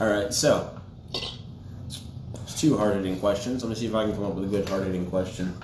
Alright, 0.00 0.34
so. 0.34 0.70
It's 1.12 2.60
two 2.60 2.76
hard 2.76 2.96
hitting 2.96 3.18
questions. 3.20 3.62
Let 3.62 3.70
me 3.70 3.74
see 3.76 3.86
if 3.86 3.94
I 3.94 4.04
can 4.04 4.14
come 4.14 4.24
up 4.24 4.34
with 4.34 4.44
a 4.44 4.48
good 4.48 4.68
hard 4.68 4.84
hitting 4.84 5.06
question. 5.06 5.54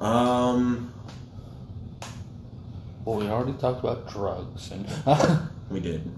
Um, 0.00 0.92
Well, 3.04 3.16
we 3.16 3.26
already 3.28 3.54
talked 3.54 3.80
about 3.80 4.08
drugs 4.08 4.70
and. 4.70 4.86
we 5.70 5.80
did. 5.80 6.10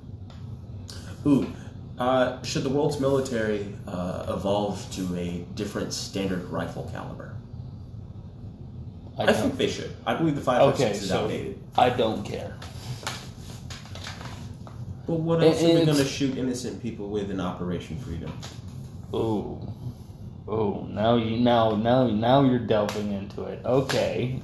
Ooh, 1.27 1.47
uh, 1.99 2.43
should 2.43 2.65
the 2.65 2.69
world's 2.69 3.01
military 3.01 3.73
uh, 3.87 4.27
evolve 4.29 4.87
to 4.93 5.17
a 5.17 5.47
different 5.55 5.93
standard 5.93 6.45
rifle 6.51 6.91
caliber? 6.93 7.35
I 9.19 9.25
I, 9.25 9.33
think 9.33 9.57
they 9.57 9.69
should. 9.69 9.95
I 10.07 10.15
believe 10.15 10.35
the 10.35 10.41
5.56 10.43 10.73
Okay, 10.75 10.91
is 10.91 11.09
so 11.09 11.25
outdated. 11.25 11.59
I 11.79 11.89
don't 11.91 12.25
care. 12.25 12.57
But 15.07 15.21
what 15.21 15.43
else 15.43 15.63
are 15.63 15.67
we 15.67 15.85
going 15.85 15.99
to 15.99 16.05
shoot 16.05 16.37
innocent 16.39 16.83
people 16.83 17.09
with 17.09 17.31
in 17.31 17.41
Operation 17.41 17.99
Freedom? 17.99 18.33
Oh, 19.13 19.61
ooh. 20.49 20.87
Now 20.91 21.17
you 21.17 21.37
now 21.39 21.73
now 21.77 22.07
now 22.07 22.43
you're 22.43 22.59
delving 22.59 23.13
into 23.13 23.45
it. 23.45 23.61
Okay. 23.65 24.41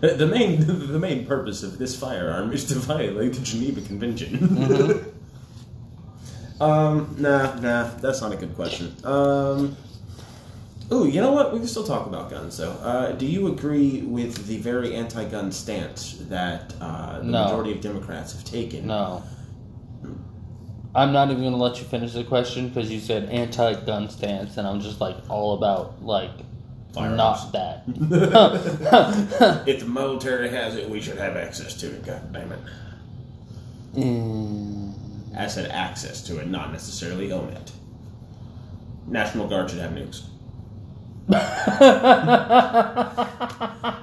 The 0.00 0.14
the 0.14 0.26
main 0.26 0.60
the 0.92 0.98
main 0.98 1.26
purpose 1.26 1.62
of 1.62 1.78
this 1.78 1.98
firearm 1.98 2.52
is 2.52 2.64
to 2.66 2.74
violate 2.78 3.34
the 3.34 3.40
Geneva 3.40 3.80
Convention. 3.80 4.38
Mhm. 4.38 5.04
um, 6.60 7.16
nah, 7.18 7.54
nah, 7.56 7.90
that's 8.00 8.20
not 8.20 8.32
a 8.32 8.36
good 8.36 8.54
question. 8.54 8.94
Um, 9.04 9.76
ooh, 10.92 11.06
you 11.06 11.20
know 11.20 11.32
what? 11.32 11.52
We 11.52 11.58
can 11.58 11.68
still 11.68 11.84
talk 11.84 12.06
about 12.06 12.30
guns, 12.30 12.56
though. 12.58 12.72
Uh, 12.82 13.12
do 13.12 13.26
you 13.26 13.48
agree 13.48 14.02
with 14.02 14.46
the 14.46 14.58
very 14.58 14.94
anti-gun 14.94 15.52
stance 15.52 16.14
that 16.28 16.74
uh, 16.80 17.18
the 17.18 17.24
No. 17.24 17.44
majority 17.44 17.72
of 17.72 17.80
Democrats 17.80 18.32
have 18.32 18.44
taken? 18.44 18.86
No. 18.86 19.22
I'm 20.94 21.12
not 21.12 21.30
even 21.30 21.44
gonna 21.44 21.56
let 21.56 21.78
you 21.78 21.84
finish 21.84 22.12
the 22.12 22.24
question 22.24 22.68
because 22.68 22.90
you 22.90 22.98
said 23.00 23.28
anti-gun 23.30 24.08
stance, 24.10 24.56
and 24.56 24.66
I'm 24.66 24.80
just 24.80 25.00
like 25.00 25.16
all 25.28 25.54
about 25.54 26.02
like 26.02 26.30
Firearms. 26.92 27.16
not 27.16 27.52
that. 27.52 27.84
If 29.68 29.80
the 29.80 29.86
military 29.86 30.48
has 30.50 30.74
it, 30.76 30.90
we 30.90 31.00
should 31.00 31.18
have 31.18 31.36
access 31.36 31.74
to 31.74 31.86
it. 31.86 32.04
God 32.04 32.32
damn 32.32 32.50
it! 32.50 32.58
Mm, 33.94 34.92
I 35.36 35.46
said 35.46 35.70
access 35.70 36.22
to 36.24 36.38
it, 36.38 36.48
not 36.48 36.72
necessarily 36.72 37.30
own 37.32 37.50
it. 37.50 37.72
National 39.06 39.46
Guard 39.46 39.70
should 39.70 39.80
have 39.80 39.92
nukes. 39.92 40.22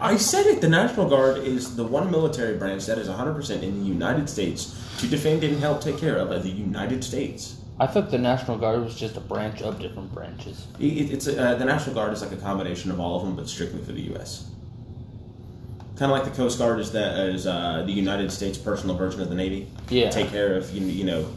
I 0.08 0.16
said 0.18 0.46
it. 0.46 0.62
The 0.62 0.70
National 0.70 1.10
Guard 1.10 1.40
is 1.40 1.76
the 1.76 1.84
one 1.84 2.10
military 2.12 2.58
branch 2.58 2.86
that 2.86 2.98
is 2.98 3.08
100% 3.08 3.64
in 3.64 3.82
the 3.82 3.86
United 3.86 4.30
States 4.30 4.80
to 5.00 5.08
defend 5.08 5.44
and 5.44 5.60
help 5.60 5.82
take 5.82 5.98
care 5.98 6.18
of 6.18 6.30
the 6.44 6.50
United 6.50 7.04
States. 7.04 7.58
I 7.80 7.86
thought 7.86 8.10
the 8.10 8.18
National 8.18 8.58
Guard 8.58 8.84
was 8.84 8.96
just 8.96 9.18
a 9.18 9.20
branch 9.20 9.62
of 9.62 9.80
different 9.80 10.12
branches. 10.14 10.66
It, 10.80 11.12
it's 11.12 11.28
uh, 11.28 11.56
the 11.56 11.66
National 11.66 11.94
Guard 11.94 12.14
is 12.14 12.22
like 12.22 12.32
a 12.32 12.38
combination 12.38 12.90
of 12.92 13.00
all 13.00 13.18
of 13.18 13.24
them, 13.24 13.36
but 13.36 13.48
strictly 13.48 13.84
for 13.84 13.92
the 13.92 14.02
U.S. 14.14 14.50
Kind 15.96 16.12
of 16.12 16.18
like 16.18 16.26
the 16.26 16.36
Coast 16.36 16.58
Guard 16.58 16.80
is 16.80 16.92
that 16.94 17.18
is 17.30 17.46
uh, 17.46 17.84
the 17.86 17.92
United 17.92 18.32
States 18.32 18.58
personal 18.58 18.96
version 18.96 19.22
of 19.22 19.30
the 19.30 19.36
Navy. 19.36 19.68
Yeah. 19.90 20.10
Take 20.10 20.30
care 20.30 20.56
of 20.56 20.72
you, 20.74 20.86
you 20.88 21.04
know 21.04 21.28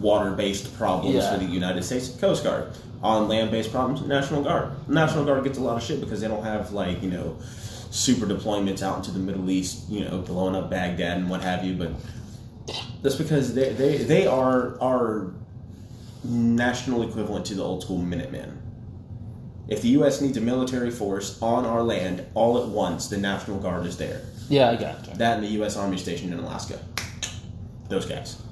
water-based 0.00 0.76
problems 0.76 1.16
Yeah. 1.16 1.32
for 1.32 1.38
the 1.38 1.50
United 1.50 1.82
States 1.84 2.08
Coast 2.08 2.44
Guard. 2.44 2.68
On 3.02 3.28
land-based 3.28 3.70
problems, 3.70 4.00
National 4.06 4.42
Guard. 4.42 4.70
National 4.88 5.24
Guard 5.26 5.44
gets 5.44 5.58
a 5.58 5.60
lot 5.60 5.76
of 5.76 5.82
shit 5.82 6.00
because 6.00 6.20
they 6.22 6.28
don't 6.28 6.42
have 6.44 6.72
like 6.72 7.02
you 7.02 7.10
know 7.10 7.36
super 7.90 8.26
deployments 8.26 8.82
out 8.82 8.96
into 8.98 9.10
the 9.10 9.18
Middle 9.18 9.50
East, 9.50 9.88
you 9.90 10.04
know, 10.04 10.18
blowing 10.18 10.56
up 10.56 10.70
Baghdad 10.70 11.18
and 11.18 11.28
what 11.30 11.42
have 11.42 11.64
you. 11.64 11.74
But 11.74 11.90
that's 13.02 13.16
because 13.16 13.54
they 13.54 13.72
they, 13.74 13.98
they 13.98 14.26
are 14.26 14.80
are 14.80 15.32
national 16.24 17.02
equivalent 17.02 17.44
to 17.46 17.54
the 17.54 17.62
old 17.62 17.82
school 17.82 17.98
Minutemen. 17.98 18.60
If 19.68 19.82
the 19.82 19.88
U.S. 19.88 20.20
needs 20.20 20.36
a 20.36 20.40
military 20.40 20.90
force 20.90 21.40
on 21.40 21.64
our 21.64 21.82
land 21.82 22.24
all 22.34 22.62
at 22.62 22.68
once, 22.68 23.08
the 23.08 23.16
National 23.16 23.58
Guard 23.58 23.86
is 23.86 23.96
there. 23.96 24.20
Yeah, 24.48 24.70
I 24.70 24.76
got 24.76 25.06
you. 25.06 25.14
That 25.14 25.36
and 25.36 25.44
the 25.44 25.50
U.S. 25.52 25.76
Army 25.76 25.96
stationed 25.96 26.32
in 26.32 26.38
Alaska. 26.38 26.78
Those 27.88 28.06
guys. 28.06 28.42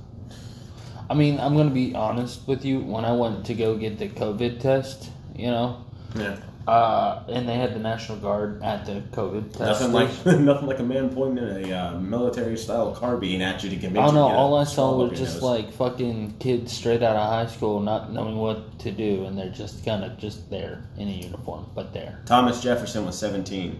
I 1.12 1.14
mean, 1.14 1.38
I'm 1.38 1.54
gonna 1.54 1.68
be 1.68 1.94
honest 1.94 2.48
with 2.48 2.64
you. 2.64 2.80
When 2.80 3.04
I 3.04 3.12
went 3.12 3.44
to 3.44 3.52
go 3.54 3.76
get 3.76 3.98
the 3.98 4.08
COVID 4.08 4.60
test, 4.60 5.10
you 5.36 5.48
know, 5.48 5.84
Yeah. 6.16 6.36
uh, 6.66 7.22
and 7.28 7.46
they 7.46 7.54
had 7.56 7.74
the 7.74 7.80
National 7.80 8.16
Guard 8.16 8.62
at 8.62 8.86
the 8.86 9.02
COVID 9.12 9.52
test. 9.52 9.82
Nothing 9.82 9.92
like 9.92 10.26
nothing 10.40 10.66
like 10.66 10.78
a 10.78 10.82
man 10.82 11.10
pointing 11.10 11.44
a 11.70 11.76
uh, 11.76 11.98
military 12.00 12.56
style 12.56 12.94
carbine 12.94 13.42
at 13.42 13.62
you 13.62 13.68
to 13.68 13.76
convince 13.76 13.98
I 14.02 14.06
don't 14.06 14.14
you 14.14 14.20
know. 14.22 14.28
to 14.28 14.32
get 14.32 14.36
a 14.36 14.38
All 14.38 14.56
I 14.56 14.64
saw 14.64 14.96
was 14.96 15.18
just 15.18 15.34
nose. 15.34 15.42
like 15.42 15.72
fucking 15.74 16.36
kids 16.38 16.72
straight 16.72 17.02
out 17.02 17.16
of 17.16 17.28
high 17.28 17.52
school, 17.54 17.80
not 17.80 18.10
knowing 18.10 18.38
what 18.38 18.78
to 18.78 18.90
do, 18.90 19.26
and 19.26 19.36
they're 19.36 19.50
just 19.50 19.84
kind 19.84 20.04
of 20.04 20.16
just 20.16 20.48
there 20.48 20.82
in 20.96 21.08
a 21.08 21.12
uniform, 21.12 21.66
but 21.74 21.92
there 21.92 22.20
Thomas 22.24 22.62
Jefferson 22.62 23.04
was 23.04 23.18
17, 23.18 23.78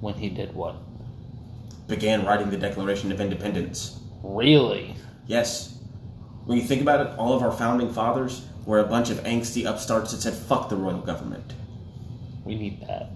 when 0.00 0.12
he 0.12 0.28
did 0.28 0.54
what? 0.54 0.76
began 1.88 2.26
writing 2.26 2.50
the 2.50 2.56
Declaration 2.58 3.10
of 3.12 3.20
Independence. 3.20 3.98
Really? 4.22 4.94
Yes. 5.26 5.78
When 6.44 6.58
you 6.58 6.64
think 6.64 6.82
about 6.82 7.06
it, 7.06 7.18
all 7.18 7.34
of 7.34 7.42
our 7.42 7.52
founding 7.52 7.92
fathers 7.92 8.46
were 8.64 8.80
a 8.80 8.84
bunch 8.84 9.10
of 9.10 9.18
angsty 9.24 9.64
upstarts 9.64 10.12
that 10.12 10.20
said, 10.20 10.34
fuck 10.34 10.68
the 10.68 10.76
royal 10.76 11.00
government. 11.00 11.54
We 12.44 12.54
need 12.54 12.80
that. 12.86 13.10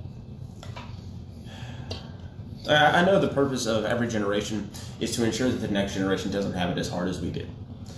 I 2.68 3.04
know 3.04 3.18
the 3.18 3.28
purpose 3.28 3.66
of 3.66 3.84
every 3.84 4.06
generation 4.06 4.70
is 5.00 5.14
to 5.16 5.24
ensure 5.24 5.48
that 5.48 5.58
the 5.58 5.68
next 5.68 5.94
generation 5.94 6.30
doesn't 6.30 6.52
have 6.52 6.70
it 6.70 6.78
as 6.78 6.88
hard 6.88 7.08
as 7.08 7.20
we 7.20 7.30
did. 7.30 7.48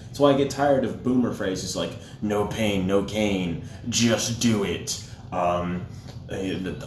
That's 0.06 0.20
why 0.20 0.32
I 0.32 0.36
get 0.36 0.50
tired 0.50 0.84
of 0.84 1.02
boomer 1.02 1.32
phrases 1.32 1.74
like 1.74 1.90
"no 2.20 2.46
pain, 2.46 2.86
no 2.86 3.02
gain," 3.02 3.64
"just 3.88 4.40
do 4.40 4.62
it," 4.64 5.02
um, 5.32 5.86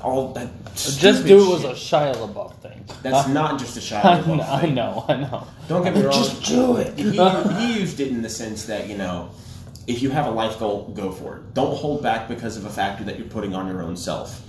all 0.04 0.34
that. 0.34 0.50
Just 0.76 1.26
do 1.26 1.44
it 1.44 1.50
was 1.50 1.64
a 1.64 1.72
Shia 1.72 2.16
LaBeouf 2.16 2.56
thing. 2.58 2.86
That's 3.02 3.28
not 3.28 3.60
just 3.60 3.92
a. 3.92 3.98
I 4.06 4.22
know, 4.26 4.42
I 4.44 4.66
know, 4.66 5.06
I 5.08 5.16
know. 5.16 5.48
Don't 5.68 5.84
get 5.84 5.96
me 5.96 6.02
wrong. 6.02 6.12
Just 6.14 6.44
do 6.46 6.78
it. 6.78 6.98
he, 6.98 7.12
he 7.12 7.80
used 7.80 8.00
it 8.00 8.10
in 8.10 8.22
the 8.22 8.30
sense 8.30 8.66
that 8.66 8.88
you 8.88 8.98
know, 8.98 9.32
if 9.88 10.02
you 10.02 10.10
have 10.10 10.26
a 10.26 10.32
life 10.32 10.60
goal, 10.60 10.92
go 10.96 11.12
for 11.12 11.38
it. 11.38 11.54
Don't 11.54 11.76
hold 11.76 12.02
back 12.04 12.28
because 12.28 12.58
of 12.58 12.66
a 12.66 12.70
factor 12.70 13.04
that 13.06 13.18
you're 13.18 13.28
putting 13.28 13.56
on 13.56 13.68
your 13.68 13.82
own 13.82 13.96
self. 13.96 14.42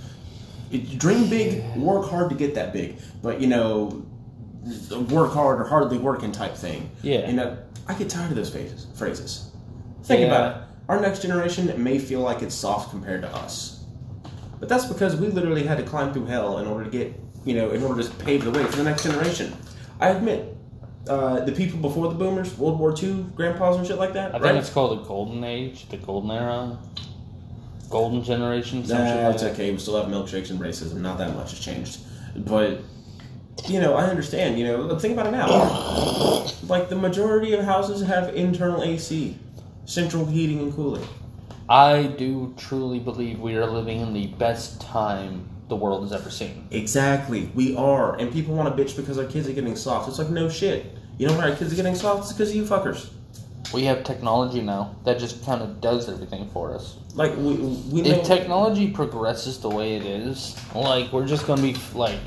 It, 0.71 0.97
dream 0.99 1.29
big, 1.29 1.63
work 1.77 2.09
hard 2.09 2.29
to 2.29 2.35
get 2.35 2.55
that 2.55 2.73
big, 2.73 2.97
but 3.21 3.39
you 3.39 3.47
know, 3.47 4.05
work 5.09 5.31
hard 5.31 5.61
or 5.61 5.63
hardly 5.65 5.97
working 5.97 6.31
type 6.31 6.55
thing. 6.55 6.89
Yeah. 7.01 7.27
You 7.27 7.33
know, 7.33 7.57
I 7.87 7.93
get 7.93 8.09
tired 8.09 8.31
of 8.31 8.35
those 8.35 8.49
phrases. 8.49 8.87
Phrases. 8.95 9.51
Think 10.03 10.21
Yeah. 10.21 10.27
about 10.27 10.55
it. 10.57 10.63
Our 10.89 10.99
next 11.01 11.21
generation 11.21 11.71
may 11.83 11.99
feel 11.99 12.21
like 12.21 12.41
it's 12.41 12.55
soft 12.55 12.91
compared 12.91 13.21
to 13.21 13.33
us, 13.35 13.76
but 14.59 14.69
that's 14.69 14.85
because 14.85 15.15
we 15.15 15.27
literally 15.27 15.63
had 15.63 15.77
to 15.77 15.83
climb 15.83 16.13
through 16.13 16.25
hell 16.25 16.57
in 16.59 16.67
order 16.67 16.83
to 16.85 16.89
get, 16.89 17.13
you 17.45 17.55
know, 17.55 17.69
in 17.71 17.83
order 17.83 18.03
to 18.03 18.09
pave 18.25 18.43
the 18.43 18.51
way 18.51 18.63
for 18.65 18.75
the 18.77 18.83
next 18.83 19.03
generation. 19.03 19.53
I 19.99 20.09
admit, 20.09 20.55
uh, 21.09 21.39
the 21.45 21.51
people 21.51 21.79
before 21.79 22.07
the 22.09 22.15
boomers, 22.15 22.57
World 22.57 22.79
War 22.79 22.93
II, 23.01 23.25
grandpas 23.35 23.77
and 23.77 23.87
shit 23.87 23.97
like 23.97 24.13
that, 24.13 24.35
I 24.35 24.39
think 24.39 24.57
it's 24.57 24.69
called 24.69 24.99
the 24.99 25.03
golden 25.03 25.43
age, 25.43 25.87
the 25.89 25.97
golden 25.97 26.31
era, 26.31 26.77
golden 27.89 28.23
generation. 28.23 28.85
Some 28.85 28.97
Nah, 28.97 29.03
like 29.27 29.33
it's 29.35 29.43
that. 29.43 29.53
okay. 29.53 29.71
We 29.71 29.77
still 29.77 30.01
have 30.01 30.11
milkshakes 30.11 30.49
and 30.49 30.59
racism. 30.59 30.95
Not 31.01 31.17
that 31.19 31.33
much 31.35 31.51
has 31.51 31.59
changed, 31.59 31.99
but 32.35 32.79
you 33.67 33.79
know, 33.79 33.95
I 33.95 34.05
understand. 34.05 34.59
You 34.59 34.65
know, 34.67 34.99
think 34.99 35.13
about 35.13 35.27
it 35.27 35.31
now. 35.31 35.47
like 36.67 36.89
the 36.89 36.95
majority 36.95 37.53
of 37.53 37.63
houses 37.63 38.05
have 38.05 38.35
internal 38.35 38.83
AC, 38.83 39.37
central 39.85 40.25
heating 40.25 40.59
and 40.59 40.73
cooling. 40.73 41.07
I 41.69 42.03
do 42.03 42.53
truly 42.57 42.99
believe 42.99 43.39
we 43.39 43.55
are 43.55 43.65
living 43.65 43.99
in 43.99 44.13
the 44.13 44.27
best 44.27 44.79
time 44.79 45.49
the 45.67 45.75
world 45.75 46.03
has 46.03 46.13
ever 46.13 46.29
seen. 46.29 46.65
Exactly, 46.71 47.51
we 47.53 47.75
are, 47.75 48.15
and 48.17 48.31
people 48.31 48.55
want 48.55 48.75
to 48.75 48.83
bitch 48.83 48.95
because 48.95 49.17
our 49.17 49.25
kids 49.25 49.49
are 49.49 49.53
getting 49.53 49.75
soft. 49.75 50.07
It's 50.07 50.17
like 50.17 50.29
no 50.29 50.47
shit. 50.47 50.85
You 51.17 51.27
know 51.27 51.37
why 51.37 51.49
our 51.49 51.55
kids 51.55 51.73
are 51.73 51.75
getting 51.75 51.95
soft? 51.95 52.23
It's 52.23 52.33
because 52.33 52.51
of 52.51 52.55
you 52.55 52.63
fuckers. 52.63 53.09
We 53.73 53.83
have 53.83 54.05
technology 54.05 54.61
now 54.61 54.95
that 55.03 55.19
just 55.19 55.43
kind 55.45 55.61
of 55.61 55.81
does 55.81 56.07
everything 56.07 56.49
for 56.51 56.73
us. 56.73 56.97
Like 57.15 57.35
we 57.35 57.55
we 57.55 58.01
know. 58.01 58.11
If 58.11 58.25
technology 58.25 58.89
progresses 58.89 59.59
the 59.59 59.69
way 59.69 59.97
it 59.97 60.05
is, 60.05 60.55
like 60.73 61.11
we're 61.11 61.27
just 61.27 61.45
gonna 61.45 61.61
be 61.61 61.75
like 61.93 62.19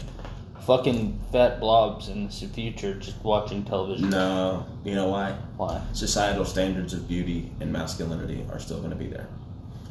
fucking 0.70 1.18
fat 1.32 1.58
blobs 1.58 2.08
in 2.08 2.28
the 2.28 2.46
future 2.46 2.94
just 2.94 3.20
watching 3.24 3.64
television. 3.64 4.08
no, 4.08 4.64
you 4.84 4.94
know 4.94 5.08
why? 5.08 5.32
Why? 5.56 5.82
societal 5.94 6.44
standards 6.44 6.94
of 6.94 7.08
beauty 7.08 7.50
and 7.58 7.72
masculinity 7.72 8.46
are 8.52 8.60
still 8.60 8.78
going 8.78 8.90
to 8.90 8.96
be 8.96 9.08
there. 9.08 9.26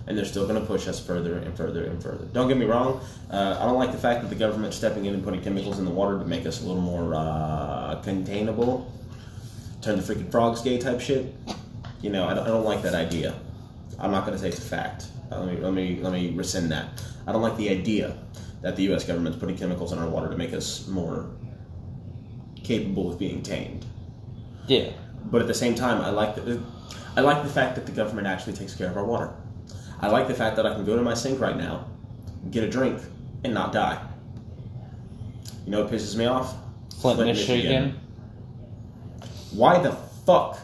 And 0.07 0.17
they're 0.17 0.23
still 0.23 0.47
going 0.47 0.57
to 0.57 0.65
push 0.65 0.87
us 0.87 1.05
further 1.05 1.37
and 1.39 1.55
further 1.57 1.83
and 1.83 2.01
further. 2.01 2.23
Don't 2.27 2.47
get 2.47 2.55
me 2.55 2.65
wrong. 2.65 3.01
Uh, 3.29 3.57
I 3.59 3.65
don't 3.65 3.77
like 3.77 3.91
the 3.91 3.97
fact 3.97 4.21
that 4.21 4.29
the 4.29 4.35
government's 4.35 4.77
stepping 4.77 5.03
in 5.03 5.13
and 5.13 5.21
putting 5.21 5.41
chemicals 5.41 5.79
in 5.79 5.85
the 5.85 5.91
water 5.91 6.17
to 6.17 6.23
make 6.23 6.45
us 6.45 6.63
a 6.63 6.65
little 6.65 6.81
more 6.81 7.13
uh, 7.13 7.99
containable. 8.01 8.89
Turn 9.81 9.97
the 9.97 10.01
freaking 10.01 10.31
frogs 10.31 10.61
gay 10.61 10.77
type 10.77 11.01
shit. 11.01 11.35
You 12.01 12.09
know, 12.09 12.25
I 12.25 12.33
don't, 12.33 12.45
I 12.45 12.47
don't 12.47 12.63
like 12.63 12.81
that 12.83 12.95
idea. 12.95 13.35
I'm 13.99 14.11
not 14.11 14.25
going 14.25 14.37
to 14.37 14.41
say 14.41 14.47
it's 14.47 14.59
a 14.59 14.61
fact. 14.61 15.07
Uh, 15.29 15.41
let 15.41 15.53
me 15.53 15.61
let 15.61 15.73
me 15.73 15.99
let 16.01 16.13
me 16.13 16.31
rescind 16.31 16.71
that. 16.71 17.03
I 17.27 17.33
don't 17.33 17.41
like 17.41 17.57
the 17.57 17.69
idea 17.69 18.17
that 18.61 18.75
the 18.75 18.83
U.S. 18.83 19.03
government's 19.05 19.37
putting 19.37 19.57
chemicals 19.57 19.91
in 19.91 19.99
our 19.99 20.07
water 20.07 20.29
to 20.29 20.37
make 20.37 20.53
us 20.53 20.87
more 20.87 21.29
capable 22.63 23.11
of 23.11 23.17
being 23.17 23.41
tamed. 23.41 23.85
Yeah. 24.67 24.91
But 25.25 25.41
at 25.41 25.47
the 25.47 25.53
same 25.53 25.75
time, 25.75 26.01
I 26.01 26.09
like 26.09 26.35
the 26.35 26.61
I 27.15 27.21
like 27.21 27.43
the 27.43 27.49
fact 27.49 27.75
that 27.75 27.85
the 27.85 27.91
government 27.91 28.27
actually 28.27 28.53
takes 28.53 28.75
care 28.75 28.89
of 28.89 28.95
our 28.95 29.05
water. 29.05 29.33
I 29.99 30.07
like 30.07 30.27
the 30.27 30.33
fact 30.33 30.55
that 30.55 30.65
I 30.65 30.73
can 30.73 30.85
go 30.85 30.95
to 30.95 31.01
my 31.01 31.13
sink 31.13 31.39
right 31.39 31.57
now, 31.57 31.87
get 32.51 32.63
a 32.63 32.69
drink, 32.69 33.01
and 33.43 33.53
not 33.53 33.73
die. 33.73 34.01
You 35.65 35.71
know 35.71 35.83
what 35.83 35.91
pisses 35.91 36.15
me 36.15 36.25
off? 36.25 36.55
Flint, 37.01 37.19
Michigan. 37.19 37.99
Why 39.51 39.79
the 39.81 39.91
fuck 40.25 40.59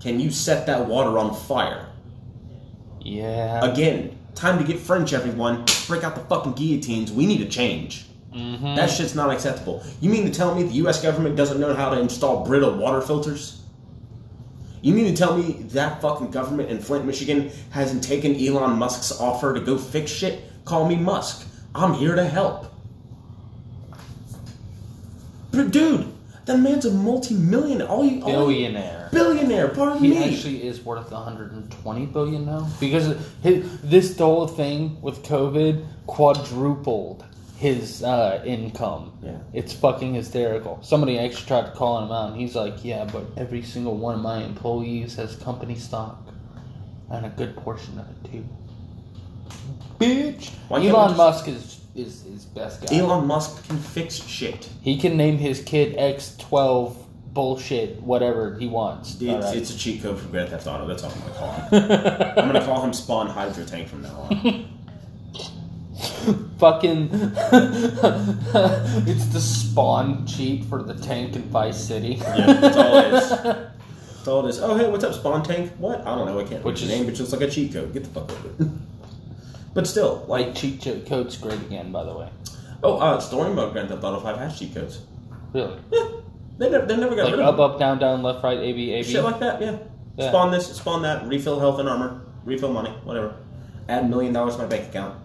can 0.00 0.20
you 0.20 0.30
set 0.30 0.66
that 0.66 0.86
water 0.86 1.18
on 1.18 1.34
fire? 1.34 1.88
Yeah. 3.00 3.64
Again, 3.64 4.18
time 4.34 4.58
to 4.58 4.64
get 4.64 4.78
French, 4.78 5.12
everyone. 5.12 5.64
Break 5.86 6.04
out 6.04 6.14
the 6.14 6.22
fucking 6.22 6.52
guillotines. 6.52 7.12
We 7.12 7.26
need 7.26 7.40
a 7.40 7.48
change. 7.48 8.06
Mm-hmm. 8.32 8.76
That 8.76 8.88
shit's 8.88 9.14
not 9.14 9.30
acceptable. 9.30 9.82
You 10.00 10.10
mean 10.10 10.24
to 10.24 10.30
tell 10.30 10.54
me 10.54 10.62
the 10.62 10.74
U.S. 10.74 11.02
government 11.02 11.36
doesn't 11.36 11.60
know 11.60 11.74
how 11.74 11.90
to 11.90 12.00
install 12.00 12.44
Brita 12.44 12.70
water 12.70 13.00
filters? 13.00 13.62
You 14.82 14.94
mean 14.94 15.06
to 15.06 15.16
tell 15.16 15.36
me 15.36 15.64
that 15.70 16.00
fucking 16.00 16.30
government 16.30 16.70
in 16.70 16.78
Flint, 16.78 17.04
Michigan 17.04 17.50
hasn't 17.70 18.02
taken 18.02 18.34
Elon 18.36 18.78
Musk's 18.78 19.18
offer 19.20 19.52
to 19.52 19.60
go 19.60 19.76
fix 19.76 20.10
shit? 20.10 20.42
Call 20.64 20.88
me 20.88 20.96
Musk. 20.96 21.46
I'm 21.74 21.92
here 21.94 22.14
to 22.14 22.24
help. 22.24 22.72
But 25.50 25.70
dude, 25.70 26.12
that 26.46 26.58
man's 26.58 26.84
a 26.84 26.90
multi-million, 26.90 27.82
all 27.82 28.04
you, 28.04 28.22
all 28.22 28.46
Billionaire. 28.46 29.08
billionaire. 29.12 29.68
Pardon 29.68 30.02
He 30.02 30.10
me. 30.10 30.16
He 30.16 30.34
actually 30.34 30.66
is 30.66 30.80
worth 30.84 31.10
120 31.10 32.06
billion 32.06 32.46
now 32.46 32.68
because 32.80 33.16
his, 33.42 33.80
this 33.82 34.16
whole 34.16 34.46
thing 34.46 35.00
with 35.02 35.22
COVID 35.24 35.84
quadrupled 36.06 37.24
his 37.56 38.02
uh, 38.02 38.42
income. 38.46 39.12
Yeah. 39.22 39.36
It's 39.52 39.72
fucking 39.74 40.14
hysterical. 40.14 40.78
Somebody 40.82 41.18
actually 41.18 41.46
tried 41.46 41.66
to 41.66 41.72
call 41.72 42.02
him 42.02 42.10
out, 42.10 42.30
and 42.32 42.40
he's 42.40 42.54
like, 42.54 42.82
"Yeah, 42.84 43.04
but 43.04 43.24
every 43.36 43.62
single 43.62 43.96
one 43.96 44.14
of 44.14 44.22
my 44.22 44.42
employees 44.42 45.16
has 45.16 45.36
company 45.36 45.74
stock, 45.76 46.26
and 47.10 47.26
a 47.26 47.28
good 47.28 47.54
portion 47.56 47.98
of 47.98 48.06
it 48.08 48.32
too." 48.32 48.48
Bitch. 49.98 50.50
Why 50.68 50.86
Elon 50.86 51.16
Musk 51.16 51.48
is 51.48 51.79
is 52.00 52.24
is 52.26 52.44
best 52.44 52.86
guy. 52.86 52.96
Elon 52.96 53.26
Musk 53.26 53.66
can 53.66 53.78
fix 53.78 54.14
shit. 54.14 54.68
He 54.82 54.98
can 54.98 55.16
name 55.16 55.38
his 55.38 55.60
kid 55.62 55.96
X12 55.96 56.96
bullshit 57.32 58.00
whatever 58.02 58.58
he 58.58 58.66
wants. 58.66 59.14
It's, 59.20 59.30
Alright. 59.30 59.56
it's 59.56 59.74
a 59.74 59.78
cheat 59.78 60.02
code 60.02 60.18
for 60.18 60.28
Grand 60.28 60.48
Theft 60.48 60.66
Auto. 60.66 60.86
That's 60.86 61.04
all 61.04 61.12
I'm 61.12 61.20
gonna 61.20 61.34
call 61.34 61.52
him. 61.52 61.74
I'm 62.38 62.46
gonna 62.52 62.64
call 62.64 62.82
him 62.84 62.92
Spawn 62.92 63.28
Hydra 63.28 63.64
Tank 63.64 63.88
from 63.88 64.02
now 64.02 64.28
on. 64.30 64.68
Fucking. 66.58 67.08
it's 67.12 69.26
the 69.26 69.40
spawn 69.40 70.26
cheat 70.26 70.64
for 70.64 70.82
the 70.82 70.94
tank 70.94 71.36
in 71.36 71.42
Vice 71.42 71.78
City. 71.82 72.14
Yeah, 72.14 72.52
that's 72.54 72.76
all 72.76 72.96
it 72.98 73.14
is. 73.14 73.28
That's 73.30 74.28
all 74.28 74.46
it 74.46 74.50
is. 74.50 74.60
Oh, 74.60 74.76
hey, 74.76 74.88
what's 74.90 75.04
up, 75.04 75.14
Spawn 75.14 75.42
Tank? 75.42 75.72
What? 75.78 76.00
I 76.06 76.14
don't 76.14 76.26
know. 76.26 76.38
I 76.38 76.44
can't. 76.44 76.64
Which 76.64 76.82
is- 76.82 76.88
name? 76.88 77.08
It's 77.08 77.18
just 77.18 77.32
like 77.32 77.40
a 77.42 77.50
cheat 77.50 77.72
code. 77.72 77.92
Get 77.92 78.04
the 78.04 78.10
fuck 78.10 78.30
over 78.30 78.48
it. 78.48 78.68
But 79.74 79.86
still, 79.86 80.24
like, 80.26 80.54
cheat 80.54 80.82
code's 81.06 81.36
great 81.36 81.60
again, 81.60 81.92
by 81.92 82.04
the 82.04 82.12
way. 82.14 82.28
oh, 82.82 82.98
uh, 82.98 83.20
story 83.20 83.52
mode 83.54 83.72
Grand 83.72 83.88
Theft 83.88 84.02
Auto 84.02 84.20
5 84.20 84.36
has 84.38 84.58
cheat 84.58 84.74
codes. 84.74 85.02
Really? 85.52 85.78
Yeah, 85.92 86.08
they 86.58 86.70
never, 86.70 86.86
they 86.86 86.96
never 86.96 87.14
got 87.14 87.24
Like 87.26 87.32
rid 87.36 87.40
of 87.40 87.46
up, 87.48 87.56
them. 87.56 87.70
up, 87.72 87.78
down, 87.78 87.98
down, 87.98 88.22
left, 88.22 88.42
right, 88.42 88.58
A, 88.58 88.72
B, 88.72 88.92
A, 88.92 89.02
B. 89.02 89.10
Shit 89.12 89.22
like 89.22 89.38
that, 89.40 89.60
yeah. 89.60 89.76
Yeah. 90.16 90.28
Spawn 90.30 90.50
this, 90.50 90.74
spawn 90.76 91.02
that, 91.02 91.26
refill 91.26 91.60
health 91.60 91.78
and 91.78 91.88
armor, 91.88 92.20
refill 92.44 92.72
money, 92.72 92.90
whatever. 93.04 93.36
Add 93.88 94.04
a 94.04 94.08
million 94.08 94.32
dollars 94.32 94.56
to 94.56 94.62
my 94.62 94.66
bank 94.68 94.88
account. 94.88 95.16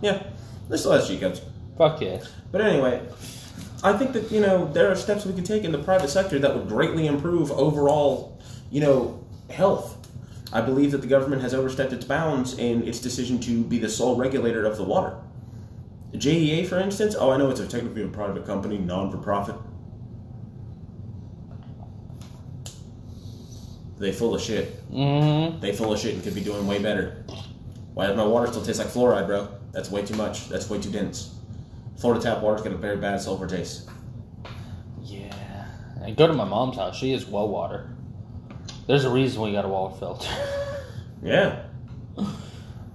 Yeah, 0.00 0.22
this 0.68 0.80
still 0.80 0.92
has 0.92 1.06
cheat 1.06 1.20
codes. 1.20 1.40
Fuck 1.78 2.00
yeah. 2.00 2.22
But 2.52 2.60
anyway, 2.62 3.02
I 3.82 3.92
think 3.92 4.12
that 4.12 4.30
you 4.30 4.40
know 4.40 4.70
there 4.72 4.90
are 4.90 4.96
steps 4.96 5.24
we 5.26 5.32
can 5.34 5.44
take 5.44 5.64
in 5.64 5.72
the 5.72 5.78
private 5.78 6.08
sector 6.08 6.38
that 6.38 6.54
would 6.56 6.68
greatly 6.68 7.06
improve 7.06 7.50
overall, 7.52 8.38
you 8.70 8.80
know, 8.80 9.24
health. 9.50 9.93
I 10.54 10.60
believe 10.60 10.92
that 10.92 11.00
the 11.00 11.08
government 11.08 11.42
has 11.42 11.52
overstepped 11.52 11.92
its 11.92 12.04
bounds 12.04 12.56
in 12.56 12.86
its 12.86 13.00
decision 13.00 13.40
to 13.40 13.64
be 13.64 13.78
the 13.78 13.88
sole 13.88 14.14
regulator 14.14 14.64
of 14.64 14.76
the 14.76 14.84
water. 14.84 15.16
JEA, 16.12 16.64
for 16.68 16.78
instance, 16.78 17.16
oh, 17.18 17.32
I 17.32 17.36
know 17.36 17.50
it's 17.50 17.58
a 17.58 17.66
technically 17.66 18.04
a 18.04 18.08
private 18.08 18.46
company, 18.46 18.78
non 18.78 19.10
for 19.10 19.18
profit. 19.18 19.56
They 23.98 24.12
full 24.12 24.36
of 24.36 24.40
shit. 24.40 24.88
Mm-hmm. 24.92 25.58
They 25.58 25.72
full 25.72 25.92
of 25.92 25.98
shit 25.98 26.14
and 26.14 26.22
could 26.22 26.36
be 26.36 26.40
doing 26.40 26.68
way 26.68 26.80
better. 26.80 27.24
Why 27.94 28.06
does 28.06 28.16
my 28.16 28.24
water 28.24 28.46
still 28.46 28.64
taste 28.64 28.78
like 28.78 28.88
fluoride, 28.88 29.26
bro? 29.26 29.48
That's 29.72 29.90
way 29.90 30.02
too 30.04 30.14
much. 30.14 30.48
That's 30.48 30.70
way 30.70 30.80
too 30.80 30.90
dense. 30.90 31.34
Florida 31.96 32.22
tap 32.22 32.42
water's 32.42 32.62
got 32.62 32.72
a 32.72 32.76
very 32.76 32.96
bad 32.96 33.20
sulfur 33.20 33.48
taste. 33.48 33.88
Yeah. 35.02 35.66
And 36.00 36.16
go 36.16 36.28
to 36.28 36.32
my 36.32 36.44
mom's 36.44 36.76
house. 36.76 36.96
She 36.96 37.12
has 37.12 37.26
well 37.26 37.48
water. 37.48 37.93
There's 38.86 39.04
a 39.04 39.10
reason 39.10 39.42
we 39.42 39.52
got 39.52 39.64
a 39.64 39.68
water 39.68 39.96
filter. 39.96 40.30
Yeah. 41.22 41.62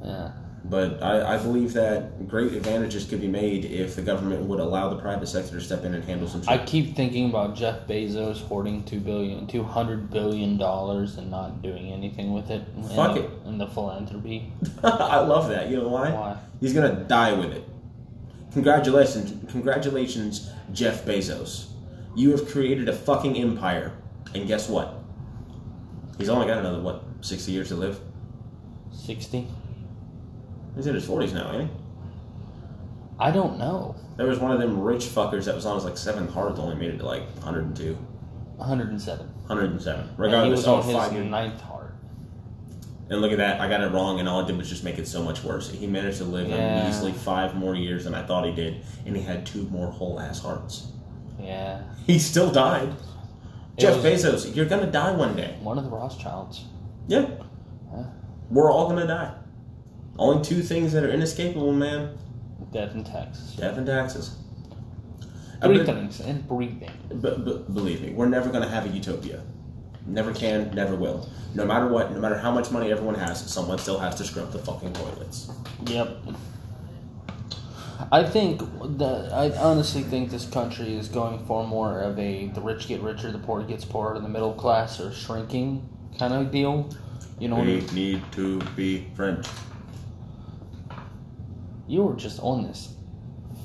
yeah. 0.04 0.32
But 0.66 1.02
I, 1.02 1.34
I 1.34 1.38
believe 1.38 1.74
that 1.74 2.28
great 2.28 2.54
advantages 2.54 3.06
could 3.06 3.22
be 3.22 3.28
made 3.28 3.66
if 3.66 3.96
the 3.96 4.04
government 4.04 4.44
would 4.44 4.60
allow 4.60 4.90
the 4.90 4.98
private 4.98 5.26
sector 5.26 5.58
to 5.58 5.62
step 5.62 5.84
in 5.84 5.96
and 5.96 6.04
handle 6.04 6.28
some 6.28 6.42
shit. 6.42 6.50
I 6.50 6.64
keep 6.64 6.96
thinking 6.96 7.30
about 7.30 7.56
Jeff 7.56 7.88
Bezos 7.88 8.42
hoarding 8.42 8.84
two 8.84 9.00
billion, 9.00 9.48
two 9.48 9.64
hundred 9.64 10.12
billion 10.12 10.58
dollars 10.58 11.18
and 11.18 11.32
not 11.32 11.64
doing 11.64 11.92
anything 11.92 12.32
with 12.32 12.52
it. 12.52 12.62
Fuck 12.96 13.16
and, 13.16 13.26
it. 13.26 13.32
And 13.46 13.60
the 13.60 13.66
philanthropy. 13.66 14.54
I 14.84 15.22
love 15.22 15.50
that. 15.50 15.70
You 15.70 15.78
know 15.78 15.88
why? 15.88 16.12
Why? 16.12 16.38
He's 16.60 16.74
gonna 16.74 17.04
die 17.06 17.34
with 17.34 17.52
it. 17.52 17.68
Congratulations, 18.54 19.52
congratulations, 19.52 20.52
Jeff 20.72 21.04
Bezos. 21.04 21.70
You 22.16 22.30
have 22.32 22.48
created 22.48 22.90
a 22.90 22.94
fucking 22.94 23.38
empire, 23.38 23.94
and 24.36 24.48
guess 24.48 24.70
what? 24.70 24.99
He's 26.20 26.30
only 26.30 26.46
got 26.46 26.60
another 26.60 26.82
what, 26.82 27.04
sixty 27.22 27.52
years 27.54 27.70
to 27.70 27.76
live. 27.76 28.00
Sixty? 28.92 29.48
He's 30.76 30.86
in 30.86 30.94
his 30.94 31.06
forties 31.06 31.34
now, 31.34 31.52
ain't 31.54 31.70
he? 31.72 31.78
I 33.20 33.32
don't 33.32 33.58
know. 33.58 33.96
There 34.18 34.28
was 34.28 34.38
one 34.40 34.52
of 34.52 34.60
them 34.60 34.80
rich 34.80 35.06
fuckers 35.06 35.46
that 35.46 35.56
was 35.56 35.66
on 35.66 35.76
his 35.76 35.86
like 35.86 35.98
seventh 35.98 36.32
heart, 36.32 36.58
only 36.60 36.76
made 36.76 36.94
it 36.94 36.98
to 37.00 37.06
like 37.06 37.24
102, 37.38 37.96
107. 38.58 39.26
107. 39.48 40.00
And 40.02 40.10
he 40.10 40.16
Regardless, 40.22 40.58
was 40.60 40.68
on 40.68 40.84
his 40.84 40.94
five 40.94 41.14
ninth. 41.14 41.60
heart. 41.62 41.96
And 43.10 43.22
look 43.22 43.32
at 43.32 43.40
that, 43.40 43.60
I 43.60 43.68
got 43.68 43.82
it 43.82 43.88
wrong, 43.92 44.20
and 44.20 44.30
all 44.30 44.44
I 44.44 44.48
did 44.48 44.56
was 44.58 44.70
just 44.70 44.84
make 44.84 45.00
it 45.00 45.08
so 45.08 45.24
much 45.24 45.44
worse. 45.44 45.70
He 45.72 45.88
managed 45.88 46.20
to 46.20 46.26
live 46.26 46.48
Yeah. 46.48 46.84
a 46.84 46.86
measly 46.86 47.12
five 47.12 47.56
more 47.56 47.76
years 47.76 48.04
than 48.04 48.14
I 48.14 48.24
thought 48.26 48.46
he 48.46 48.52
did, 48.54 48.82
and 49.06 49.16
he 49.18 49.24
had 49.24 49.46
two 49.46 49.64
more 49.70 49.90
whole 49.92 50.20
ass 50.20 50.40
hearts. 50.42 50.88
Yeah. 51.42 51.82
He 52.06 52.20
still 52.20 52.52
died. 52.52 52.94
Jeff 53.80 53.98
Bezos, 54.04 54.56
you're 54.56 54.66
gonna 54.66 54.92
die 54.92 55.12
one 55.12 55.36
day. 55.36 55.56
One 55.62 55.78
of 55.78 55.84
the 55.86 55.90
Rothschilds. 55.90 56.66
Yeah. 57.08 57.28
Yeah. 57.92 58.04
We're 58.50 58.72
all 58.72 58.88
gonna 58.90 59.08
die. 59.08 59.34
Only 60.18 60.44
two 60.44 60.62
things 60.62 60.92
that 60.94 61.04
are 61.04 61.10
inescapable, 61.10 61.72
man 61.72 62.18
Death 62.74 62.94
and 62.94 63.06
taxes. 63.06 63.56
death 63.56 63.78
and 63.78 63.88
taxes. 63.88 64.36
Three. 65.62 65.80
And 66.26 66.48
breathing. 66.48 66.92
Believe 67.10 68.02
me, 68.02 68.12
we're 68.12 68.28
never 68.28 68.50
going 68.50 68.64
to 68.64 68.70
have 68.70 68.86
a 68.86 68.90
utopia. 68.90 69.42
Never 70.06 70.34
can, 70.34 70.74
never 70.74 70.96
will. 70.96 71.28
No 71.54 71.66
matter 71.66 71.88
what, 71.88 72.12
no 72.12 72.20
matter 72.20 72.38
how 72.38 72.52
much 72.52 72.72
money 72.72 72.92
everyone 72.92 73.16
has, 73.16 73.52
someone 73.52 73.78
still 73.78 74.00
has 74.00 74.16
to 74.16 74.24
scrub 74.24 74.52
the 74.52 74.60
fucking 74.60 74.94
toilets. 74.94 75.52
Yep. 75.88 76.18
I 78.12 78.24
think 78.24 78.60
that 78.98 79.32
I 79.32 79.52
honestly 79.58 80.02
think 80.02 80.32
this 80.32 80.48
country 80.50 80.96
is 80.98 81.08
going 81.08 81.46
for 81.46 81.66
more 81.68 82.00
of 82.02 82.18
a 82.18 82.48
the 82.48 82.62
rich 82.62 82.88
get 82.88 83.02
richer, 83.02 83.32
the 83.32 83.38
poor 83.38 83.62
gets 83.64 83.86
poorer, 83.86 84.16
and 84.16 84.26
the 84.26 84.30
middle 84.30 84.54
class 84.54 85.00
are 85.00 85.12
shrinking 85.14 85.88
kind 86.18 86.34
of 86.34 86.52
deal. 86.52 86.90
You 87.40 87.50
know, 87.50 87.58
what 87.58 87.68
We 87.68 87.82
need 87.94 88.24
to 88.34 88.60
be 88.76 89.08
French. 89.16 89.46
you 91.88 92.04
were 92.04 92.16
just 92.16 92.40
on 92.42 92.64
this 92.64 92.96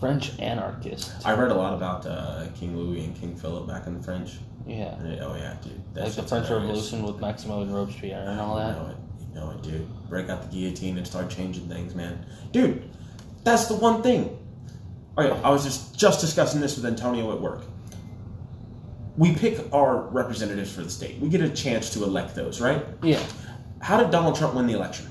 French 0.01 0.39
anarchist. 0.39 1.13
I 1.25 1.35
read 1.35 1.51
a 1.51 1.55
lot 1.55 1.75
about 1.75 2.07
uh, 2.07 2.47
King 2.55 2.77
Louis 2.77 3.05
and 3.05 3.17
King 3.17 3.37
Philip 3.37 3.67
back 3.67 3.87
in 3.87 3.97
the 3.97 4.03
French. 4.03 4.33
Yeah, 4.67 4.95
oh 5.23 5.37
yeah, 5.37 5.57
dude. 5.63 5.83
that 5.95 6.05
like 6.05 6.15
the 6.15 6.23
French 6.23 6.49
hilarious. 6.49 6.93
Revolution 6.93 7.03
with 7.03 7.17
Maximilien 7.17 7.73
Robespierre 7.75 8.29
and 8.29 8.41
all 8.41 8.59
You 8.59 8.65
that. 8.67 8.79
know 8.83 8.89
it. 8.91 8.97
You 9.29 9.35
know 9.35 9.51
it, 9.51 9.63
dude. 9.63 10.09
Break 10.09 10.29
out 10.31 10.43
the 10.43 10.49
guillotine 10.49 10.97
and 10.99 11.07
start 11.07 11.29
changing 11.31 11.69
things, 11.69 11.95
man. 11.95 12.25
Dude, 12.53 12.89
that's 13.45 13.67
the 13.67 13.75
one 13.75 14.03
thing. 14.03 14.39
Okay, 15.17 15.31
I 15.43 15.51
was 15.51 15.63
just 15.65 15.97
just 15.97 16.21
discussing 16.21 16.61
this 16.61 16.77
with 16.77 16.87
Antonio 16.87 17.33
at 17.33 17.41
work. 17.41 17.63
We 19.17 19.33
pick 19.35 19.73
our 19.73 20.09
representatives 20.09 20.73
for 20.73 20.83
the 20.83 20.91
state. 20.91 21.21
We 21.21 21.29
get 21.29 21.41
a 21.41 21.49
chance 21.49 21.91
to 21.91 22.03
elect 22.03 22.35
those, 22.35 22.61
right? 22.61 22.85
Yeah, 23.03 23.23
How 23.81 23.97
did 24.01 24.11
Donald 24.11 24.35
Trump 24.35 24.55
win 24.55 24.67
the 24.67 24.73
election? 24.73 25.07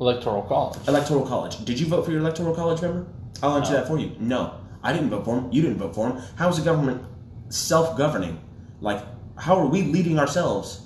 electoral 0.00 0.42
college. 0.42 0.78
Electoral 0.88 1.26
college. 1.26 1.64
Did 1.64 1.80
you 1.80 1.86
vote 1.86 2.04
for 2.04 2.10
your 2.10 2.20
electoral 2.20 2.54
college 2.54 2.82
member? 2.82 3.06
I'll 3.42 3.56
answer 3.56 3.72
No. 3.72 3.78
that 3.78 3.88
for 3.88 3.98
you. 3.98 4.12
No, 4.18 4.52
I 4.82 4.92
didn't 4.92 5.08
vote 5.10 5.24
for 5.24 5.36
him. 5.38 5.48
You 5.50 5.62
didn't 5.62 5.78
vote 5.78 5.94
for 5.94 6.08
him. 6.10 6.22
How 6.36 6.48
is 6.50 6.56
the 6.58 6.62
government 6.64 7.02
self-governing? 7.48 8.38
Like, 8.80 9.02
how 9.36 9.56
are 9.56 9.66
we 9.66 9.82
leading 9.82 10.18
ourselves 10.18 10.80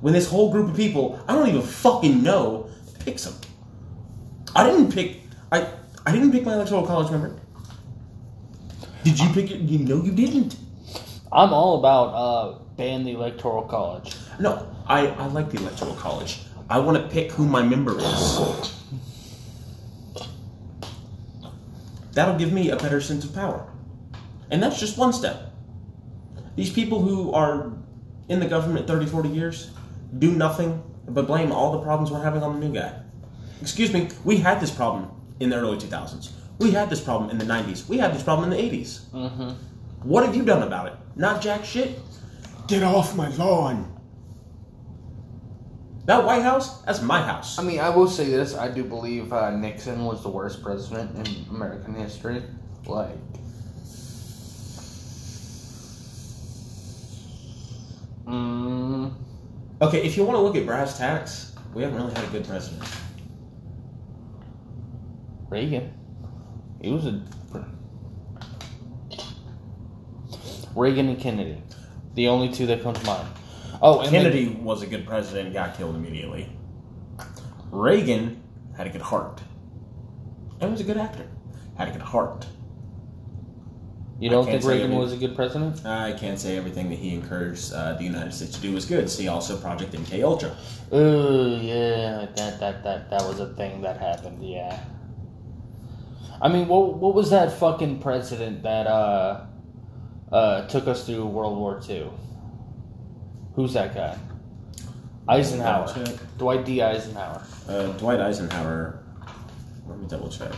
when 0.00 0.12
this 0.12 0.28
whole 0.28 0.50
group 0.50 0.68
of 0.70 0.76
people 0.76 1.20
I 1.28 1.34
don't 1.34 1.48
even 1.48 1.62
fucking 1.62 2.22
know 2.24 2.68
picks 3.04 3.24
them? 3.24 3.34
I 4.54 4.68
didn't 4.68 4.92
pick. 4.92 5.20
I 5.52 5.68
I 6.04 6.12
didn't 6.12 6.32
pick 6.32 6.44
my 6.44 6.54
electoral 6.54 6.86
college 6.86 7.10
member. 7.10 7.36
Did 9.04 9.18
you 9.18 9.28
pick 9.30 9.50
it? 9.50 9.60
You 9.60 9.78
know 9.78 10.02
you 10.02 10.12
didn't. 10.12 10.56
I'm 11.32 11.52
all 11.52 11.78
about 11.78 12.06
uh, 12.14 12.58
ban 12.76 13.04
the 13.04 13.12
electoral 13.12 13.62
college. 13.62 14.16
No, 14.38 14.74
I, 14.86 15.08
I 15.08 15.26
like 15.26 15.50
the 15.50 15.58
electoral 15.58 15.94
college. 15.94 16.40
I 16.68 16.78
want 16.78 16.96
to 16.96 17.08
pick 17.08 17.32
who 17.32 17.46
my 17.46 17.62
member 17.62 17.98
is. 17.98 18.72
That'll 22.12 22.38
give 22.38 22.52
me 22.52 22.70
a 22.70 22.76
better 22.76 23.00
sense 23.00 23.24
of 23.24 23.34
power. 23.34 23.68
And 24.50 24.62
that's 24.62 24.80
just 24.80 24.96
one 24.96 25.12
step. 25.12 25.52
These 26.54 26.72
people 26.72 27.02
who 27.02 27.32
are 27.32 27.72
in 28.28 28.40
the 28.40 28.46
government 28.46 28.86
30, 28.86 29.06
40 29.06 29.28
years 29.28 29.70
do 30.18 30.32
nothing 30.32 30.82
but 31.08 31.26
blame 31.26 31.52
all 31.52 31.72
the 31.72 31.80
problems 31.80 32.10
we're 32.10 32.22
having 32.22 32.42
on 32.42 32.58
the 32.58 32.66
new 32.66 32.74
guy. 32.74 33.00
Excuse 33.60 33.92
me, 33.92 34.08
we 34.24 34.38
had 34.38 34.60
this 34.60 34.70
problem 34.70 35.10
in 35.40 35.50
the 35.50 35.56
early 35.56 35.76
2000s. 35.76 36.32
We 36.58 36.70
had 36.70 36.88
this 36.88 37.00
problem 37.00 37.30
in 37.30 37.38
the 37.38 37.44
90s. 37.44 37.88
We 37.88 37.98
had 37.98 38.14
this 38.14 38.22
problem 38.22 38.50
in 38.50 38.56
the 38.56 38.78
80s. 38.78 39.00
Mm-hmm. 39.10 40.08
What 40.08 40.24
have 40.24 40.34
you 40.34 40.44
done 40.44 40.62
about 40.62 40.88
it? 40.88 40.94
Not 41.16 41.42
jack 41.42 41.64
shit. 41.64 41.98
Get 42.68 42.82
off 42.82 43.14
my 43.16 43.28
lawn. 43.36 43.92
That 46.06 46.24
White 46.24 46.42
House, 46.42 46.82
that's 46.82 47.02
my 47.02 47.20
house. 47.20 47.58
I 47.58 47.62
mean, 47.62 47.80
I 47.80 47.90
will 47.90 48.08
say 48.08 48.26
this: 48.26 48.54
I 48.54 48.70
do 48.70 48.84
believe 48.84 49.32
uh, 49.32 49.50
Nixon 49.50 50.04
was 50.04 50.22
the 50.22 50.28
worst 50.28 50.62
president 50.62 51.16
in 51.26 51.46
American 51.50 51.94
history. 51.94 52.44
Like, 52.86 53.16
mm, 58.24 59.12
Okay, 59.82 60.02
if 60.06 60.16
you 60.16 60.24
want 60.24 60.36
to 60.36 60.40
look 60.40 60.56
at 60.56 60.64
brass 60.64 60.96
tacks, 60.96 61.52
we 61.74 61.82
haven't 61.82 61.98
really 61.98 62.14
had 62.14 62.24
a 62.24 62.28
good 62.28 62.46
president. 62.46 62.82
Reagan. 65.48 65.92
He 66.80 66.90
was 66.90 67.06
a 67.06 67.22
Reagan 70.74 71.08
and 71.08 71.18
Kennedy, 71.18 71.62
the 72.14 72.28
only 72.28 72.52
two 72.52 72.66
that 72.66 72.82
come 72.82 72.94
to 72.94 73.04
mind. 73.06 73.28
Oh, 73.80 74.00
and 74.00 74.10
Kennedy 74.10 74.48
was 74.48 74.82
a 74.82 74.86
good 74.86 75.06
president 75.06 75.46
and 75.46 75.54
got 75.54 75.76
killed 75.76 75.96
immediately. 75.96 76.50
Reagan 77.70 78.42
had 78.76 78.86
a 78.86 78.90
good 78.90 79.00
heart. 79.02 79.40
And 80.60 80.70
was 80.70 80.80
a 80.80 80.84
good 80.84 80.96
actor. 80.98 81.26
Had 81.76 81.88
a 81.88 81.92
good 81.92 82.02
heart. 82.02 82.46
you 84.18 84.30
don't 84.30 84.46
think 84.46 84.64
Reagan 84.64 84.86
every- 84.86 84.96
was 84.96 85.12
a 85.12 85.16
good 85.16 85.34
president? 85.34 85.84
I 85.84 86.12
can't 86.12 86.38
say 86.38 86.56
everything 86.56 86.88
that 86.90 86.98
he 86.98 87.14
encouraged 87.14 87.72
uh, 87.72 87.94
the 87.94 88.04
United 88.04 88.32
States 88.32 88.54
to 88.56 88.60
do 88.60 88.72
was 88.72 88.84
good. 88.86 89.08
See 89.10 89.28
also 89.28 89.58
Project 89.58 89.92
MK 89.92 90.22
Ultra. 90.22 90.54
Oh 90.92 91.56
yeah, 91.60 92.26
that 92.36 92.58
that 92.60 92.82
that 92.82 93.10
that 93.10 93.22
was 93.22 93.40
a 93.40 93.52
thing 93.54 93.82
that 93.82 93.98
happened. 93.98 94.42
Yeah. 94.46 94.78
I 96.40 96.48
mean, 96.48 96.68
what 96.68 96.94
what 96.94 97.14
was 97.14 97.30
that 97.30 97.52
fucking 97.58 98.00
president 98.00 98.62
that 98.62 98.86
uh 98.86 99.46
uh 100.30 100.66
took 100.68 100.86
us 100.86 101.06
through 101.06 101.26
World 101.26 101.56
War 101.56 101.80
II? 101.88 102.10
Who's 103.54 103.72
that 103.72 103.94
guy? 103.94 104.18
Eisenhower. 105.28 105.92
Dwight 106.38 106.64
D. 106.64 106.82
Eisenhower. 106.82 107.42
Uh, 107.68 107.86
Dwight 107.92 108.20
Eisenhower. 108.20 109.02
Let 109.86 109.98
me 109.98 110.06
double 110.06 110.28
check. 110.28 110.52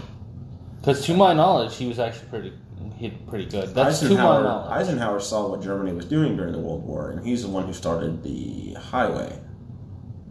Because 0.81 1.05
to 1.07 1.14
my 1.14 1.33
knowledge, 1.33 1.76
he 1.76 1.87
was 1.87 1.99
actually 1.99 2.29
pretty 2.29 2.53
he 2.97 3.11
pretty 3.11 3.47
good. 3.47 3.74
That's 3.74 4.01
to 4.01 4.11
my 4.11 4.43
knowledge. 4.43 4.70
Eisenhower 4.72 5.20
saw 5.20 5.49
what 5.49 5.62
Germany 5.62 5.93
was 5.93 6.05
doing 6.07 6.37
during 6.37 6.53
the 6.53 6.59
World 6.59 6.85
War, 6.85 7.11
and 7.11 7.24
he's 7.26 7.43
the 7.43 7.49
one 7.49 7.64
who 7.66 7.72
started 7.72 8.22
the 8.22 8.74
highway. 8.74 9.39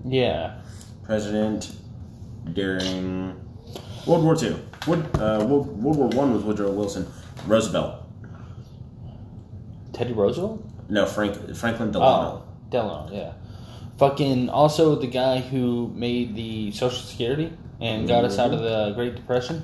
yeah. 0.05 0.61
President 1.03 1.71
during 2.51 3.33
World 4.05 4.23
War 4.23 4.35
Two. 4.35 4.59
Wood, 4.87 5.05
uh, 5.15 5.45
World, 5.47 5.83
World 5.83 5.97
War 5.97 6.07
One 6.09 6.33
was 6.33 6.43
Woodrow 6.43 6.71
Wilson. 6.71 7.07
Roosevelt. 7.45 8.03
Teddy 9.93 10.13
Roosevelt? 10.13 10.63
No, 10.89 11.05
Frank 11.05 11.55
Franklin 11.55 11.91
Delano. 11.91 12.43
Oh, 12.45 12.69
Delano, 12.69 13.13
yeah. 13.13 13.33
Fucking 13.97 14.49
also 14.49 14.95
the 14.95 15.07
guy 15.07 15.39
who 15.39 15.91
made 15.95 16.35
the 16.35 16.71
Social 16.71 17.01
Security 17.01 17.51
and 17.81 18.07
got 18.07 18.23
us 18.23 18.37
out 18.39 18.53
of 18.53 18.61
the 18.61 18.91
Great 18.95 19.15
Depression. 19.15 19.63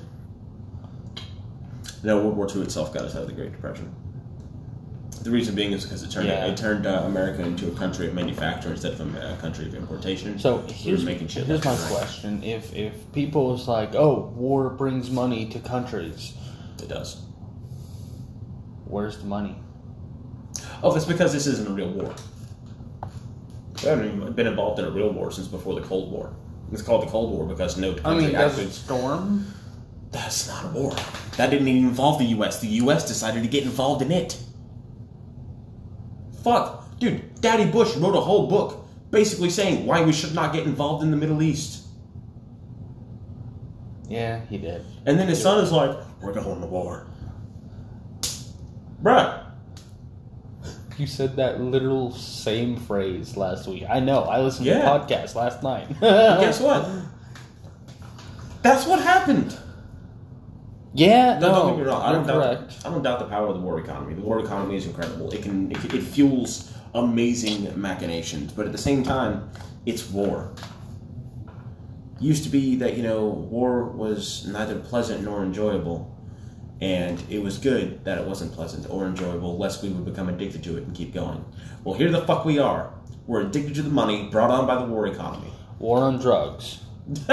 No, 2.02 2.18
World 2.20 2.36
War 2.36 2.46
Two 2.46 2.62
itself 2.62 2.92
got 2.92 3.04
us 3.04 3.14
out 3.14 3.22
of 3.22 3.28
the 3.28 3.34
Great 3.34 3.52
Depression. 3.52 3.94
The 5.22 5.30
reason 5.30 5.54
being 5.54 5.72
is 5.72 5.84
because 5.84 6.02
it 6.02 6.10
turned 6.10 6.26
Yeah. 6.28 6.44
it 6.46 6.56
turned 6.56 6.86
uh, 6.86 7.02
America 7.06 7.42
into 7.42 7.68
a 7.68 7.70
country 7.74 8.06
of 8.08 8.14
manufacture 8.14 8.70
instead 8.72 8.92
of 8.92 9.00
a 9.16 9.36
country 9.40 9.66
of 9.66 9.74
importation. 9.74 10.38
So 10.38 10.56
We 10.66 10.72
here's, 10.72 11.04
making 11.04 11.28
shit 11.28 11.46
here's 11.46 11.64
my 11.64 11.70
right. 11.74 11.90
question: 11.90 12.42
If 12.42 12.74
if 12.74 12.92
people 13.12 13.54
is 13.54 13.66
like, 13.66 13.94
oh, 13.94 14.32
war 14.36 14.70
brings 14.70 15.10
money 15.10 15.46
to 15.46 15.58
countries, 15.60 16.34
It 16.82 16.88
does. 16.88 17.22
where's 18.84 19.16
the 19.18 19.24
money? 19.26 19.56
Oh, 20.82 20.94
it's 20.94 21.06
because 21.06 21.32
this 21.32 21.46
isn't 21.46 21.68
a 21.68 21.72
real 21.72 21.88
war. 21.88 22.14
We 23.82 23.88
haven't 23.88 24.14
even 24.16 24.32
been 24.32 24.46
involved 24.46 24.78
in 24.78 24.84
a 24.84 24.90
real 24.90 25.10
war 25.10 25.30
since 25.30 25.46
before 25.48 25.74
the 25.74 25.86
Cold 25.86 26.10
War. 26.12 26.34
It's 26.72 26.82
called 26.82 27.02
the 27.02 27.10
Cold 27.10 27.30
War 27.32 27.46
because 27.46 27.76
no 27.78 27.92
I 27.92 27.94
country 27.94 28.24
mean. 28.26 28.32
Desert 28.32 28.70
Storm. 28.72 29.46
That's 30.10 30.46
not 30.48 30.64
a 30.66 30.68
war. 30.68 30.94
That 31.38 31.50
didn't 31.50 31.66
even 31.68 31.88
involve 31.88 32.18
the 32.18 32.26
U.S. 32.26 32.60
The 32.60 32.68
U.S. 32.84 33.06
decided 33.08 33.42
to 33.42 33.48
get 33.48 33.64
involved 33.64 34.00
in 34.02 34.12
it. 34.12 34.38
Fuck, 36.44 36.98
dude. 36.98 37.40
Daddy 37.40 37.64
Bush 37.70 37.96
wrote 37.96 38.14
a 38.14 38.20
whole 38.20 38.46
book 38.46 38.86
basically 39.10 39.48
saying 39.50 39.86
why 39.86 40.02
we 40.02 40.12
should 40.12 40.34
not 40.34 40.52
get 40.52 40.64
involved 40.66 41.02
in 41.02 41.10
the 41.10 41.16
Middle 41.16 41.42
East. 41.42 41.80
Yeah, 44.08 44.40
he 44.50 44.58
did. 44.58 44.84
And 45.06 45.18
then 45.18 45.26
his 45.28 45.40
son 45.40 45.64
is 45.64 45.72
like, 45.72 45.96
"We're 46.20 46.34
going 46.34 46.60
to 46.60 46.66
war." 46.66 47.06
Bruh, 49.02 49.40
You 50.96 51.06
said 51.06 51.36
that 51.36 51.60
literal 51.60 52.12
same 52.12 52.76
phrase 52.76 53.36
last 53.36 53.66
week. 53.66 53.84
I 53.90 53.98
know. 54.00 54.20
I 54.22 54.40
listened 54.40 54.66
Yeah. 54.66 54.78
to 54.78 54.80
the 54.80 55.14
podcast 55.14 55.34
last 55.34 55.62
night. 55.62 55.88
guess 56.00 56.60
what? 56.60 56.88
That's 58.62 58.86
what 58.86 59.00
happened. 59.00 59.56
Yeah, 60.96 61.40
No, 61.40 61.48
no, 61.48 61.54
don't 61.54 61.76
get 61.76 61.78
me 61.78 61.90
wrong. 61.90 62.02
I 62.02 62.12
don't, 62.12 62.26
doubt. 62.26 62.72
I 62.84 62.88
don't 62.88 63.02
doubt 63.02 63.18
the 63.18 63.24
power 63.24 63.48
of 63.48 63.54
the 63.54 63.60
war 63.60 63.80
economy. 63.80 64.14
The 64.14 64.20
war 64.22 64.38
economy 64.38 64.76
is 64.76 64.86
incredible. 64.86 65.32
It 65.32 65.42
can 65.42 65.72
it, 65.72 65.92
it 65.92 66.02
fuels 66.02 66.72
amazing 66.94 67.68
machinations, 67.78 68.52
but 68.52 68.64
at 68.64 68.70
the 68.72 68.78
same 68.78 69.02
time, 69.02 69.50
it's 69.86 70.08
war. 70.08 70.52
Used 72.20 72.44
to 72.44 72.48
be 72.48 72.76
that 72.76 72.96
you 72.96 73.02
know 73.02 73.26
war 73.26 73.86
was 73.86 74.46
neither 74.46 74.78
pleasant 74.78 75.24
nor 75.24 75.42
enjoyable, 75.42 76.16
and 76.80 77.20
it 77.28 77.42
was 77.42 77.58
good 77.58 78.04
that 78.04 78.18
it 78.18 78.24
wasn't 78.24 78.52
pleasant 78.52 78.88
or 78.88 79.04
enjoyable, 79.04 79.58
lest 79.58 79.82
we 79.82 79.88
would 79.88 80.04
become 80.04 80.28
addicted 80.28 80.62
to 80.62 80.76
it 80.76 80.84
and 80.84 80.94
keep 80.94 81.12
going. 81.12 81.44
Well, 81.82 81.96
here 81.96 82.12
the 82.12 82.24
fuck 82.24 82.44
we 82.44 82.60
are. 82.60 82.94
We're 83.26 83.40
addicted 83.40 83.74
to 83.76 83.82
the 83.82 83.90
money 83.90 84.28
brought 84.28 84.52
on 84.52 84.68
by 84.68 84.76
the 84.76 84.84
war 84.84 85.08
economy. 85.08 85.50
War 85.80 86.04
on 86.04 86.20
drugs. 86.20 86.82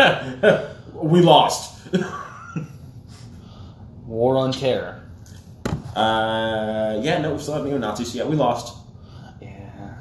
we 0.94 1.22
lost. 1.22 1.78
War 4.12 4.36
on 4.36 4.52
terror. 4.52 5.10
Uh, 5.96 7.00
yeah, 7.02 7.20
no, 7.22 7.32
we 7.32 7.40
still 7.40 7.54
have 7.54 7.64
neo 7.64 7.78
Nazis. 7.78 8.14
Yeah, 8.14 8.26
we 8.26 8.36
lost. 8.36 8.78
Yeah, 9.42 9.96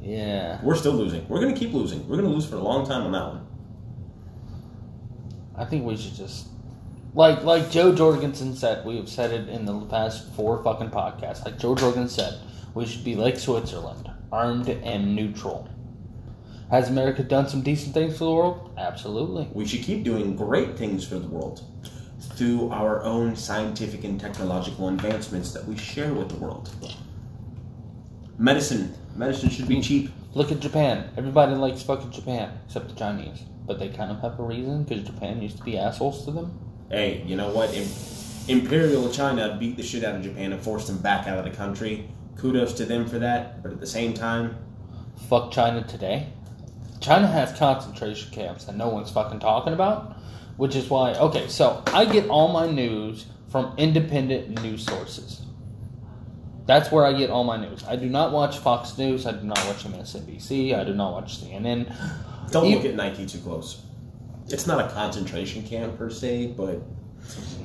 yeah. 0.00 0.60
We're 0.62 0.76
still 0.76 0.92
losing. 0.92 1.28
We're 1.28 1.40
gonna 1.40 1.56
keep 1.56 1.72
losing. 1.72 2.08
We're 2.08 2.14
gonna 2.14 2.28
lose 2.28 2.46
for 2.46 2.54
a 2.54 2.60
long 2.60 2.86
time 2.86 3.02
on 3.02 3.10
that 3.10 3.26
one. 3.26 3.46
I 5.56 5.64
think 5.64 5.84
we 5.84 5.96
should 5.96 6.14
just 6.14 6.46
like 7.12 7.42
like 7.42 7.68
Jo 7.72 7.92
Jorgensen 7.92 8.54
said. 8.54 8.86
We 8.86 8.98
have 8.98 9.08
said 9.08 9.32
it 9.32 9.48
in 9.48 9.64
the 9.64 9.80
past 9.86 10.32
four 10.34 10.62
fucking 10.62 10.90
podcasts. 10.90 11.44
Like 11.44 11.58
Jo 11.58 11.74
Jorgensen 11.74 12.08
said, 12.08 12.38
we 12.72 12.86
should 12.86 13.02
be 13.02 13.16
like 13.16 13.36
Switzerland, 13.36 14.08
armed 14.30 14.68
and 14.68 15.16
neutral. 15.16 15.68
Has 16.70 16.88
America 16.88 17.24
done 17.24 17.48
some 17.48 17.62
decent 17.62 17.94
things 17.94 18.16
for 18.16 18.26
the 18.26 18.32
world? 18.32 18.74
Absolutely. 18.78 19.48
We 19.52 19.66
should 19.66 19.82
keep 19.82 20.04
doing 20.04 20.36
great 20.36 20.78
things 20.78 21.04
for 21.04 21.18
the 21.18 21.26
world 21.26 21.64
through 22.36 22.70
our 22.70 23.02
own 23.02 23.34
scientific 23.34 24.04
and 24.04 24.20
technological 24.20 24.88
advancements 24.88 25.52
that 25.52 25.66
we 25.66 25.76
share 25.76 26.12
with 26.12 26.28
the 26.28 26.36
world. 26.36 26.70
Medicine. 28.38 28.94
Medicine 29.14 29.48
should 29.48 29.66
be 29.68 29.80
cheap. 29.80 30.10
Look 30.34 30.52
at 30.52 30.60
Japan. 30.60 31.10
Everybody 31.16 31.54
likes 31.54 31.82
fucking 31.82 32.10
Japan, 32.12 32.58
except 32.66 32.88
the 32.88 32.94
Chinese. 32.94 33.42
But 33.66 33.78
they 33.78 33.88
kind 33.88 34.10
of 34.12 34.20
have 34.20 34.38
a 34.38 34.42
reason 34.42 34.84
because 34.84 35.04
Japan 35.04 35.40
used 35.40 35.56
to 35.56 35.64
be 35.64 35.78
assholes 35.78 36.24
to 36.26 36.30
them. 36.30 36.58
Hey, 36.90 37.22
you 37.26 37.36
know 37.36 37.48
what? 37.50 37.72
Im- 37.74 37.88
Imperial 38.48 39.10
China 39.10 39.56
beat 39.58 39.76
the 39.76 39.82
shit 39.82 40.04
out 40.04 40.16
of 40.16 40.22
Japan 40.22 40.52
and 40.52 40.62
forced 40.62 40.86
them 40.86 40.98
back 40.98 41.26
out 41.26 41.38
of 41.38 41.44
the 41.44 41.50
country. 41.50 42.08
Kudos 42.36 42.74
to 42.74 42.84
them 42.84 43.06
for 43.08 43.18
that. 43.18 43.62
But 43.62 43.72
at 43.72 43.80
the 43.80 43.86
same 43.86 44.12
time, 44.12 44.56
Fuck 45.28 45.50
China 45.50 45.82
today. 45.82 46.28
China 47.00 47.26
has 47.26 47.52
concentration 47.58 48.30
camps 48.30 48.64
that 48.64 48.76
no 48.76 48.88
one's 48.88 49.10
fucking 49.10 49.40
talking 49.40 49.72
about, 49.72 50.16
which 50.56 50.74
is 50.76 50.88
why. 50.88 51.14
Okay, 51.14 51.48
so 51.48 51.82
I 51.88 52.04
get 52.04 52.28
all 52.28 52.48
my 52.48 52.70
news 52.70 53.26
from 53.48 53.74
independent 53.76 54.62
news 54.62 54.84
sources. 54.84 55.42
That's 56.66 56.90
where 56.90 57.04
I 57.04 57.12
get 57.12 57.30
all 57.30 57.44
my 57.44 57.56
news. 57.56 57.84
I 57.84 57.94
do 57.96 58.06
not 58.06 58.32
watch 58.32 58.58
Fox 58.58 58.98
News. 58.98 59.24
I 59.24 59.32
do 59.32 59.44
not 59.44 59.58
watch 59.66 59.84
MSNBC. 59.84 60.74
I 60.76 60.82
do 60.82 60.94
not 60.94 61.12
watch 61.12 61.40
CNN. 61.40 61.94
Don't 62.50 62.68
look 62.70 62.84
at 62.84 62.94
Nike 62.96 63.24
too 63.24 63.38
close. 63.38 63.82
It's 64.48 64.66
not 64.66 64.84
a 64.84 64.92
concentration 64.92 65.62
camp 65.62 65.96
per 65.96 66.10
se, 66.10 66.54
but 66.56 66.82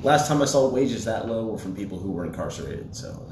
last 0.02 0.28
time 0.28 0.40
I 0.40 0.44
saw 0.44 0.68
wages 0.68 1.04
that 1.04 1.28
low 1.28 1.46
were 1.46 1.58
from 1.58 1.74
people 1.74 1.98
who 1.98 2.12
were 2.12 2.24
incarcerated. 2.24 2.94
So 2.94 3.28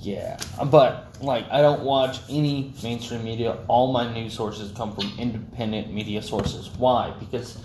Yeah, 0.00 0.38
but 0.70 1.16
like 1.20 1.50
I 1.50 1.60
don't 1.60 1.82
watch 1.82 2.20
any 2.28 2.72
mainstream 2.82 3.24
media. 3.24 3.58
All 3.66 3.92
my 3.92 4.12
news 4.12 4.34
sources 4.34 4.70
come 4.72 4.94
from 4.94 5.12
independent 5.18 5.92
media 5.92 6.22
sources. 6.22 6.70
Why? 6.78 7.12
Because 7.18 7.58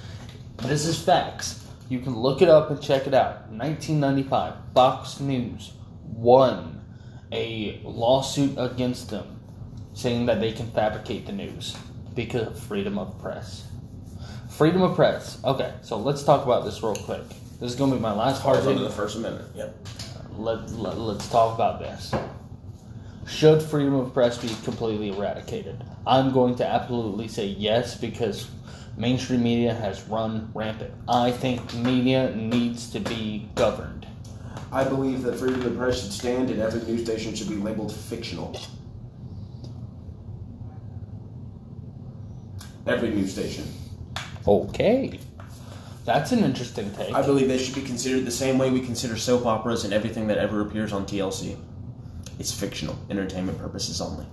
this 0.58 0.86
is 0.86 1.02
facts. 1.02 1.66
You 1.90 2.00
can 2.00 2.16
look 2.16 2.42
it 2.42 2.50
up 2.50 2.70
and 2.70 2.82
check 2.82 3.08
it 3.08 3.14
out. 3.14 3.50
1995, 3.50 4.54
Fox 4.74 5.20
News 5.20 5.74
won 6.06 6.82
a 7.32 7.82
lawsuit 7.84 8.56
against 8.58 9.10
them, 9.10 9.40
saying 9.94 10.28
that 10.28 10.40
they 10.40 10.52
can 10.52 10.70
fabricate 10.72 11.26
the 11.26 11.32
news 11.32 11.76
because 12.16 12.48
of 12.48 12.60
freedom 12.60 12.98
of 12.98 13.20
press. 13.20 13.68
Freedom 14.50 14.84
of 14.84 14.96
press. 14.96 15.44
Okay, 15.44 15.74
so 15.82 15.98
let's 15.98 16.24
talk 16.24 16.46
about 16.46 16.64
this 16.64 16.82
real 16.84 16.96
quick. 16.96 17.28
This 17.60 17.72
is 17.72 17.76
gonna 17.76 17.96
be 17.96 18.02
my 18.02 18.14
last 18.14 18.44
falls 18.44 18.66
under 18.68 18.84
the 18.84 18.90
First 18.90 19.18
Amendment. 19.18 19.50
Yep. 19.56 19.88
let, 20.38 20.70
let, 20.72 20.98
let's 20.98 21.28
talk 21.30 21.56
about 21.56 21.80
this. 21.80 22.14
Should 23.28 23.62
freedom 23.62 23.96
of 23.96 24.14
press 24.14 24.38
be 24.38 24.50
completely 24.64 25.10
eradicated? 25.10 25.84
I'm 26.06 26.32
going 26.34 26.56
to 26.56 26.68
absolutely 26.68 27.28
say 27.30 27.48
yes 27.48 27.96
because 27.96 28.50
mainstream 28.98 29.44
media 29.44 29.74
has 29.74 30.04
run 30.04 30.52
rampant. 30.54 30.94
I 31.08 31.32
think 31.32 31.74
media 31.74 32.36
needs 32.36 32.90
to 32.92 33.00
be 33.00 33.50
governed. 33.56 34.08
I 34.72 34.84
believe 34.84 35.22
that 35.24 35.36
freedom 35.36 35.62
of 35.62 35.66
the 35.66 35.72
press 35.72 36.02
should 36.02 36.12
stand, 36.12 36.50
and 36.50 36.62
every 36.62 36.82
news 36.82 37.04
station 37.04 37.36
should 37.36 37.50
be 37.50 37.56
labeled 37.56 37.94
fictional. 37.94 38.60
Every 42.86 43.10
news 43.10 43.32
station. 43.32 43.66
Okay. 44.48 45.20
That's 46.06 46.34
an 46.34 46.44
interesting 46.44 46.92
take. 46.96 47.14
I 47.14 47.22
believe 47.22 47.48
they 47.48 47.58
should 47.58 47.76
be 47.76 47.82
considered 47.82 48.26
the 48.26 48.32
same 48.32 48.58
way 48.58 48.70
we 48.70 48.82
consider 48.82 49.16
soap 49.16 49.46
operas 49.46 49.86
and 49.86 49.94
everything 49.94 50.28
that 50.28 50.38
ever 50.38 50.62
appears 50.62 50.92
on 50.92 51.06
TLC. 51.06 51.58
It's 52.40 52.52
fictional, 52.52 52.98
entertainment 53.10 53.58
purposes 53.58 54.02
only. 54.02 54.26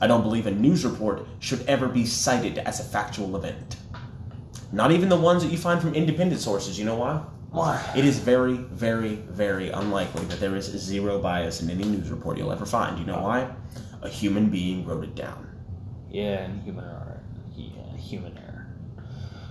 I 0.00 0.06
don't 0.06 0.22
believe 0.22 0.46
a 0.46 0.50
news 0.50 0.84
report 0.84 1.26
should 1.40 1.64
ever 1.66 1.88
be 1.88 2.04
cited 2.04 2.58
as 2.58 2.80
a 2.80 2.84
factual 2.84 3.36
event. 3.36 3.76
Not 4.72 4.90
even 4.90 5.08
the 5.08 5.16
ones 5.16 5.42
that 5.42 5.50
you 5.50 5.58
find 5.58 5.80
from 5.80 5.94
independent 5.94 6.40
sources. 6.40 6.78
You 6.78 6.84
know 6.84 6.96
why? 6.96 7.22
Why? 7.50 7.92
It 7.96 8.04
is 8.04 8.18
very, 8.18 8.54
very, 8.54 9.14
very 9.14 9.70
unlikely 9.70 10.24
that 10.26 10.40
there 10.40 10.56
is 10.56 10.66
zero 10.66 11.20
bias 11.20 11.62
in 11.62 11.70
any 11.70 11.84
news 11.84 12.10
report 12.10 12.36
you'll 12.36 12.52
ever 12.52 12.66
find. 12.66 12.98
You 12.98 13.06
know 13.06 13.22
why? 13.22 13.50
A 14.02 14.08
human 14.08 14.50
being 14.50 14.84
wrote 14.84 15.04
it 15.04 15.14
down. 15.14 15.48
Yeah, 16.10 16.44
and 16.44 16.62
human 16.62 16.84
error. 16.84 17.22
Yeah, 17.54 17.96
human 17.96 18.36
error. 18.36 18.66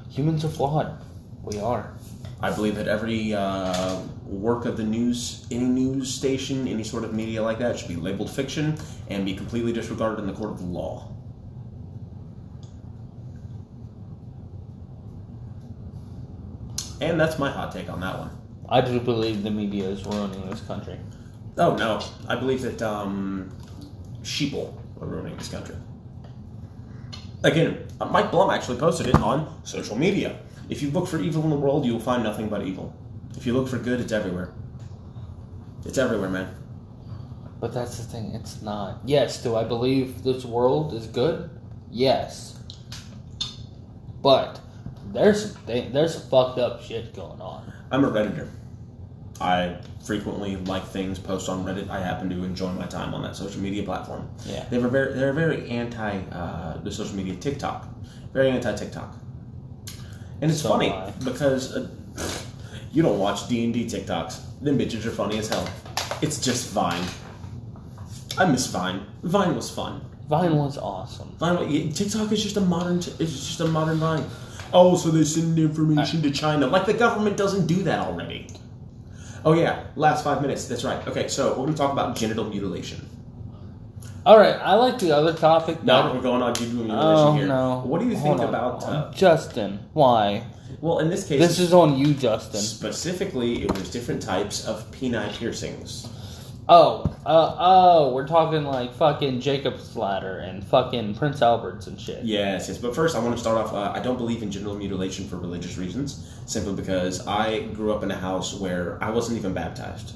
Humans 0.09 0.45
are 0.45 0.49
flawed. 0.49 1.01
We 1.41 1.59
are. 1.59 1.93
I 2.41 2.51
believe 2.51 2.75
that 2.75 2.87
every 2.87 3.33
uh, 3.33 3.99
work 4.25 4.65
of 4.65 4.77
the 4.77 4.83
news, 4.83 5.47
any 5.51 5.65
news 5.65 6.13
station, 6.13 6.67
any 6.67 6.83
sort 6.83 7.03
of 7.03 7.13
media 7.13 7.41
like 7.41 7.59
that, 7.59 7.79
should 7.79 7.87
be 7.87 7.95
labeled 7.95 8.29
fiction 8.29 8.77
and 9.09 9.25
be 9.25 9.33
completely 9.35 9.71
disregarded 9.71 10.19
in 10.19 10.27
the 10.27 10.33
court 10.33 10.51
of 10.51 10.61
law. 10.61 11.11
And 17.01 17.19
that's 17.19 17.37
my 17.37 17.51
hot 17.51 17.71
take 17.71 17.89
on 17.89 17.99
that 18.01 18.17
one. 18.17 18.31
I 18.67 18.81
do 18.81 18.99
believe 18.99 19.43
the 19.43 19.51
media 19.51 19.87
is 19.87 20.05
ruining 20.05 20.49
this 20.49 20.61
country. 20.61 20.97
Oh 21.57 21.75
no, 21.75 22.01
I 22.27 22.35
believe 22.35 22.61
that 22.61 22.81
um, 22.81 23.51
sheeple 24.23 24.73
are 24.99 25.07
ruining 25.07 25.37
this 25.37 25.47
country. 25.47 25.75
Again, 27.43 27.85
uh, 28.01 28.05
Mike 28.05 28.31
Blum 28.31 28.49
actually 28.49 28.77
posted 28.77 29.07
it 29.07 29.15
on 29.15 29.61
social 29.63 29.95
media. 29.95 30.39
If 30.69 30.81
you 30.81 30.91
look 30.91 31.07
for 31.07 31.19
evil 31.19 31.43
in 31.43 31.49
the 31.49 31.55
world, 31.55 31.85
you 31.85 31.93
will 31.93 31.99
find 31.99 32.23
nothing 32.23 32.49
but 32.49 32.65
evil. 32.65 32.95
If 33.37 33.45
you 33.45 33.53
look 33.53 33.67
for 33.67 33.77
good, 33.77 33.99
it's 33.99 34.11
everywhere. 34.11 34.53
It's 35.85 35.97
everywhere, 35.97 36.29
man. 36.29 36.53
But 37.59 37.73
that's 37.73 37.97
the 37.97 38.03
thing, 38.03 38.33
it's 38.33 38.61
not. 38.61 38.99
Yes, 39.05 39.41
do 39.41 39.55
I 39.55 39.63
believe 39.63 40.23
this 40.23 40.45
world 40.45 40.93
is 40.93 41.07
good? 41.07 41.49
Yes. 41.91 42.59
But 44.21 44.59
there's 45.13 45.55
th- 45.67 45.93
there's 45.93 46.19
fucked 46.29 46.59
up 46.59 46.81
shit 46.81 47.13
going 47.15 47.39
on. 47.39 47.71
I'm 47.91 48.03
a 48.03 48.11
redditor. 48.11 48.49
I 49.39 49.77
frequently 50.03 50.55
like 50.55 50.85
things, 50.85 51.19
post 51.19 51.49
on 51.49 51.65
Reddit. 51.65 51.89
I 51.89 51.99
happen 51.99 52.29
to 52.29 52.43
enjoy 52.43 52.71
my 52.71 52.85
time 52.85 53.13
on 53.13 53.21
that 53.23 53.35
social 53.35 53.61
media 53.61 53.83
platform. 53.83 54.29
Yeah. 54.45 54.65
They 54.69 54.77
were 54.77 54.87
very, 54.87 55.13
they're 55.13 55.33
very 55.33 55.69
anti 55.69 56.19
uh, 56.31 56.77
the 56.77 56.91
social 56.91 57.15
media 57.15 57.35
TikTok, 57.35 57.87
very 58.33 58.49
anti 58.49 58.73
TikTok, 58.75 59.13
and 60.41 60.51
it's 60.51 60.61
So 60.61 60.69
funny 60.69 60.91
I. 60.91 61.11
because 61.23 61.75
uh, 61.75 61.87
you 62.91 63.01
don't 63.03 63.19
watch 63.19 63.47
D 63.47 63.63
and 63.63 63.73
D 63.73 63.85
TikToks. 63.85 64.61
Them 64.61 64.77
bitches 64.77 65.05
are 65.05 65.11
funny 65.11 65.37
as 65.37 65.47
hell. 65.49 65.67
It's 66.21 66.39
just 66.39 66.69
Vine. 66.71 67.03
I 68.37 68.45
miss 68.45 68.67
Vine. 68.67 69.05
Vine 69.23 69.55
was 69.55 69.69
fun. 69.69 70.01
Vine 70.29 70.55
was 70.55 70.77
awesome. 70.77 71.29
Vine, 71.37 71.91
TikTok 71.91 72.31
is 72.31 72.41
just 72.43 72.57
a 72.57 72.61
modern. 72.61 72.97
It's 72.97 73.17
just 73.17 73.59
a 73.61 73.67
modern 73.67 73.97
Vine. 73.97 74.25
Oh, 74.73 74.97
so 74.97 75.09
they 75.09 75.23
send 75.23 75.57
information 75.59 76.21
to 76.23 76.31
China. 76.31 76.67
Like 76.67 76.85
the 76.85 76.93
government 76.93 77.37
doesn't 77.37 77.67
do 77.67 77.83
that 77.83 77.99
already. 77.99 78.47
Oh 79.45 79.53
yeah, 79.53 79.83
last 79.95 80.23
five 80.23 80.41
minutes. 80.41 80.67
That's 80.67 80.83
right. 80.83 81.05
Okay, 81.07 81.27
so 81.27 81.49
we're 81.51 81.55
going 81.67 81.73
to 81.73 81.77
talk 81.77 81.93
about 81.93 82.15
genital 82.15 82.45
mutilation. 82.45 83.07
All 84.25 84.39
right, 84.39 84.55
I 84.55 84.73
like 84.75 84.97
the 84.97 85.11
other 85.15 85.33
topic. 85.33 85.83
No, 85.83 86.11
we're 86.15 86.21
going 86.21 86.41
on 86.41 86.53
genital 86.55 86.83
mutilation 86.83 87.27
Oh 87.27 87.33
here. 87.35 87.47
no! 87.47 87.83
What 87.85 88.01
do 88.01 88.07
you 88.09 88.15
Hold 88.17 88.37
think 88.39 88.49
on. 88.49 88.55
about? 88.55 88.83
Uh, 88.83 89.11
Justin? 89.13 89.79
Why? 89.93 90.43
well, 90.81 90.99
in 90.99 91.09
this 91.09 91.27
case, 91.27 91.39
This 91.39 91.59
is 91.59 91.73
on 91.73 91.95
you, 91.97 92.13
Justin. 92.15 92.59
specifically 92.59 93.61
it 93.63 93.71
was 93.77 93.89
different 93.91 94.21
types 94.21 94.67
of 94.67 94.89
penile 94.91 95.31
piercings. 95.37 96.09
Oh, 96.67 97.15
uh, 97.27 97.55
oh, 97.59 98.13
we're 98.15 98.27
talking 98.27 98.63
like 98.63 98.95
fucking 98.95 99.39
Jacob's 99.41 99.95
ladder 99.95 100.39
and 100.39 100.63
fucking 100.65 101.13
Prince 101.13 101.43
Albert's 101.43 101.85
and 101.85 102.01
shit. 102.01 102.23
Yes, 102.23 102.67
yes. 102.67 102.79
But 102.79 102.95
first, 102.95 103.15
I 103.15 103.19
want 103.19 103.35
to 103.35 103.39
start 103.39 103.57
off. 103.59 103.71
Uh, 103.73 103.91
I 103.95 103.99
don't 103.99 104.17
believe 104.17 104.41
in 104.41 104.49
genital 104.49 104.75
mutilation 104.75 105.27
for 105.27 105.37
religious 105.37 105.77
reasons, 105.77 106.27
simply 106.47 106.73
because 106.73 107.25
I 107.27 107.59
grew 107.67 107.93
up 107.93 108.01
in 108.01 108.09
a 108.09 108.15
house 108.15 108.55
where 108.59 108.97
I 109.03 109.11
wasn't 109.11 109.37
even 109.37 109.53
baptized. 109.53 110.13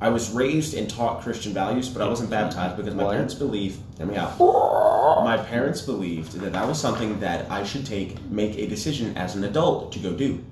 I 0.00 0.08
was 0.08 0.30
raised 0.30 0.72
and 0.74 0.88
taught 0.88 1.20
Christian 1.20 1.52
values, 1.52 1.88
but 1.88 2.00
I 2.02 2.08
wasn't 2.08 2.30
baptized 2.30 2.76
because 2.76 2.94
my 2.94 3.04
parents 3.04 3.34
believed. 3.34 3.80
Hear 3.98 4.06
me 4.06 4.16
out. 4.16 4.38
My 4.38 5.36
parents 5.36 5.82
believed 5.82 6.32
that 6.40 6.52
that 6.54 6.66
was 6.66 6.80
something 6.80 7.20
that 7.20 7.50
I 7.50 7.64
should 7.64 7.84
take, 7.84 8.22
make 8.30 8.56
a 8.56 8.66
decision 8.66 9.14
as 9.18 9.36
an 9.36 9.44
adult 9.44 9.92
to 9.92 9.98
go 9.98 10.12
do. 10.12 10.42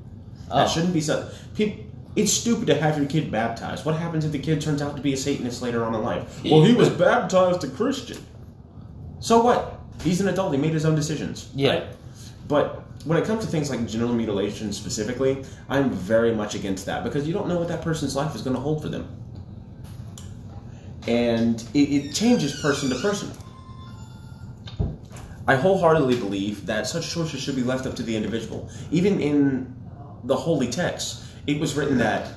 That 0.48 0.66
Oh. 0.66 0.68
shouldn't 0.68 0.92
be 0.92 1.00
so. 1.00 1.28
People, 1.54 1.84
it's 2.14 2.32
stupid 2.32 2.66
to 2.66 2.74
have 2.74 2.98
your 2.98 3.06
kid 3.06 3.30
baptized. 3.30 3.86
What 3.86 3.94
happens 3.96 4.24
if 4.26 4.32
the 4.32 4.38
kid 4.38 4.60
turns 4.60 4.82
out 4.82 4.96
to 4.96 5.02
be 5.02 5.14
a 5.14 5.16
Satanist 5.16 5.62
later 5.62 5.82
on 5.84 5.94
in 5.94 6.02
life? 6.02 6.40
Well, 6.44 6.62
he 6.62 6.74
was 6.74 6.90
baptized 6.90 7.64
a 7.64 7.68
Christian. 7.68 8.18
So 9.20 9.42
what? 9.42 9.80
He's 10.02 10.20
an 10.20 10.28
adult. 10.28 10.52
He 10.52 10.58
made 10.60 10.72
his 10.72 10.84
own 10.84 10.94
decisions. 10.94 11.48
Yeah. 11.54 11.70
right? 11.70 11.84
But 12.48 12.82
when 13.04 13.16
it 13.18 13.24
comes 13.24 13.44
to 13.44 13.50
things 13.50 13.70
like 13.70 13.86
genital 13.86 14.14
mutilation 14.14 14.72
specifically, 14.72 15.44
I'm 15.68 15.90
very 15.90 16.34
much 16.34 16.54
against 16.54 16.86
that 16.86 17.04
because 17.04 17.26
you 17.26 17.32
don't 17.34 17.48
know 17.48 17.58
what 17.58 17.68
that 17.68 17.82
person's 17.82 18.14
life 18.16 18.34
is 18.34 18.42
going 18.42 18.56
to 18.56 18.60
hold 18.62 18.82
for 18.82 18.88
them. 18.88 19.06
And 21.06 21.62
it, 21.74 21.78
it 21.78 22.14
changes 22.14 22.60
person 22.60 22.90
to 22.90 22.96
person. 22.96 23.30
I 25.46 25.54
wholeheartedly 25.54 26.16
believe 26.16 26.66
that 26.66 26.86
such 26.86 27.10
choices 27.10 27.40
should 27.40 27.56
be 27.56 27.62
left 27.62 27.86
up 27.86 27.96
to 27.96 28.02
the 28.02 28.14
individual. 28.14 28.68
Even 28.90 29.18
in 29.20 29.74
the 30.24 30.36
holy 30.36 30.68
text, 30.68 31.24
it 31.46 31.58
was 31.58 31.74
written 31.74 31.96
that 31.98 32.32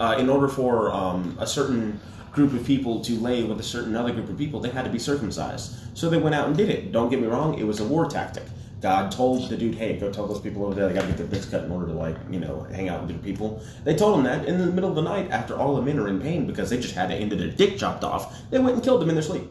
uh, 0.00 0.16
in 0.18 0.28
order 0.28 0.48
for 0.48 0.92
um, 0.92 1.36
a 1.38 1.46
certain 1.46 2.00
group 2.32 2.52
of 2.52 2.64
people 2.66 3.00
to 3.02 3.14
lay 3.20 3.44
with 3.44 3.60
a 3.60 3.62
certain 3.62 3.94
other 3.94 4.12
group 4.12 4.28
of 4.28 4.36
people, 4.36 4.60
they 4.60 4.70
had 4.70 4.84
to 4.84 4.90
be 4.90 4.98
circumcised. 4.98 5.76
So 5.96 6.10
they 6.10 6.18
went 6.18 6.34
out 6.34 6.48
and 6.48 6.56
did 6.56 6.68
it. 6.68 6.92
Don't 6.92 7.10
get 7.10 7.20
me 7.20 7.28
wrong, 7.28 7.58
it 7.58 7.64
was 7.64 7.80
a 7.80 7.84
war 7.84 8.08
tactic. 8.08 8.44
God 8.80 9.10
told 9.10 9.48
the 9.48 9.56
dude, 9.56 9.74
hey, 9.74 9.96
go 9.98 10.12
tell 10.12 10.26
those 10.28 10.40
people 10.40 10.64
over 10.64 10.74
there 10.74 10.88
they 10.88 10.94
gotta 10.94 11.08
get 11.08 11.16
their 11.16 11.26
dicks 11.26 11.46
cut 11.46 11.64
in 11.64 11.70
order 11.70 11.86
to, 11.86 11.92
like, 11.92 12.16
you 12.30 12.38
know, 12.38 12.62
hang 12.72 12.88
out 12.88 13.04
with 13.04 13.08
the 13.08 13.18
people. 13.22 13.60
They 13.84 13.96
told 13.96 14.18
him 14.18 14.24
that 14.24 14.46
in 14.46 14.58
the 14.58 14.66
middle 14.66 14.90
of 14.90 14.96
the 14.96 15.02
night 15.02 15.30
after 15.30 15.56
all 15.56 15.74
the 15.74 15.82
men 15.82 15.98
are 15.98 16.06
in 16.06 16.20
pain 16.20 16.46
because 16.46 16.70
they 16.70 16.78
just 16.78 16.94
had 16.94 17.10
the 17.10 17.14
end 17.14 17.32
of 17.32 17.40
their 17.40 17.50
dick 17.50 17.76
chopped 17.76 18.04
off. 18.04 18.38
They 18.50 18.58
went 18.58 18.76
and 18.76 18.84
killed 18.84 19.00
them 19.00 19.08
in 19.08 19.16
their 19.16 19.22
sleep. 19.22 19.48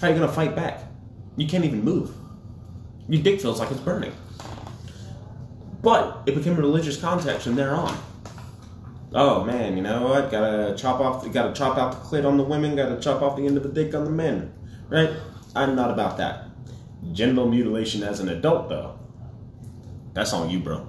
How 0.00 0.06
are 0.06 0.10
you 0.10 0.18
gonna 0.18 0.32
fight 0.32 0.56
back? 0.56 0.84
You 1.36 1.46
can't 1.46 1.64
even 1.64 1.84
move. 1.84 2.14
Your 3.08 3.22
dick 3.22 3.40
feels 3.40 3.58
like 3.58 3.70
it's 3.70 3.80
burning. 3.80 4.12
But 5.82 6.22
it 6.26 6.34
became 6.34 6.54
a 6.56 6.60
religious 6.60 7.00
context 7.00 7.44
from 7.44 7.54
there 7.54 7.74
on. 7.74 7.96
Oh 9.14 9.44
man, 9.44 9.76
you 9.76 9.82
know 9.82 10.08
what? 10.08 10.30
Gotta 10.30 10.74
chop 10.76 11.00
off. 11.00 11.30
Gotta 11.32 11.52
chop 11.52 11.78
out 11.78 11.92
the 11.92 11.98
clit 11.98 12.26
on 12.26 12.36
the 12.36 12.44
women. 12.44 12.76
Gotta 12.76 13.00
chop 13.00 13.22
off 13.22 13.36
the 13.36 13.46
end 13.46 13.56
of 13.56 13.62
the 13.62 13.68
dick 13.68 13.94
on 13.94 14.04
the 14.04 14.10
men. 14.10 14.52
Right? 14.88 15.10
I'm 15.54 15.74
not 15.74 15.90
about 15.90 16.18
that. 16.18 16.47
Genital 17.12 17.48
mutilation 17.48 18.02
as 18.02 18.20
an 18.20 18.28
adult, 18.28 18.68
though. 18.68 18.98
That's 20.14 20.32
on 20.32 20.50
you, 20.50 20.58
bro. 20.58 20.88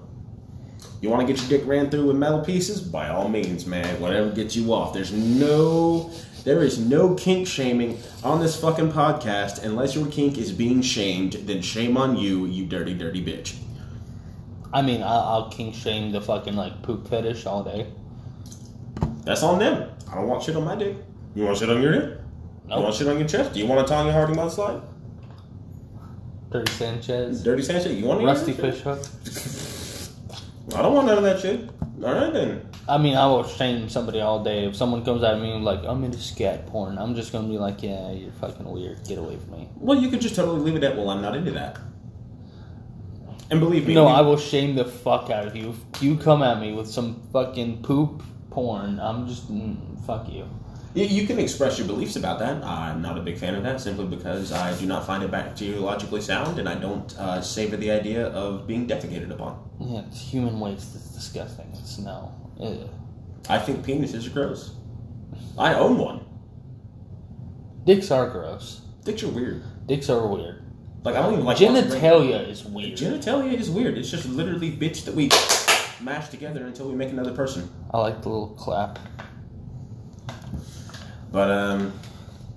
You 1.01 1.09
want 1.09 1.25
to 1.25 1.31
get 1.31 1.41
your 1.41 1.59
dick 1.59 1.67
ran 1.67 1.89
through 1.89 2.07
with 2.07 2.17
metal 2.17 2.41
pieces? 2.43 2.81
By 2.81 3.09
all 3.09 3.29
means, 3.29 3.65
man. 3.65 3.99
Whatever 4.01 4.31
gets 4.31 4.55
you 4.55 4.73
off. 4.73 4.93
There's 4.93 5.13
no, 5.13 6.11
there 6.43 6.61
is 6.61 6.77
no 6.77 7.15
kink 7.15 7.47
shaming 7.47 7.99
on 8.23 8.39
this 8.39 8.59
fucking 8.59 8.91
podcast 8.91 9.63
unless 9.63 9.95
your 9.95 10.07
kink 10.07 10.37
is 10.37 10.51
being 10.51 10.81
shamed. 10.81 11.33
Then 11.33 11.61
shame 11.61 11.95
on 11.95 12.17
you, 12.17 12.45
you 12.47 12.65
dirty, 12.65 12.93
dirty 12.93 13.23
bitch. 13.23 13.55
I 14.73 14.81
mean, 14.81 15.01
I'll, 15.01 15.19
I'll 15.19 15.49
king 15.49 15.71
shame 15.71 16.11
the 16.11 16.21
fucking 16.21 16.55
like 16.55 16.81
poop 16.81 17.07
fetish 17.07 17.45
all 17.45 17.63
day. 17.63 17.87
That's 19.23 19.43
on 19.43 19.59
them. 19.59 19.89
I 20.11 20.15
don't 20.15 20.27
want 20.27 20.43
shit 20.43 20.55
on 20.55 20.65
my 20.65 20.75
dick. 20.75 20.97
You 21.35 21.43
want 21.45 21.57
shit 21.57 21.69
on 21.69 21.81
your 21.81 21.91
dick? 21.93 22.17
You 22.67 22.75
want 22.81 22.93
shit 22.93 23.07
on 23.07 23.17
your 23.17 23.27
chest? 23.27 23.53
Do 23.53 23.59
you 23.59 23.67
want 23.67 23.89
a 23.89 23.91
Tonya 23.91 24.11
Harding 24.11 24.35
mudslide? 24.35 24.81
Dirty 26.51 26.71
Sanchez, 26.73 27.43
Dirty 27.43 27.61
Sanchez? 27.61 27.95
You 27.95 28.05
want 28.05 28.23
Rusty 28.23 28.51
of 28.51 28.57
that 28.57 28.75
Fish 28.75 30.09
I 30.75 30.81
don't 30.81 30.93
want 30.93 31.07
none 31.07 31.17
of 31.17 31.23
that 31.23 31.39
shit. 31.39 31.69
All 32.03 32.13
right 32.13 32.31
then. 32.31 32.65
I 32.87 32.97
mean, 32.97 33.15
I 33.15 33.25
will 33.27 33.43
shame 33.43 33.89
somebody 33.89 34.19
all 34.19 34.43
day. 34.43 34.65
If 34.65 34.75
someone 34.75 35.03
comes 35.05 35.21
at 35.23 35.39
me 35.39 35.53
like, 35.59 35.83
I'm 35.83 36.03
into 36.03 36.17
scat 36.17 36.65
porn, 36.67 36.97
I'm 36.97 37.13
just 37.15 37.31
gonna 37.31 37.47
be 37.47 37.57
like, 37.57 37.83
yeah, 37.83 38.11
you're 38.11 38.31
fucking 38.33 38.65
weird. 38.65 39.03
Get 39.07 39.17
away 39.19 39.37
from 39.37 39.51
me. 39.59 39.69
Well, 39.75 39.99
you 39.99 40.09
could 40.09 40.21
just 40.21 40.35
totally 40.35 40.59
leave 40.61 40.75
it 40.75 40.83
at, 40.83 40.95
well, 40.95 41.09
I'm 41.09 41.21
not 41.21 41.35
into 41.35 41.51
that. 41.51 41.77
And 43.51 43.59
believe 43.59 43.87
me, 43.87 43.93
No, 43.95 44.05
we- 44.05 44.11
I 44.11 44.21
will 44.21 44.37
shame 44.37 44.75
the 44.75 44.85
fuck 44.85 45.29
out 45.29 45.45
of 45.47 45.55
you. 45.55 45.75
If 45.93 46.01
you 46.03 46.17
come 46.17 46.41
at 46.43 46.59
me 46.59 46.71
with 46.73 46.87
some 46.87 47.21
fucking 47.33 47.81
poop 47.83 48.23
porn, 48.49 48.99
I'm 48.99 49.27
just, 49.27 49.51
mm, 49.51 49.75
fuck 50.05 50.31
you. 50.31 50.45
You, 50.99 51.05
you 51.05 51.25
can 51.25 51.39
express 51.39 51.77
your 51.77 51.87
beliefs 51.87 52.17
about 52.17 52.39
that. 52.39 52.61
I'm 52.61 53.01
not 53.01 53.17
a 53.17 53.21
big 53.21 53.37
fan 53.37 53.55
of 53.55 53.63
that 53.63 53.79
simply 53.79 54.05
because 54.05 54.51
I 54.51 54.77
do 54.77 54.85
not 54.85 55.07
find 55.07 55.23
it 55.23 55.31
bacteriologically 55.31 56.21
sound 56.21 56.59
and 56.59 56.67
I 56.67 56.75
don't 56.75 57.17
uh, 57.17 57.41
savor 57.41 57.77
the 57.77 57.89
idea 57.89 58.27
of 58.27 58.67
being 58.67 58.85
defecated 58.85 59.31
upon. 59.31 59.69
Yeah, 59.79 60.01
it's 60.05 60.19
human 60.19 60.59
waste. 60.59 60.93
It's 60.95 61.13
disgusting. 61.13 61.71
It's 61.79 61.99
no. 61.99 62.33
Ugh. 62.59 62.89
I 63.47 63.59
think 63.59 63.85
penises 63.85 64.27
are 64.27 64.31
gross. 64.31 64.75
I 65.57 65.73
own 65.73 65.97
one. 65.97 66.25
Dicks 67.85 68.11
are 68.11 68.29
gross. 68.29 68.81
Dicks 69.05 69.23
are 69.23 69.29
weird. 69.29 69.63
Dicks 69.87 70.09
are 70.09 70.27
weird. 70.27 70.65
Like, 71.03 71.15
I 71.15 71.21
don't 71.21 71.31
even 71.31 71.45
like 71.45 71.55
Genitalia 71.55 72.45
is 72.45 72.65
weird. 72.65 72.97
Genitalia 72.97 73.53
is 73.53 73.69
weird. 73.69 73.97
It's 73.97 74.11
just 74.11 74.25
literally 74.25 74.69
bitch 74.69 75.05
that 75.05 75.15
we 75.15 75.29
mash 76.03 76.27
together 76.27 76.65
until 76.65 76.89
we 76.89 76.95
make 76.95 77.11
another 77.11 77.33
person. 77.33 77.69
I 77.91 77.99
like 77.99 78.21
the 78.21 78.27
little 78.27 78.49
clap. 78.49 78.99
But 81.31 81.51
um, 81.51 81.93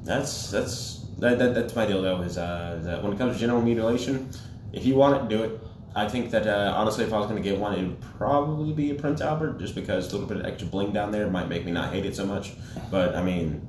that's 0.04 0.50
that's 0.50 1.04
that, 1.18 1.38
that 1.38 1.54
that's 1.54 1.74
my 1.76 1.86
deal 1.86 2.02
though. 2.02 2.20
Is 2.22 2.38
uh, 2.38 2.80
that 2.84 3.02
when 3.02 3.12
it 3.12 3.18
comes 3.18 3.34
to 3.34 3.40
general 3.40 3.62
mutilation, 3.62 4.30
if 4.72 4.84
you 4.84 4.94
want 4.94 5.22
it, 5.22 5.28
do 5.36 5.42
it. 5.44 5.60
I 5.94 6.08
think 6.08 6.30
that 6.30 6.46
uh, 6.46 6.72
honestly, 6.74 7.04
if 7.04 7.12
I 7.12 7.18
was 7.18 7.26
going 7.26 7.42
to 7.42 7.46
get 7.46 7.58
one, 7.60 7.74
it 7.74 7.82
would 7.82 8.00
probably 8.16 8.72
be 8.72 8.90
a 8.92 8.94
Prince 8.94 9.20
Albert, 9.20 9.58
just 9.58 9.74
because 9.74 10.08
a 10.08 10.12
little 10.12 10.26
bit 10.26 10.38
of 10.38 10.46
extra 10.46 10.66
bling 10.66 10.90
down 10.92 11.10
there 11.12 11.28
might 11.28 11.48
make 11.50 11.66
me 11.66 11.72
not 11.72 11.92
hate 11.92 12.06
it 12.06 12.16
so 12.16 12.24
much. 12.24 12.52
But 12.90 13.14
I 13.14 13.22
mean, 13.22 13.60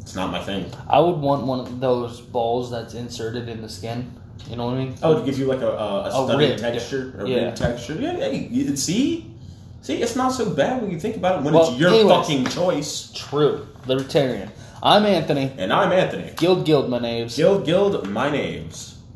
It's 0.00 0.14
not 0.14 0.30
my 0.30 0.40
thing. 0.40 0.70
I 0.88 1.00
would 1.00 1.16
want 1.16 1.44
one 1.46 1.58
of 1.58 1.80
those 1.80 2.20
balls 2.20 2.70
that's 2.70 2.94
inserted 2.94 3.48
in 3.48 3.60
the 3.60 3.68
skin. 3.68 4.08
You 4.48 4.54
know 4.54 4.66
what 4.66 4.74
I 4.74 4.84
mean? 4.84 4.94
Oh, 5.02 5.18
to 5.18 5.24
give 5.26 5.36
you 5.36 5.46
like 5.46 5.62
a, 5.62 5.68
a, 5.68 6.10
a 6.10 6.36
rib, 6.36 6.58
texture, 6.58 7.12
yeah. 7.18 7.22
a 7.24 7.28
Yeah. 7.28 7.50
texture. 7.56 7.94
Yeah, 7.94 8.12
hey, 8.12 8.76
see, 8.76 9.34
see, 9.82 10.02
it's 10.02 10.16
not 10.16 10.32
so 10.32 10.50
bad 10.50 10.82
when 10.82 10.90
you 10.90 10.98
think 11.00 11.16
about 11.16 11.38
it. 11.40 11.44
When 11.44 11.54
Well, 11.54 11.70
it's 11.70 11.78
your 11.78 11.90
anyways. 11.90 12.10
fucking 12.16 12.46
choice. 12.46 13.12
True. 13.14 13.66
Libertarian. 13.86 14.50
I'm 14.82 15.06
Anthony. 15.06 15.52
And 15.58 15.72
I'm 15.72 15.90
Anthony. 15.92 16.32
Guild 16.36 16.64
Guild, 16.66 16.90
my 16.90 16.98
names. 16.98 17.36
Guild, 17.36 17.64
guild, 17.64 18.08
my 18.08 18.30
names. 18.30 18.95